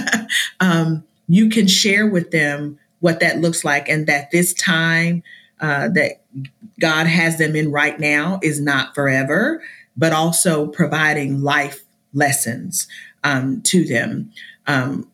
um, 0.60 1.02
you 1.28 1.48
can 1.48 1.66
share 1.66 2.06
with 2.06 2.30
them 2.30 2.78
what 3.00 3.20
that 3.20 3.38
looks 3.38 3.64
like 3.64 3.88
and 3.88 4.06
that 4.06 4.30
this 4.32 4.52
time 4.52 5.22
uh, 5.60 5.88
that 5.88 6.20
God 6.78 7.06
has 7.06 7.38
them 7.38 7.56
in 7.56 7.72
right 7.72 7.98
now 7.98 8.38
is 8.42 8.60
not 8.60 8.94
forever, 8.94 9.62
but 9.96 10.12
also 10.12 10.66
providing 10.66 11.42
life 11.42 11.84
lessons 12.12 12.86
um, 13.24 13.62
to 13.62 13.84
them. 13.84 14.30
Um, 14.66 15.10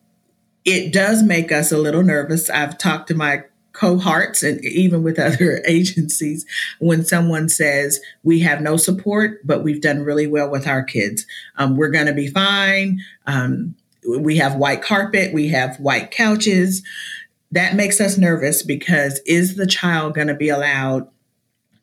it 0.65 0.91
does 0.91 1.23
make 1.23 1.53
us 1.53 1.71
a 1.71 1.77
little 1.77 2.03
nervous. 2.03 2.49
I've 2.49 2.77
talked 2.77 3.07
to 3.07 3.15
my 3.15 3.43
cohorts 3.75 4.41
and 4.41 4.63
even 4.63 5.03
with 5.03 5.19
other 5.19 5.61
agencies 5.67 6.45
when 6.79 7.03
someone 7.03 7.49
says 7.49 7.99
we 8.23 8.39
have 8.39 8.61
no 8.61 8.77
support 8.77 9.45
but 9.45 9.63
we've 9.63 9.81
done 9.81 10.01
really 10.01 10.27
well 10.27 10.49
with 10.49 10.67
our 10.67 10.83
kids. 10.83 11.25
Um, 11.57 11.75
we're 11.75 11.91
going 11.91 12.07
to 12.07 12.13
be 12.13 12.27
fine. 12.27 13.01
Um, 13.27 13.75
we 14.07 14.37
have 14.37 14.55
white 14.55 14.81
carpet. 14.81 15.33
We 15.33 15.49
have 15.49 15.77
white 15.77 16.11
couches. 16.11 16.83
That 17.51 17.75
makes 17.75 17.99
us 17.99 18.17
nervous 18.17 18.63
because 18.63 19.19
is 19.25 19.55
the 19.55 19.67
child 19.67 20.15
going 20.15 20.27
to 20.27 20.35
be 20.35 20.49
allowed 20.49 21.07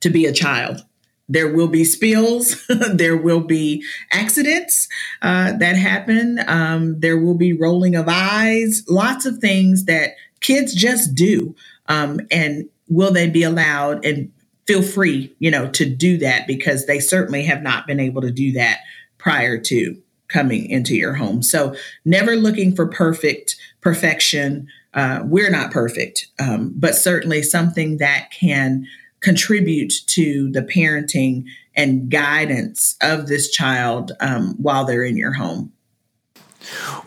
to 0.01 0.11
be 0.11 0.27
a 0.27 0.33
child? 0.33 0.85
There 1.29 1.53
will 1.53 1.69
be 1.69 1.85
spills, 1.85 2.67
there 2.93 3.17
will 3.17 3.41
be 3.41 3.85
accidents 4.11 4.89
uh, 5.23 5.53
that 5.59 5.77
happen, 5.77 6.41
um, 6.47 7.01
there 7.01 7.17
will 7.17 7.37
be 7.37 7.53
rolling 7.53 7.95
of 7.95 8.07
eyes, 8.09 8.85
lots 8.89 9.25
of 9.25 9.39
things 9.39 9.85
that 9.85 10.11
kids 10.41 10.75
just 10.75 11.15
do. 11.15 11.55
Um, 11.93 12.21
and 12.31 12.69
will 12.89 13.13
they 13.13 13.29
be 13.29 13.43
allowed 13.43 14.05
and 14.05 14.33
feel 14.67 14.83
free, 14.83 15.35
you 15.41 15.51
know, 15.51 15.69
to 15.71 15.85
do 15.85 16.17
that 16.19 16.47
because 16.47 16.87
they 16.87 17.01
certainly 17.01 17.43
have 17.45 17.63
not 17.63 17.87
been 17.87 18.01
able 18.01 18.23
to 18.23 18.31
do 18.31 18.53
that 18.53 18.81
prior 19.19 19.59
to 19.59 20.01
coming 20.29 20.71
into 20.71 20.97
your 20.97 21.13
home. 21.13 21.43
So 21.43 21.75
never 22.07 22.35
looking 22.37 22.75
for 22.75 22.87
perfect 22.87 23.57
perfection. 23.83 24.69
Uh, 24.95 25.21
we're 25.25 25.51
not 25.51 25.71
perfect, 25.71 26.29
um, 26.39 26.73
but 26.77 26.95
certainly 26.95 27.43
something 27.43 27.99
that 27.99 28.31
can 28.31 28.87
contribute 29.21 29.93
to 30.07 30.51
the 30.53 30.63
parenting 30.63 31.45
and 31.77 32.11
guidance 32.11 32.97
of 33.03 33.27
this 33.27 33.51
child 33.51 34.13
um, 34.21 34.55
while 34.59 34.85
they're 34.87 35.05
in 35.05 35.17
your 35.17 35.33
home. 35.33 35.73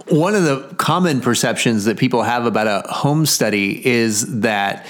One 0.07 0.35
of 0.35 0.43
the 0.43 0.75
common 0.77 1.21
perceptions 1.21 1.85
that 1.85 1.97
people 1.97 2.23
have 2.23 2.45
about 2.45 2.67
a 2.67 2.87
home 2.91 3.25
study 3.25 3.85
is 3.85 4.41
that 4.41 4.85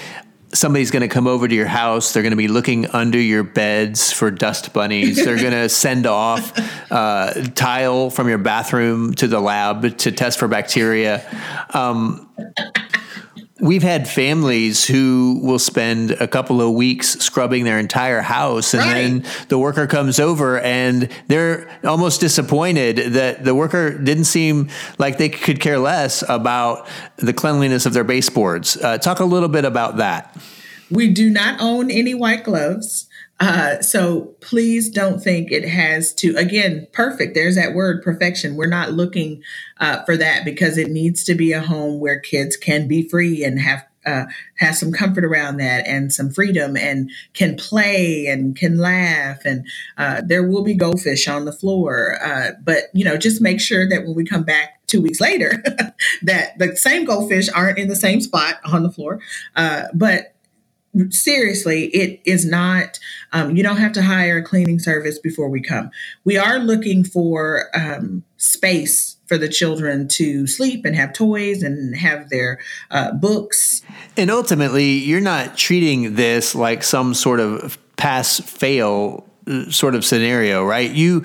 somebody's 0.52 0.90
going 0.90 1.02
to 1.02 1.08
come 1.08 1.26
over 1.26 1.46
to 1.46 1.54
your 1.54 1.66
house. 1.66 2.12
They're 2.12 2.22
going 2.22 2.30
to 2.32 2.36
be 2.36 2.48
looking 2.48 2.86
under 2.86 3.20
your 3.20 3.42
beds 3.42 4.12
for 4.12 4.30
dust 4.30 4.72
bunnies. 4.72 5.24
They're 5.24 5.38
going 5.38 5.52
to 5.62 5.68
send 5.68 6.06
off 6.06 6.52
uh, 6.90 7.32
tile 7.54 8.10
from 8.10 8.28
your 8.28 8.38
bathroom 8.38 9.14
to 9.14 9.28
the 9.28 9.40
lab 9.40 9.98
to 9.98 10.12
test 10.12 10.38
for 10.38 10.48
bacteria. 10.48 11.24
Um, 11.74 12.28
We've 13.58 13.82
had 13.82 14.06
families 14.06 14.84
who 14.84 15.40
will 15.42 15.58
spend 15.58 16.10
a 16.10 16.28
couple 16.28 16.60
of 16.60 16.74
weeks 16.74 17.18
scrubbing 17.20 17.64
their 17.64 17.78
entire 17.78 18.20
house, 18.20 18.74
and 18.74 18.82
right. 18.82 18.94
then 18.94 19.24
the 19.48 19.58
worker 19.58 19.86
comes 19.86 20.20
over 20.20 20.60
and 20.60 21.08
they're 21.28 21.66
almost 21.82 22.20
disappointed 22.20 23.14
that 23.14 23.44
the 23.44 23.54
worker 23.54 23.96
didn't 23.96 24.24
seem 24.24 24.68
like 24.98 25.16
they 25.16 25.30
could 25.30 25.58
care 25.58 25.78
less 25.78 26.22
about 26.28 26.86
the 27.16 27.32
cleanliness 27.32 27.86
of 27.86 27.94
their 27.94 28.04
baseboards. 28.04 28.76
Uh, 28.76 28.98
talk 28.98 29.20
a 29.20 29.24
little 29.24 29.48
bit 29.48 29.64
about 29.64 29.96
that. 29.96 30.36
We 30.90 31.12
do 31.12 31.30
not 31.30 31.60
own 31.60 31.90
any 31.90 32.14
white 32.14 32.44
gloves. 32.44 33.08
Uh, 33.38 33.82
so 33.82 34.34
please 34.40 34.88
don't 34.88 35.20
think 35.22 35.52
it 35.52 35.68
has 35.68 36.14
to, 36.14 36.34
again, 36.36 36.86
perfect. 36.92 37.34
There's 37.34 37.56
that 37.56 37.74
word 37.74 38.02
perfection. 38.02 38.56
We're 38.56 38.66
not 38.66 38.92
looking 38.92 39.42
uh, 39.78 40.04
for 40.04 40.16
that 40.16 40.44
because 40.44 40.78
it 40.78 40.88
needs 40.88 41.22
to 41.24 41.34
be 41.34 41.52
a 41.52 41.60
home 41.60 42.00
where 42.00 42.18
kids 42.18 42.56
can 42.56 42.88
be 42.88 43.06
free 43.06 43.44
and 43.44 43.60
have 43.60 43.84
uh, 44.06 44.24
have 44.58 44.76
some 44.76 44.92
comfort 44.92 45.24
around 45.24 45.56
that 45.56 45.86
and 45.86 46.12
some 46.12 46.30
freedom 46.30 46.76
and 46.76 47.10
can 47.34 47.56
play 47.56 48.26
and 48.26 48.56
can 48.56 48.78
laugh 48.78 49.44
and 49.44 49.66
uh, 49.98 50.22
there 50.24 50.48
will 50.48 50.62
be 50.62 50.74
goldfish 50.74 51.26
on 51.26 51.44
the 51.44 51.52
floor 51.52 52.16
uh, 52.24 52.52
but 52.62 52.84
you 52.92 53.04
know 53.04 53.16
just 53.16 53.42
make 53.42 53.60
sure 53.60 53.88
that 53.88 54.04
when 54.04 54.14
we 54.14 54.24
come 54.24 54.44
back 54.44 54.80
two 54.86 55.02
weeks 55.02 55.20
later 55.20 55.60
that 56.22 56.56
the 56.58 56.76
same 56.76 57.04
goldfish 57.04 57.48
aren't 57.52 57.78
in 57.78 57.88
the 57.88 57.96
same 57.96 58.20
spot 58.20 58.60
on 58.64 58.84
the 58.84 58.92
floor 58.92 59.20
uh, 59.56 59.82
but 59.92 60.35
seriously, 61.10 61.86
it 61.86 62.20
is 62.24 62.44
not, 62.44 62.98
um, 63.32 63.56
you 63.56 63.62
don't 63.62 63.76
have 63.78 63.92
to 63.92 64.02
hire 64.02 64.38
a 64.38 64.42
cleaning 64.42 64.78
service 64.78 65.18
before 65.18 65.48
we 65.48 65.60
come. 65.60 65.90
We 66.24 66.36
are 66.36 66.58
looking 66.58 67.04
for 67.04 67.64
um, 67.74 68.24
space 68.36 69.16
for 69.26 69.38
the 69.38 69.48
children 69.48 70.08
to 70.08 70.46
sleep 70.46 70.84
and 70.84 70.94
have 70.94 71.12
toys 71.12 71.62
and 71.62 71.96
have 71.96 72.30
their 72.30 72.58
uh, 72.90 73.12
books. 73.12 73.82
And 74.16 74.30
ultimately, 74.30 74.92
you're 74.92 75.20
not 75.20 75.56
treating 75.56 76.14
this 76.14 76.54
like 76.54 76.82
some 76.82 77.14
sort 77.14 77.40
of 77.40 77.78
pass 77.96 78.40
fail 78.40 79.28
uh, 79.46 79.70
sort 79.70 79.94
of 79.94 80.04
scenario, 80.04 80.64
right? 80.64 80.90
You 80.90 81.24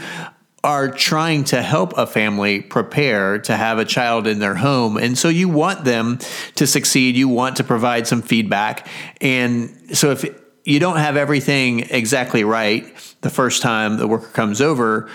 are 0.63 0.89
trying 0.89 1.43
to 1.43 1.61
help 1.61 1.97
a 1.97 2.05
family 2.05 2.61
prepare 2.61 3.39
to 3.39 3.57
have 3.57 3.79
a 3.79 3.85
child 3.85 4.27
in 4.27 4.39
their 4.39 4.55
home. 4.55 4.97
And 4.97 5.17
so 5.17 5.27
you 5.27 5.49
want 5.49 5.85
them 5.85 6.19
to 6.55 6.67
succeed. 6.67 7.15
You 7.15 7.27
want 7.27 7.55
to 7.57 7.63
provide 7.63 8.07
some 8.07 8.21
feedback. 8.21 8.87
And 9.19 9.75
so 9.91 10.11
if 10.11 10.23
you 10.63 10.79
don't 10.79 10.97
have 10.97 11.17
everything 11.17 11.79
exactly 11.89 12.43
right 12.43 12.85
the 13.21 13.31
first 13.31 13.61
time 13.63 13.97
the 13.97 14.07
worker 14.07 14.27
comes 14.27 14.61
over, 14.61 15.09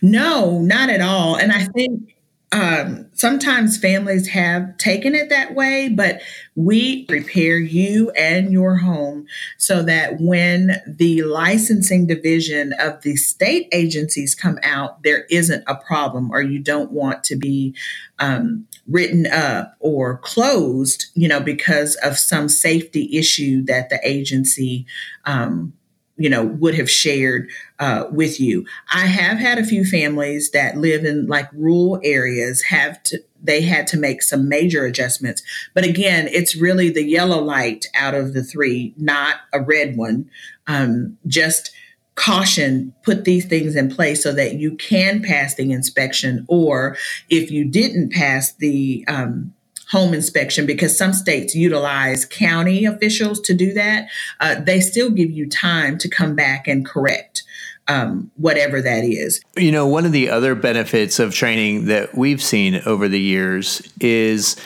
no, 0.00 0.60
not 0.60 0.88
at 0.88 1.00
all. 1.00 1.36
And 1.36 1.52
I 1.52 1.64
think 1.64 2.13
um, 2.54 3.06
sometimes 3.14 3.78
families 3.78 4.28
have 4.28 4.76
taken 4.78 5.16
it 5.16 5.28
that 5.28 5.56
way, 5.56 5.88
but 5.88 6.22
we 6.54 7.04
prepare 7.06 7.58
you 7.58 8.12
and 8.12 8.52
your 8.52 8.76
home 8.76 9.26
so 9.58 9.82
that 9.82 10.20
when 10.20 10.80
the 10.86 11.22
licensing 11.22 12.06
division 12.06 12.72
of 12.74 13.02
the 13.02 13.16
state 13.16 13.66
agencies 13.72 14.36
come 14.36 14.60
out, 14.62 15.02
there 15.02 15.24
isn't 15.30 15.64
a 15.66 15.74
problem 15.74 16.30
or 16.30 16.42
you 16.42 16.60
don't 16.60 16.92
want 16.92 17.24
to 17.24 17.34
be 17.34 17.74
um, 18.20 18.68
written 18.86 19.26
up 19.26 19.74
or 19.80 20.18
closed, 20.18 21.06
you 21.14 21.26
know, 21.26 21.40
because 21.40 21.96
of 22.04 22.16
some 22.16 22.48
safety 22.48 23.18
issue 23.18 23.64
that 23.64 23.90
the 23.90 23.98
agency 24.08 24.86
um, 25.24 25.72
you 26.16 26.30
know 26.30 26.44
would 26.44 26.74
have 26.74 26.90
shared 26.90 27.50
uh, 27.78 28.04
with 28.10 28.40
you. 28.40 28.66
I 28.92 29.06
have 29.06 29.38
had 29.38 29.58
a 29.58 29.64
few 29.64 29.84
families 29.84 30.50
that 30.50 30.76
live 30.76 31.04
in 31.04 31.26
like 31.26 31.52
rural 31.52 32.00
areas 32.02 32.62
have 32.62 33.02
to 33.04 33.18
they 33.42 33.60
had 33.60 33.86
to 33.88 33.98
make 33.98 34.22
some 34.22 34.48
major 34.48 34.84
adjustments. 34.84 35.42
But 35.74 35.84
again 35.84 36.28
it's 36.28 36.56
really 36.56 36.90
the 36.90 37.04
yellow 37.04 37.40
light 37.40 37.86
out 37.94 38.14
of 38.14 38.32
the 38.32 38.44
three 38.44 38.94
not 38.96 39.36
a 39.52 39.60
red 39.60 39.96
one. 39.96 40.30
Um, 40.66 41.18
just 41.26 41.72
caution 42.14 42.94
put 43.02 43.24
these 43.24 43.44
things 43.44 43.74
in 43.74 43.90
place 43.90 44.22
so 44.22 44.32
that 44.32 44.54
you 44.54 44.76
can 44.76 45.20
pass 45.20 45.56
the 45.56 45.72
inspection 45.72 46.44
or 46.48 46.96
if 47.28 47.50
you 47.50 47.64
didn't 47.64 48.12
pass 48.12 48.52
the 48.52 49.04
um, 49.08 49.52
home 49.90 50.14
inspection 50.14 50.66
because 50.66 50.96
some 50.96 51.12
states 51.12 51.54
utilize 51.54 52.24
county 52.24 52.84
officials 52.84 53.40
to 53.40 53.54
do 53.54 53.72
that, 53.74 54.08
uh, 54.40 54.60
they 54.60 54.80
still 54.80 55.10
give 55.10 55.30
you 55.30 55.48
time 55.48 55.98
to 55.98 56.08
come 56.08 56.34
back 56.34 56.66
and 56.66 56.84
correct. 56.84 57.42
Um, 57.86 58.30
whatever 58.36 58.80
that 58.80 59.04
is. 59.04 59.42
You 59.58 59.70
know, 59.70 59.86
one 59.86 60.06
of 60.06 60.12
the 60.12 60.30
other 60.30 60.54
benefits 60.54 61.18
of 61.18 61.34
training 61.34 61.84
that 61.84 62.14
we've 62.14 62.42
seen 62.42 62.80
over 62.86 63.08
the 63.08 63.20
years 63.20 63.82
is 64.00 64.56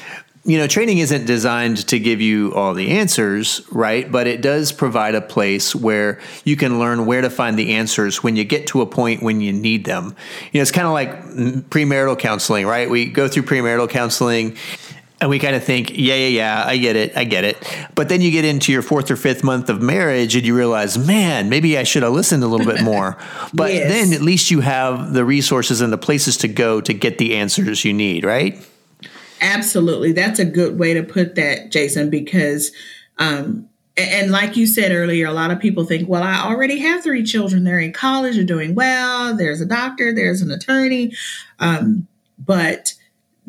you 0.49 0.57
know, 0.57 0.67
training 0.67 0.97
isn't 0.97 1.27
designed 1.27 1.87
to 1.89 1.99
give 1.99 2.23
you 2.23 2.55
all 2.55 2.73
the 2.73 2.89
answers, 2.93 3.61
right? 3.71 4.11
But 4.11 4.27
it 4.27 4.41
does 4.41 4.73
provide 4.73 5.15
a 5.15 5.21
place 5.21 5.75
where 5.75 6.21
you 6.45 6.57
can 6.57 6.79
learn 6.79 7.05
where 7.05 7.21
to 7.21 7.29
find 7.29 7.59
the 7.59 7.75
answers 7.75 8.23
when 8.23 8.35
you 8.35 8.45
get 8.45 8.67
to 8.69 8.81
a 8.81 8.87
point 8.87 9.23
when 9.23 9.43
you 9.43 9.53
need 9.53 9.85
them. 9.85 10.17
You 10.53 10.59
know, 10.59 10.63
it's 10.63 10.71
kind 10.71 10.87
of 10.87 10.95
like 10.95 11.23
premarital 11.69 12.19
counseling, 12.19 12.67
right? 12.67 12.89
We 12.89 13.05
go 13.05 13.29
through 13.29 13.43
premarital 13.43 13.91
counseling 13.91 14.57
and 15.21 15.31
we 15.31 15.39
kind 15.39 15.57
of 15.57 15.65
think, 15.65 15.91
yeah, 15.91 16.15
yeah, 16.15 16.29
yeah, 16.29 16.65
I 16.65 16.77
get 16.77 16.95
it, 16.95 17.17
I 17.17 17.25
get 17.25 17.45
it. 17.45 17.57
But 17.95 18.09
then 18.09 18.21
you 18.21 18.31
get 18.31 18.45
into 18.45 18.71
your 18.71 18.83
fourth 18.83 19.11
or 19.11 19.17
fifth 19.17 19.43
month 19.43 19.69
of 19.69 19.83
marriage 19.83 20.37
and 20.37 20.47
you 20.47 20.57
realize, 20.57 20.97
man, 20.97 21.49
maybe 21.49 21.77
I 21.77 21.83
should 21.83 22.05
have 22.05 22.13
listened 22.13 22.45
a 22.45 22.47
little 22.47 22.67
bit 22.67 22.83
more. 22.83 23.17
But 23.55 23.73
yes. 23.73 23.91
then 23.91 24.13
at 24.13 24.21
least 24.21 24.51
you 24.51 24.61
have 24.61 25.15
the 25.15 25.25
resources 25.25 25.81
and 25.81 25.93
the 25.93 25.99
places 25.99 26.37
to 26.39 26.49
go 26.49 26.81
to 26.81 26.93
get 26.93 27.19
the 27.19 27.37
answers 27.37 27.85
you 27.85 27.93
need, 27.93 28.25
right? 28.25 28.59
Absolutely. 29.41 30.13
That's 30.13 30.39
a 30.39 30.45
good 30.45 30.79
way 30.79 30.95
to 30.95 31.03
put 31.03 31.35
that, 31.37 31.71
Jason, 31.71 32.11
because, 32.11 32.73
um, 33.19 33.69
and 33.97 34.31
like 34.31 34.57
you 34.57 34.67
said 34.67 34.93
earlier, 34.93 35.27
a 35.27 35.33
lot 35.33 35.51
of 35.51 35.61
people 35.61 35.85
think, 35.85 36.09
well, 36.09 36.23
I 36.23 36.45
already 36.45 36.79
have 36.79 37.03
three 37.03 37.25
children. 37.25 37.65
They're 37.65 37.81
in 37.81 37.93
college, 37.93 38.37
they're 38.37 38.45
doing 38.45 38.75
well. 38.75 39.35
There's 39.35 39.61
a 39.61 39.67
doctor, 39.67 40.15
there's 40.15 40.43
an 40.43 40.51
attorney. 40.51 41.15
Um, 41.59 42.07
but 42.39 42.95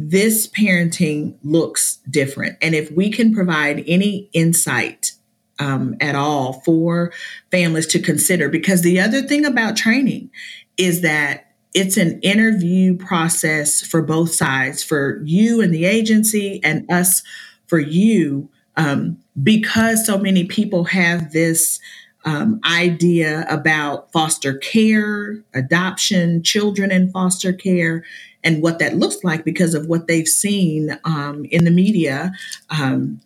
this 0.02 0.48
parenting 0.48 1.36
looks 1.44 1.98
different. 2.10 2.58
And 2.62 2.74
if 2.74 2.90
we 2.90 3.12
can 3.12 3.34
provide 3.34 3.84
any 3.86 4.30
insight 4.32 5.12
um, 5.60 5.98
at 6.00 6.16
all 6.16 6.62
for 6.62 7.12
families 7.52 7.86
to 7.88 8.00
consider, 8.00 8.48
because 8.48 8.82
the 8.82 9.02
other 9.02 9.22
thing 9.22 9.46
about 9.46 9.76
training 9.76 10.30
is 10.78 11.02
that 11.02 11.52
it's 11.74 11.98
an 11.98 12.22
interview 12.22 12.96
process 12.96 13.82
for 13.82 14.02
both 14.02 14.32
sides, 14.32 14.82
for 14.82 15.22
you 15.26 15.62
and 15.62 15.74
the 15.74 15.84
agency, 15.84 16.62
and 16.64 16.90
us 16.90 17.22
for 17.68 17.78
you, 17.78 18.50
um, 18.78 19.18
because 19.44 20.06
so 20.06 20.18
many 20.18 20.46
people 20.46 20.86
have 20.86 21.34
this 21.34 21.82
um, 22.24 22.62
idea 22.66 23.46
about 23.50 24.12
foster 24.14 24.54
care, 24.54 25.44
adoption, 25.54 26.42
children 26.42 26.90
in 26.90 27.12
foster 27.12 27.52
care, 27.52 28.06
and 28.44 28.62
what 28.62 28.80
that 28.80 28.96
looks 28.96 29.24
like 29.24 29.44
because 29.44 29.74
of 29.74 29.88
what 29.88 30.08
they've 30.08 30.28
seen 30.28 30.98
um, 31.04 31.46
in 31.46 31.66
the 31.66 31.72
media. 31.72 32.32
Um, 32.70 33.22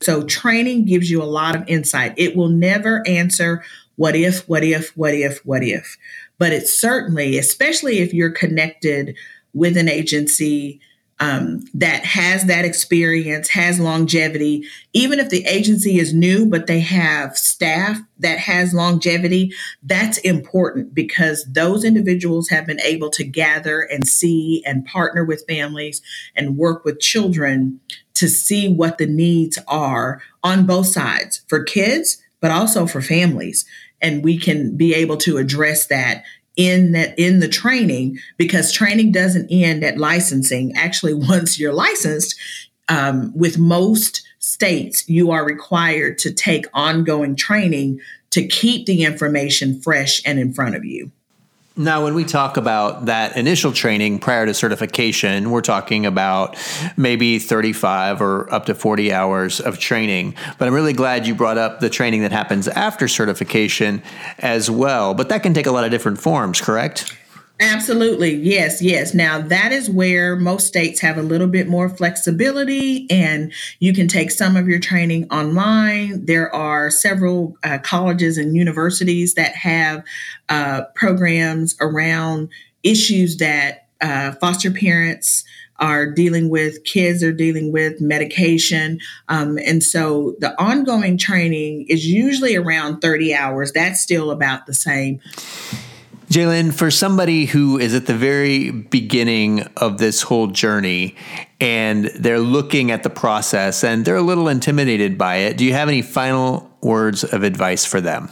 so, 0.00 0.22
training 0.24 0.84
gives 0.84 1.10
you 1.10 1.22
a 1.22 1.24
lot 1.24 1.56
of 1.56 1.66
insight. 1.66 2.14
It 2.16 2.36
will 2.36 2.48
never 2.48 3.06
answer 3.06 3.64
what 3.96 4.16
if, 4.16 4.48
what 4.48 4.64
if, 4.64 4.96
what 4.96 5.14
if, 5.14 5.44
what 5.46 5.62
if 5.62 5.96
but 6.38 6.52
it's 6.52 6.78
certainly, 6.78 7.38
especially 7.38 7.98
if 7.98 8.12
you're 8.12 8.30
connected 8.30 9.16
with 9.52 9.76
an 9.76 9.88
agency 9.88 10.80
um, 11.20 11.64
that 11.74 12.04
has 12.04 12.44
that 12.46 12.64
experience, 12.64 13.48
has 13.50 13.78
longevity, 13.78 14.66
even 14.92 15.20
if 15.20 15.30
the 15.30 15.44
agency 15.46 15.98
is 15.98 16.12
new, 16.12 16.44
but 16.46 16.66
they 16.66 16.80
have 16.80 17.38
staff 17.38 17.98
that 18.18 18.38
has 18.38 18.74
longevity, 18.74 19.52
that's 19.82 20.18
important 20.18 20.92
because 20.92 21.44
those 21.44 21.84
individuals 21.84 22.48
have 22.48 22.66
been 22.66 22.80
able 22.80 23.10
to 23.10 23.24
gather 23.24 23.80
and 23.80 24.06
see 24.06 24.62
and 24.66 24.84
partner 24.86 25.24
with 25.24 25.46
families 25.46 26.02
and 26.34 26.56
work 26.56 26.84
with 26.84 27.00
children 27.00 27.80
to 28.14 28.28
see 28.28 28.68
what 28.68 28.98
the 28.98 29.06
needs 29.06 29.58
are 29.68 30.20
on 30.42 30.66
both 30.66 30.86
sides 30.86 31.42
for 31.48 31.62
kids, 31.62 32.22
but 32.40 32.50
also 32.50 32.86
for 32.86 33.00
families. 33.00 33.64
And 34.00 34.24
we 34.24 34.36
can 34.36 34.76
be 34.76 34.94
able 34.94 35.16
to 35.18 35.38
address 35.38 35.86
that 35.86 36.24
in 36.56 36.92
that 36.92 37.18
in 37.18 37.40
the 37.40 37.48
training 37.48 38.18
because 38.36 38.72
training 38.72 39.12
doesn't 39.12 39.48
end 39.50 39.84
at 39.84 39.98
licensing. 39.98 40.72
Actually 40.76 41.14
once 41.28 41.58
you're 41.58 41.72
licensed 41.72 42.38
um, 42.88 43.32
with 43.34 43.58
most 43.58 44.26
states 44.38 45.08
you 45.08 45.30
are 45.30 45.44
required 45.44 46.18
to 46.18 46.32
take 46.32 46.66
ongoing 46.74 47.34
training 47.34 47.98
to 48.30 48.46
keep 48.46 48.84
the 48.86 49.02
information 49.04 49.80
fresh 49.80 50.20
and 50.26 50.38
in 50.38 50.52
front 50.52 50.74
of 50.74 50.84
you 50.84 51.10
now, 51.76 52.04
when 52.04 52.14
we 52.14 52.24
talk 52.24 52.56
about 52.56 53.06
that 53.06 53.36
initial 53.36 53.72
training 53.72 54.20
prior 54.20 54.46
to 54.46 54.54
certification, 54.54 55.50
we're 55.50 55.60
talking 55.60 56.06
about 56.06 56.56
maybe 56.96 57.40
35 57.40 58.22
or 58.22 58.52
up 58.54 58.66
to 58.66 58.76
40 58.76 59.12
hours 59.12 59.58
of 59.58 59.80
training. 59.80 60.36
But 60.56 60.68
I'm 60.68 60.74
really 60.74 60.92
glad 60.92 61.26
you 61.26 61.34
brought 61.34 61.58
up 61.58 61.80
the 61.80 61.90
training 61.90 62.22
that 62.22 62.30
happens 62.30 62.68
after 62.68 63.08
certification 63.08 64.04
as 64.38 64.70
well. 64.70 65.14
But 65.14 65.30
that 65.30 65.42
can 65.42 65.52
take 65.52 65.66
a 65.66 65.72
lot 65.72 65.84
of 65.84 65.90
different 65.90 66.20
forms, 66.20 66.60
correct? 66.60 67.12
Absolutely. 67.60 68.34
Yes, 68.34 68.82
yes. 68.82 69.14
Now, 69.14 69.40
that 69.40 69.70
is 69.70 69.88
where 69.88 70.34
most 70.34 70.66
states 70.66 71.00
have 71.00 71.16
a 71.16 71.22
little 71.22 71.46
bit 71.46 71.68
more 71.68 71.88
flexibility, 71.88 73.08
and 73.10 73.52
you 73.78 73.92
can 73.92 74.08
take 74.08 74.32
some 74.32 74.56
of 74.56 74.66
your 74.68 74.80
training 74.80 75.30
online. 75.30 76.24
There 76.24 76.52
are 76.52 76.90
several 76.90 77.56
uh, 77.62 77.78
colleges 77.78 78.38
and 78.38 78.56
universities 78.56 79.34
that 79.34 79.54
have 79.54 80.02
uh, 80.48 80.82
programs 80.96 81.76
around 81.80 82.48
issues 82.82 83.36
that 83.36 83.86
uh, 84.00 84.32
foster 84.32 84.72
parents 84.72 85.44
are 85.78 86.10
dealing 86.10 86.50
with, 86.50 86.84
kids 86.84 87.22
are 87.22 87.32
dealing 87.32 87.72
with, 87.72 88.00
medication. 88.00 88.98
Um, 89.28 89.58
and 89.58 89.82
so 89.82 90.34
the 90.40 90.60
ongoing 90.60 91.18
training 91.18 91.86
is 91.88 92.06
usually 92.06 92.56
around 92.56 93.00
30 93.00 93.34
hours. 93.34 93.72
That's 93.72 94.00
still 94.00 94.30
about 94.30 94.66
the 94.66 94.74
same. 94.74 95.20
Jalen, 96.34 96.74
for 96.74 96.90
somebody 96.90 97.44
who 97.44 97.78
is 97.78 97.94
at 97.94 98.06
the 98.06 98.14
very 98.14 98.72
beginning 98.72 99.60
of 99.76 99.98
this 99.98 100.22
whole 100.22 100.48
journey 100.48 101.14
and 101.60 102.06
they're 102.06 102.40
looking 102.40 102.90
at 102.90 103.04
the 103.04 103.08
process 103.08 103.84
and 103.84 104.04
they're 104.04 104.16
a 104.16 104.20
little 104.22 104.48
intimidated 104.48 105.16
by 105.16 105.36
it, 105.36 105.56
do 105.56 105.64
you 105.64 105.72
have 105.74 105.88
any 105.88 106.02
final 106.02 106.68
words 106.82 107.22
of 107.22 107.44
advice 107.44 107.84
for 107.84 108.00
them? 108.00 108.30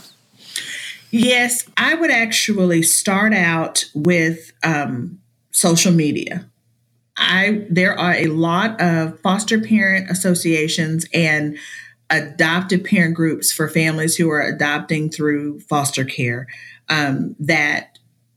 Yes, 1.13 1.65
I 1.77 1.95
would 1.95 2.11
actually 2.11 2.83
start 2.83 3.33
out 3.33 3.85
with 3.95 4.51
um, 4.65 5.21
social 5.53 5.93
media. 5.93 6.51
I 7.17 7.65
there 7.71 7.97
are 7.97 8.15
a 8.15 8.27
lot 8.27 8.81
of 8.81 9.21
foster 9.21 9.61
parent 9.61 10.11
associations 10.11 11.07
and 11.15 11.57
adoptive 12.11 12.83
parent 12.83 13.15
groups 13.15 13.53
for 13.53 13.69
families 13.69 14.17
who 14.17 14.29
are 14.29 14.43
adopting 14.43 15.09
through 15.09 15.61
foster 15.61 16.05
care 16.05 16.49
um, 16.89 17.35
that 17.39 17.92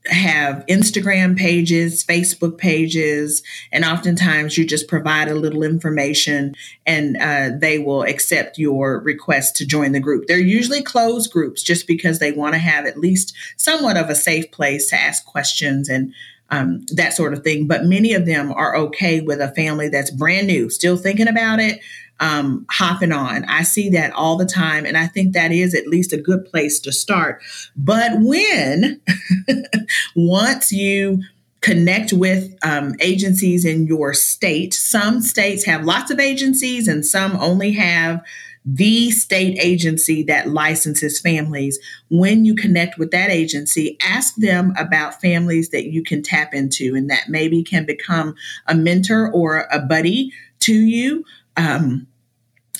have 0.08 0.64
Instagram 0.66 1.36
pages, 1.36 2.04
Facebook 2.04 2.58
pages, 2.58 3.42
and 3.72 3.84
oftentimes 3.84 4.56
you 4.56 4.66
just 4.66 4.88
provide 4.88 5.28
a 5.28 5.34
little 5.34 5.62
information 5.62 6.54
and 6.86 7.16
uh, 7.16 7.50
they 7.58 7.78
will 7.78 8.02
accept 8.02 8.58
your 8.58 9.00
request 9.00 9.56
to 9.56 9.66
join 9.66 9.92
the 9.92 10.00
group. 10.00 10.26
They're 10.26 10.38
usually 10.38 10.82
closed 10.82 11.32
groups 11.32 11.62
just 11.62 11.86
because 11.86 12.18
they 12.18 12.32
want 12.32 12.54
to 12.54 12.58
have 12.58 12.86
at 12.86 12.98
least 12.98 13.34
somewhat 13.56 13.96
of 13.96 14.10
a 14.10 14.14
safe 14.14 14.50
place 14.50 14.88
to 14.90 15.00
ask 15.00 15.24
questions 15.24 15.88
and 15.88 16.12
um, 16.50 16.84
that 16.92 17.12
sort 17.12 17.32
of 17.32 17.42
thing. 17.42 17.66
But 17.66 17.84
many 17.84 18.12
of 18.14 18.26
them 18.26 18.52
are 18.52 18.76
okay 18.76 19.20
with 19.20 19.40
a 19.40 19.52
family 19.54 19.88
that's 19.88 20.10
brand 20.10 20.46
new, 20.46 20.70
still 20.70 20.96
thinking 20.96 21.28
about 21.28 21.58
it, 21.60 21.80
um, 22.20 22.66
hopping 22.70 23.12
on. 23.12 23.44
I 23.44 23.62
see 23.62 23.90
that 23.90 24.12
all 24.12 24.36
the 24.36 24.46
time, 24.46 24.86
and 24.86 24.96
I 24.96 25.06
think 25.06 25.32
that 25.32 25.52
is 25.52 25.74
at 25.74 25.86
least 25.86 26.12
a 26.12 26.20
good 26.20 26.44
place 26.44 26.80
to 26.80 26.92
start. 26.92 27.42
But 27.76 28.12
when 28.20 29.00
once 30.16 30.72
you 30.72 31.22
connect 31.60 32.12
with 32.12 32.54
um, 32.62 32.94
agencies 33.00 33.64
in 33.64 33.86
your 33.86 34.14
state, 34.14 34.72
some 34.72 35.20
states 35.20 35.64
have 35.64 35.84
lots 35.84 36.10
of 36.10 36.20
agencies, 36.20 36.88
and 36.88 37.04
some 37.04 37.36
only 37.36 37.72
have 37.72 38.22
the 38.68 39.12
state 39.12 39.56
agency 39.62 40.24
that 40.24 40.48
licenses 40.48 41.20
families. 41.20 41.78
When 42.10 42.44
you 42.44 42.56
connect 42.56 42.98
with 42.98 43.12
that 43.12 43.30
agency, 43.30 43.96
ask 44.02 44.34
them 44.34 44.74
about 44.76 45.20
families 45.20 45.68
that 45.68 45.86
you 45.86 46.02
can 46.02 46.20
tap 46.20 46.52
into 46.52 46.96
and 46.96 47.08
that 47.08 47.28
maybe 47.28 47.62
can 47.62 47.86
become 47.86 48.34
a 48.66 48.74
mentor 48.74 49.30
or 49.30 49.68
a 49.70 49.78
buddy 49.78 50.32
to 50.60 50.74
you 50.74 51.24
um, 51.56 52.06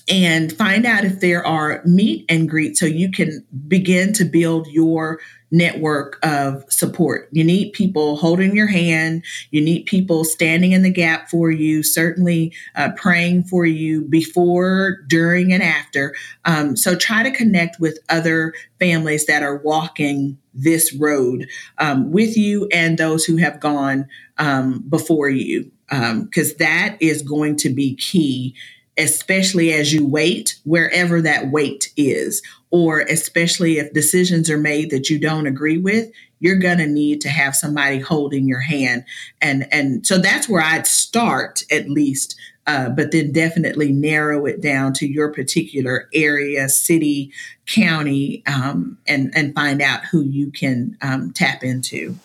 and 0.08 0.52
find 0.52 0.86
out 0.86 1.04
if 1.04 1.20
there 1.20 1.44
are 1.44 1.82
meet 1.84 2.24
and 2.28 2.48
greet 2.48 2.76
so 2.76 2.86
you 2.86 3.10
can 3.10 3.44
begin 3.66 4.12
to 4.12 4.24
build 4.24 4.68
your 4.68 5.18
network 5.50 6.18
of 6.24 6.64
support. 6.70 7.28
You 7.32 7.44
need 7.44 7.72
people 7.72 8.16
holding 8.16 8.54
your 8.54 8.66
hand. 8.66 9.24
You 9.50 9.60
need 9.60 9.86
people 9.86 10.24
standing 10.24 10.72
in 10.72 10.82
the 10.82 10.90
gap 10.90 11.28
for 11.30 11.50
you, 11.50 11.82
certainly 11.82 12.52
uh, 12.74 12.90
praying 12.96 13.44
for 13.44 13.64
you 13.64 14.02
before, 14.02 14.98
during, 15.06 15.52
and 15.52 15.62
after. 15.62 16.14
Um, 16.44 16.76
so 16.76 16.96
try 16.96 17.22
to 17.22 17.30
connect 17.30 17.80
with 17.80 17.98
other 18.08 18.54
families 18.78 19.26
that 19.26 19.42
are 19.42 19.58
walking 19.58 20.38
this 20.52 20.92
road 20.94 21.48
um, 21.78 22.10
with 22.10 22.36
you 22.36 22.68
and 22.72 22.98
those 22.98 23.24
who 23.24 23.36
have 23.36 23.60
gone 23.60 24.08
um, 24.38 24.84
before 24.88 25.28
you 25.28 25.70
because 25.88 26.50
um, 26.50 26.56
that 26.58 26.96
is 27.00 27.22
going 27.22 27.56
to 27.56 27.70
be 27.70 27.94
key 27.94 28.54
especially 28.98 29.72
as 29.72 29.92
you 29.92 30.06
wait, 30.06 30.58
wherever 30.64 31.20
that 31.20 31.50
wait 31.50 31.92
is, 31.96 32.42
or 32.70 33.00
especially 33.00 33.78
if 33.78 33.92
decisions 33.92 34.48
are 34.48 34.58
made 34.58 34.90
that 34.90 35.10
you 35.10 35.18
don't 35.18 35.46
agree 35.46 35.78
with, 35.78 36.10
you're 36.40 36.58
going 36.58 36.78
to 36.78 36.86
need 36.86 37.20
to 37.20 37.28
have 37.28 37.54
somebody 37.54 37.98
holding 37.98 38.48
your 38.48 38.60
hand. 38.60 39.04
And, 39.40 39.68
and 39.70 40.06
so 40.06 40.18
that's 40.18 40.48
where 40.48 40.62
I'd 40.62 40.86
start 40.86 41.62
at 41.70 41.90
least 41.90 42.36
uh, 42.66 42.88
but 42.88 43.12
then 43.12 43.30
definitely 43.30 43.92
narrow 43.92 44.44
it 44.44 44.60
down 44.60 44.92
to 44.92 45.06
your 45.06 45.32
particular 45.32 46.08
area, 46.12 46.68
city, 46.68 47.30
county, 47.66 48.42
um, 48.46 48.98
and 49.06 49.30
and 49.36 49.54
find 49.54 49.80
out 49.80 50.04
who 50.06 50.22
you 50.22 50.50
can 50.50 50.98
um, 51.00 51.32
tap 51.32 51.62
into. 51.62 52.18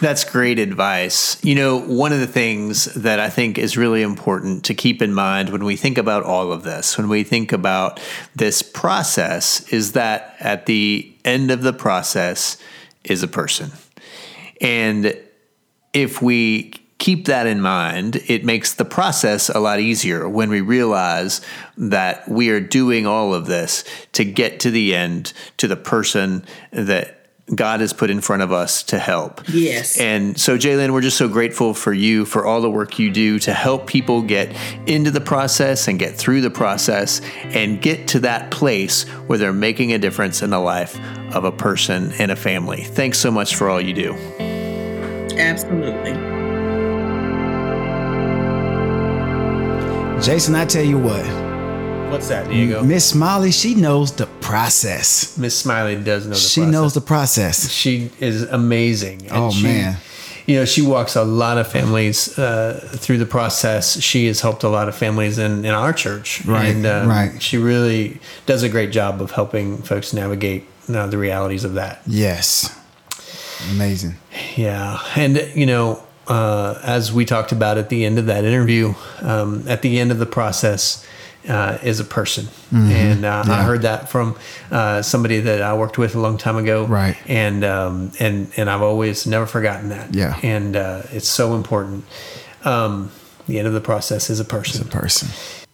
That's 0.00 0.24
great 0.24 0.60
advice. 0.60 1.42
You 1.44 1.56
know, 1.56 1.80
one 1.80 2.12
of 2.12 2.20
the 2.20 2.26
things 2.26 2.84
that 2.94 3.18
I 3.18 3.30
think 3.30 3.58
is 3.58 3.76
really 3.76 4.02
important 4.02 4.64
to 4.66 4.74
keep 4.74 5.02
in 5.02 5.12
mind 5.12 5.50
when 5.50 5.64
we 5.64 5.74
think 5.74 5.98
about 5.98 6.22
all 6.22 6.52
of 6.52 6.62
this, 6.62 6.96
when 6.96 7.08
we 7.08 7.24
think 7.24 7.52
about 7.52 8.00
this 8.36 8.62
process, 8.62 9.68
is 9.72 9.92
that 9.92 10.36
at 10.38 10.66
the 10.66 11.12
end 11.24 11.50
of 11.50 11.62
the 11.62 11.72
process 11.72 12.58
is 13.02 13.24
a 13.24 13.28
person. 13.28 13.72
And 14.60 15.18
if 15.92 16.22
we 16.22 16.74
keep 16.98 17.26
that 17.26 17.46
in 17.46 17.60
mind, 17.60 18.22
it 18.26 18.44
makes 18.44 18.74
the 18.74 18.84
process 18.84 19.48
a 19.48 19.58
lot 19.58 19.80
easier 19.80 20.28
when 20.28 20.50
we 20.50 20.60
realize 20.60 21.40
that 21.76 22.28
we 22.28 22.50
are 22.50 22.60
doing 22.60 23.06
all 23.06 23.34
of 23.34 23.46
this 23.46 23.84
to 24.12 24.24
get 24.24 24.60
to 24.60 24.70
the 24.70 24.94
end, 24.94 25.32
to 25.56 25.66
the 25.66 25.76
person 25.76 26.44
that 26.72 27.17
God 27.54 27.80
has 27.80 27.92
put 27.92 28.10
in 28.10 28.20
front 28.20 28.42
of 28.42 28.52
us 28.52 28.82
to 28.84 28.98
help. 28.98 29.40
Yes. 29.48 29.98
And 29.98 30.38
so, 30.38 30.58
Jalen, 30.58 30.92
we're 30.92 31.00
just 31.00 31.16
so 31.16 31.28
grateful 31.28 31.74
for 31.74 31.92
you 31.92 32.24
for 32.24 32.44
all 32.44 32.60
the 32.60 32.70
work 32.70 32.98
you 32.98 33.10
do 33.10 33.38
to 33.40 33.52
help 33.52 33.86
people 33.86 34.22
get 34.22 34.54
into 34.86 35.10
the 35.10 35.20
process 35.20 35.88
and 35.88 35.98
get 35.98 36.14
through 36.14 36.42
the 36.42 36.50
process 36.50 37.20
and 37.44 37.80
get 37.80 38.08
to 38.08 38.20
that 38.20 38.50
place 38.50 39.04
where 39.26 39.38
they're 39.38 39.52
making 39.52 39.92
a 39.92 39.98
difference 39.98 40.42
in 40.42 40.50
the 40.50 40.58
life 40.60 40.98
of 41.34 41.44
a 41.44 41.52
person 41.52 42.12
and 42.18 42.30
a 42.30 42.36
family. 42.36 42.82
Thanks 42.82 43.18
so 43.18 43.30
much 43.30 43.56
for 43.56 43.68
all 43.70 43.80
you 43.80 43.94
do. 43.94 44.14
Absolutely. 45.38 46.12
Jason, 50.20 50.54
I 50.56 50.64
tell 50.64 50.84
you 50.84 50.98
what, 50.98 51.24
What's 52.10 52.28
that, 52.28 52.48
Diego? 52.48 52.82
Miss 52.82 53.10
Smiley, 53.10 53.52
she 53.52 53.74
knows 53.74 54.12
the 54.12 54.26
process. 54.40 55.36
Miss 55.36 55.56
Smiley 55.58 55.94
does 55.96 56.24
know 56.26 56.30
the 56.30 56.34
process. 56.34 56.50
She 56.50 56.60
process. 56.60 56.72
knows 56.72 56.94
the 56.94 57.00
process. 57.00 57.70
She 57.70 58.10
is 58.18 58.42
amazing. 58.44 59.22
And 59.26 59.32
Oh, 59.32 59.50
she- 59.50 59.62
man. 59.64 59.96
You 60.46 60.56
know, 60.56 60.64
she 60.64 60.80
walks 60.80 61.14
a 61.14 61.24
lot 61.24 61.58
of 61.58 61.70
families 61.70 62.38
uh, 62.38 62.80
through 62.94 63.18
the 63.18 63.26
process. 63.26 64.00
She 64.00 64.26
has 64.28 64.40
helped 64.40 64.62
a 64.64 64.70
lot 64.70 64.88
of 64.88 64.96
families 64.96 65.36
in, 65.38 65.66
in 65.66 65.72
our 65.72 65.92
church. 65.92 66.42
Right, 66.46 66.74
And 66.74 66.86
uh, 66.86 67.04
right. 67.06 67.42
she 67.42 67.58
really 67.58 68.18
does 68.46 68.62
a 68.62 68.70
great 68.70 68.90
job 68.90 69.20
of 69.20 69.32
helping 69.32 69.76
folks 69.82 70.14
navigate 70.14 70.64
uh, 70.88 71.06
the 71.08 71.18
realities 71.18 71.64
of 71.64 71.74
that. 71.74 72.00
Yes. 72.06 72.74
Amazing. 73.72 74.14
Yeah. 74.56 74.98
And, 75.14 75.36
you 75.54 75.66
know, 75.66 76.02
uh, 76.28 76.80
as 76.82 77.12
we 77.12 77.26
talked 77.26 77.52
about 77.52 77.76
at 77.76 77.90
the 77.90 78.06
end 78.06 78.18
of 78.18 78.24
that 78.26 78.44
interview, 78.44 78.94
um, 79.20 79.68
at 79.68 79.82
the 79.82 80.00
end 80.00 80.10
of 80.10 80.18
the 80.18 80.24
process, 80.26 81.06
uh, 81.48 81.78
is 81.82 82.00
a 82.00 82.04
person, 82.04 82.46
and 82.70 83.24
uh, 83.24 83.42
I 83.44 83.48
Mm-hmm. 83.48 83.66
Heard 83.66 83.82
that 83.82 84.08
from 84.08 84.36
uh, 84.70 85.02
somebody 85.02 85.40
that 85.40 85.62
I 85.62 85.74
worked 85.74 85.98
with 85.98 86.14
a 86.14 86.20
long 86.20 86.38
time 86.38 86.56
ago. 86.56 86.84
Right. 86.86 87.16
and 87.26 87.64
um, 87.64 88.12
and 88.20 88.50
and 88.56 88.68
I've 88.70 88.82
always 88.82 89.26
never 89.26 89.46
forgotten 89.46 89.88
that. 89.90 90.14
Yeah. 90.14 90.38
and 90.42 90.76
uh, 90.76 91.02
it's 91.10 91.28
so 91.28 91.54
important. 91.54 92.04
Um, 92.64 93.10
the 93.46 93.58
end 93.58 93.66
of 93.66 93.72
the 93.74 93.80
process 93.80 94.28
is 94.30 94.40
a 94.40 94.44
person. 94.44 94.84
The 94.84 94.90
person. 94.90 95.28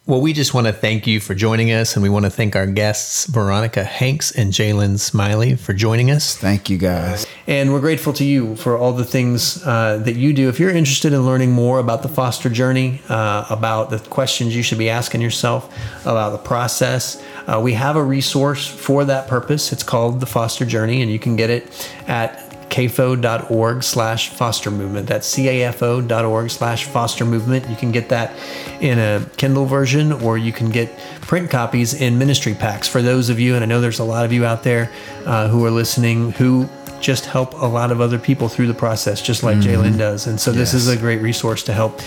Well, 0.06 0.20
we 0.20 0.34
just 0.34 0.52
want 0.52 0.66
to 0.66 0.72
thank 0.74 1.06
you 1.06 1.18
for 1.18 1.34
joining 1.34 1.72
us, 1.72 1.96
and 1.96 2.02
we 2.02 2.10
want 2.10 2.26
to 2.26 2.30
thank 2.30 2.54
our 2.56 2.66
guests, 2.66 3.24
Veronica 3.24 3.82
Hanks 3.82 4.32
and 4.32 4.52
Jalen 4.52 4.98
Smiley, 4.98 5.56
for 5.56 5.72
joining 5.72 6.10
us. 6.10 6.36
Thank 6.36 6.68
you 6.68 6.76
guys. 6.76 7.26
And 7.46 7.72
we're 7.72 7.80
grateful 7.80 8.12
to 8.14 8.24
you 8.24 8.54
for 8.56 8.76
all 8.76 8.92
the 8.92 9.06
things 9.06 9.64
uh, 9.64 10.02
that 10.04 10.16
you 10.16 10.34
do. 10.34 10.50
If 10.50 10.60
you're 10.60 10.68
interested 10.68 11.14
in 11.14 11.24
learning 11.24 11.52
more 11.52 11.78
about 11.78 12.02
the 12.02 12.10
foster 12.10 12.50
journey, 12.50 13.00
uh, 13.08 13.46
about 13.48 13.88
the 13.88 13.98
questions 13.98 14.54
you 14.54 14.62
should 14.62 14.76
be 14.76 14.90
asking 14.90 15.22
yourself, 15.22 15.74
about 16.02 16.32
the 16.32 16.38
process, 16.46 17.24
uh, 17.46 17.58
we 17.64 17.72
have 17.72 17.96
a 17.96 18.04
resource 18.04 18.66
for 18.66 19.06
that 19.06 19.26
purpose. 19.26 19.72
It's 19.72 19.82
called 19.82 20.20
The 20.20 20.26
Foster 20.26 20.66
Journey, 20.66 21.00
and 21.00 21.10
you 21.10 21.18
can 21.18 21.34
get 21.34 21.48
it 21.48 21.90
at 22.06 22.43
cafo.org 22.70 23.82
slash 23.82 24.30
foster 24.30 24.70
movement. 24.70 25.06
That's 25.06 25.34
cafo.org 25.34 26.50
slash 26.50 26.84
foster 26.84 27.24
movement. 27.24 27.68
You 27.68 27.76
can 27.76 27.92
get 27.92 28.08
that 28.08 28.32
in 28.80 28.98
a 28.98 29.24
Kindle 29.36 29.66
version 29.66 30.12
or 30.12 30.38
you 30.38 30.52
can 30.52 30.70
get 30.70 30.96
print 31.22 31.50
copies 31.50 31.94
in 31.94 32.18
ministry 32.18 32.54
packs 32.54 32.88
for 32.88 33.02
those 33.02 33.30
of 33.30 33.40
you, 33.40 33.54
and 33.54 33.64
I 33.64 33.66
know 33.66 33.80
there's 33.80 33.98
a 33.98 34.04
lot 34.04 34.24
of 34.24 34.32
you 34.32 34.44
out 34.44 34.62
there 34.62 34.90
uh, 35.24 35.48
who 35.48 35.64
are 35.64 35.70
listening 35.70 36.32
who 36.32 36.68
just 37.00 37.24
help 37.26 37.60
a 37.60 37.66
lot 37.66 37.92
of 37.92 38.00
other 38.00 38.18
people 38.18 38.48
through 38.48 38.66
the 38.66 38.74
process, 38.74 39.20
just 39.20 39.42
like 39.42 39.58
Jalen 39.58 39.98
does. 39.98 40.26
And 40.26 40.40
so 40.40 40.52
this 40.52 40.72
is 40.72 40.88
a 40.88 40.96
great 40.96 41.20
resource 41.20 41.62
to 41.64 41.74
help 41.74 42.00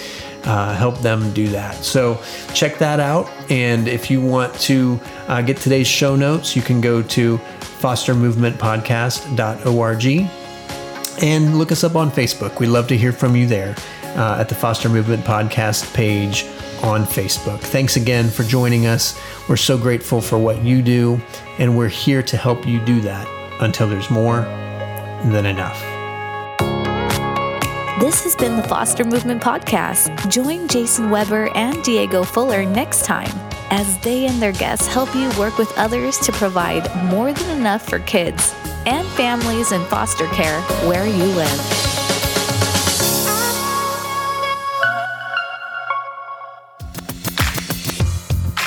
uh, 0.44 0.74
help 0.76 0.98
them 1.00 1.32
do 1.34 1.48
that. 1.50 1.76
So 1.84 2.20
check 2.54 2.78
that 2.80 3.00
out. 3.00 3.30
And 3.52 3.88
if 3.88 4.10
you 4.10 4.20
want 4.22 4.56
to 4.62 5.00
uh, 5.28 5.44
get 5.44 5.58
today's 5.58 5.86
show 5.88 6.16
notes, 6.16 6.56
you 6.56 6.64
can 6.64 6.82
go 6.82 7.04
to 7.04 7.38
fostermovementpodcast.org 7.82 10.37
and 11.22 11.58
look 11.58 11.72
us 11.72 11.84
up 11.84 11.96
on 11.96 12.12
Facebook. 12.12 12.60
We'd 12.60 12.68
love 12.68 12.88
to 12.88 12.98
hear 12.98 13.12
from 13.12 13.36
you 13.36 13.48
there 13.48 13.76
uh, 14.16 14.38
at 14.40 14.50
the 14.50 14.56
Foster 14.56 14.90
Movement 14.90 15.24
Podcast 15.24 15.94
page 15.94 16.44
on 16.84 17.06
Facebook. 17.06 17.60
Thanks 17.60 17.96
again 17.96 18.30
for 18.30 18.44
joining 18.44 18.86
us. 18.86 19.20
We're 19.50 19.58
so 19.58 19.78
grateful 19.78 20.22
for 20.22 20.38
what 20.38 20.64
you 20.64 20.82
do, 20.82 21.20
and 21.60 21.78
we're 21.78 21.88
here 21.88 22.22
to 22.24 22.38
help 22.38 22.68
you 22.68 22.80
do 22.86 23.02
that 23.02 23.28
until 23.62 23.88
there's 23.88 24.10
more 24.10 24.42
than 25.32 25.46
enough. 25.46 25.82
This 28.00 28.24
has 28.24 28.36
been 28.36 28.56
the 28.56 28.68
Foster 28.68 29.04
Movement 29.04 29.42
Podcast. 29.42 30.30
Join 30.30 30.68
Jason 30.68 31.10
Weber 31.10 31.50
and 31.56 31.84
Diego 31.84 32.24
Fuller 32.24 32.64
next 32.64 33.06
time 33.06 33.32
as 33.70 33.98
they 34.00 34.28
and 34.28 34.42
their 34.42 34.52
guests 34.52 34.88
help 34.88 35.14
you 35.16 35.30
work 35.38 35.58
with 35.58 35.76
others 35.78 36.18
to 36.20 36.32
provide 36.32 36.90
more 37.06 37.34
than 37.34 37.58
enough 37.58 37.88
for 37.90 38.00
kids 38.00 38.54
and 38.88 39.06
families 39.10 39.74
in 39.74 39.84
foster 39.86 40.26
care 40.28 40.62
where 40.88 41.06
you 41.06 41.26
live. 41.26 41.88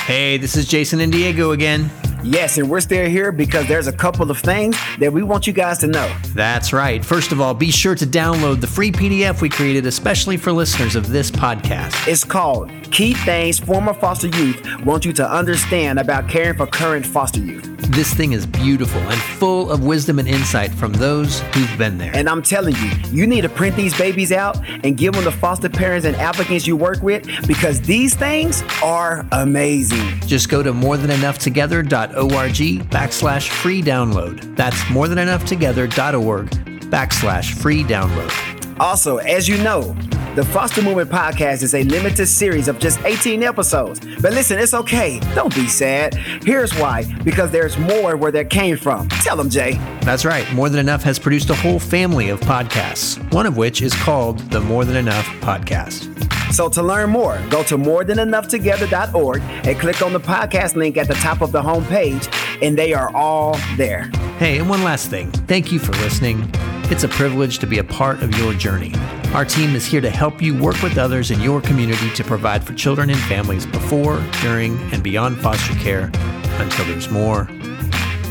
Hey, 0.05 0.37
this 0.37 0.55
is 0.55 0.67
Jason 0.67 0.99
and 0.99 1.11
Diego 1.11 1.51
again. 1.51 1.89
Yes, 2.23 2.59
and 2.59 2.69
we're 2.69 2.81
still 2.81 3.09
here 3.09 3.31
because 3.31 3.67
there's 3.67 3.87
a 3.87 3.93
couple 3.93 4.29
of 4.29 4.37
things 4.37 4.77
that 4.99 5.11
we 5.11 5.23
want 5.23 5.47
you 5.47 5.53
guys 5.53 5.79
to 5.79 5.87
know. 5.87 6.13
That's 6.35 6.71
right. 6.71 7.03
First 7.03 7.31
of 7.31 7.41
all, 7.41 7.55
be 7.55 7.71
sure 7.71 7.95
to 7.95 8.05
download 8.05 8.61
the 8.61 8.67
free 8.67 8.91
PDF 8.91 9.41
we 9.41 9.49
created 9.49 9.87
especially 9.87 10.37
for 10.37 10.51
listeners 10.51 10.95
of 10.95 11.09
this 11.09 11.31
podcast. 11.31 12.07
It's 12.07 12.23
called 12.23 12.69
Key 12.91 13.13
Things 13.13 13.59
Former 13.59 13.93
Foster 13.93 14.27
Youth 14.27 14.61
Want 14.85 15.03
You 15.03 15.13
to 15.13 15.27
Understand 15.27 15.97
About 15.97 16.29
Caring 16.29 16.57
for 16.57 16.67
Current 16.67 17.05
Foster 17.05 17.39
Youth. 17.39 17.70
This 17.89 18.13
thing 18.13 18.33
is 18.33 18.45
beautiful 18.45 19.01
and 19.01 19.21
full 19.21 19.71
of 19.71 19.83
wisdom 19.83 20.19
and 20.19 20.27
insight 20.27 20.71
from 20.71 20.93
those 20.93 21.41
who've 21.53 21.77
been 21.77 21.97
there. 21.97 22.15
And 22.15 22.29
I'm 22.29 22.41
telling 22.41 22.75
you, 22.75 22.91
you 23.11 23.27
need 23.27 23.41
to 23.41 23.49
print 23.49 23.75
these 23.75 23.97
babies 23.97 24.31
out 24.31 24.57
and 24.83 24.97
give 24.97 25.13
them 25.13 25.23
to 25.23 25.31
foster 25.31 25.69
parents 25.69 26.05
and 26.05 26.15
applicants 26.15 26.67
you 26.67 26.75
work 26.75 27.01
with 27.01 27.25
because 27.47 27.81
these 27.81 28.15
things 28.15 28.63
are 28.83 29.25
amazing. 29.31 30.19
Just 30.21 30.49
go 30.49 30.63
to 30.63 30.71
morethanenoughtogether.org 30.71 32.89
backslash 32.89 33.49
free 33.49 33.81
download. 33.81 34.55
That's 34.55 34.77
morethanenoughtogether.org 34.83 36.49
backslash 36.91 37.53
free 37.53 37.83
download. 37.83 38.60
Also, 38.81 39.17
as 39.17 39.47
you 39.47 39.59
know, 39.59 39.95
the 40.35 40.43
Foster 40.43 40.81
Movement 40.81 41.11
Podcast 41.11 41.61
is 41.61 41.75
a 41.75 41.83
limited 41.83 42.25
series 42.25 42.67
of 42.67 42.79
just 42.79 42.99
18 43.05 43.43
episodes. 43.43 43.99
But 43.99 44.33
listen, 44.33 44.57
it's 44.57 44.73
okay. 44.73 45.19
Don't 45.35 45.53
be 45.53 45.67
sad. 45.67 46.15
Here's 46.43 46.73
why 46.79 47.03
because 47.23 47.51
there's 47.51 47.77
more 47.77 48.17
where 48.17 48.31
that 48.31 48.49
came 48.49 48.77
from. 48.77 49.07
Tell 49.09 49.37
them, 49.37 49.51
Jay. 49.51 49.73
That's 50.01 50.25
right. 50.25 50.51
More 50.53 50.67
Than 50.67 50.79
Enough 50.79 51.03
has 51.03 51.19
produced 51.19 51.51
a 51.51 51.53
whole 51.53 51.77
family 51.77 52.29
of 52.29 52.39
podcasts, 52.39 53.19
one 53.31 53.45
of 53.45 53.55
which 53.55 53.83
is 53.83 53.93
called 53.93 54.39
the 54.49 54.61
More 54.61 54.83
Than 54.83 54.95
Enough 54.95 55.27
Podcast. 55.41 56.07
So 56.51 56.67
to 56.69 56.81
learn 56.81 57.11
more, 57.11 57.39
go 57.51 57.61
to 57.65 57.77
morethanenoughtogether.org 57.77 59.41
and 59.41 59.79
click 59.79 60.01
on 60.01 60.11
the 60.11 60.19
podcast 60.19 60.75
link 60.75 60.97
at 60.97 61.07
the 61.07 61.13
top 61.15 61.41
of 61.41 61.51
the 61.51 61.61
homepage, 61.61 62.27
and 62.63 62.75
they 62.75 62.93
are 62.93 63.15
all 63.15 63.59
there. 63.77 64.09
Hey, 64.39 64.57
and 64.57 64.67
one 64.67 64.83
last 64.83 65.11
thing. 65.11 65.29
Thank 65.31 65.71
you 65.71 65.77
for 65.77 65.91
listening. 66.03 66.51
It's 66.91 67.05
a 67.05 67.07
privilege 67.07 67.59
to 67.59 67.65
be 67.65 67.77
a 67.77 67.85
part 67.85 68.21
of 68.21 68.37
your 68.37 68.53
journey. 68.53 68.93
Our 69.33 69.45
team 69.45 69.75
is 69.77 69.85
here 69.85 70.01
to 70.01 70.09
help 70.09 70.41
you 70.41 70.53
work 70.61 70.83
with 70.83 70.97
others 70.97 71.31
in 71.31 71.39
your 71.39 71.61
community 71.61 72.09
to 72.15 72.23
provide 72.25 72.65
for 72.65 72.73
children 72.73 73.09
and 73.09 73.17
families 73.17 73.65
before, 73.65 74.21
during, 74.41 74.77
and 74.91 75.01
beyond 75.01 75.37
foster 75.37 75.73
care 75.75 76.11
until 76.59 76.85
there's 76.87 77.09
more 77.09 77.45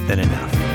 than 0.09 0.19
enough. 0.19 0.70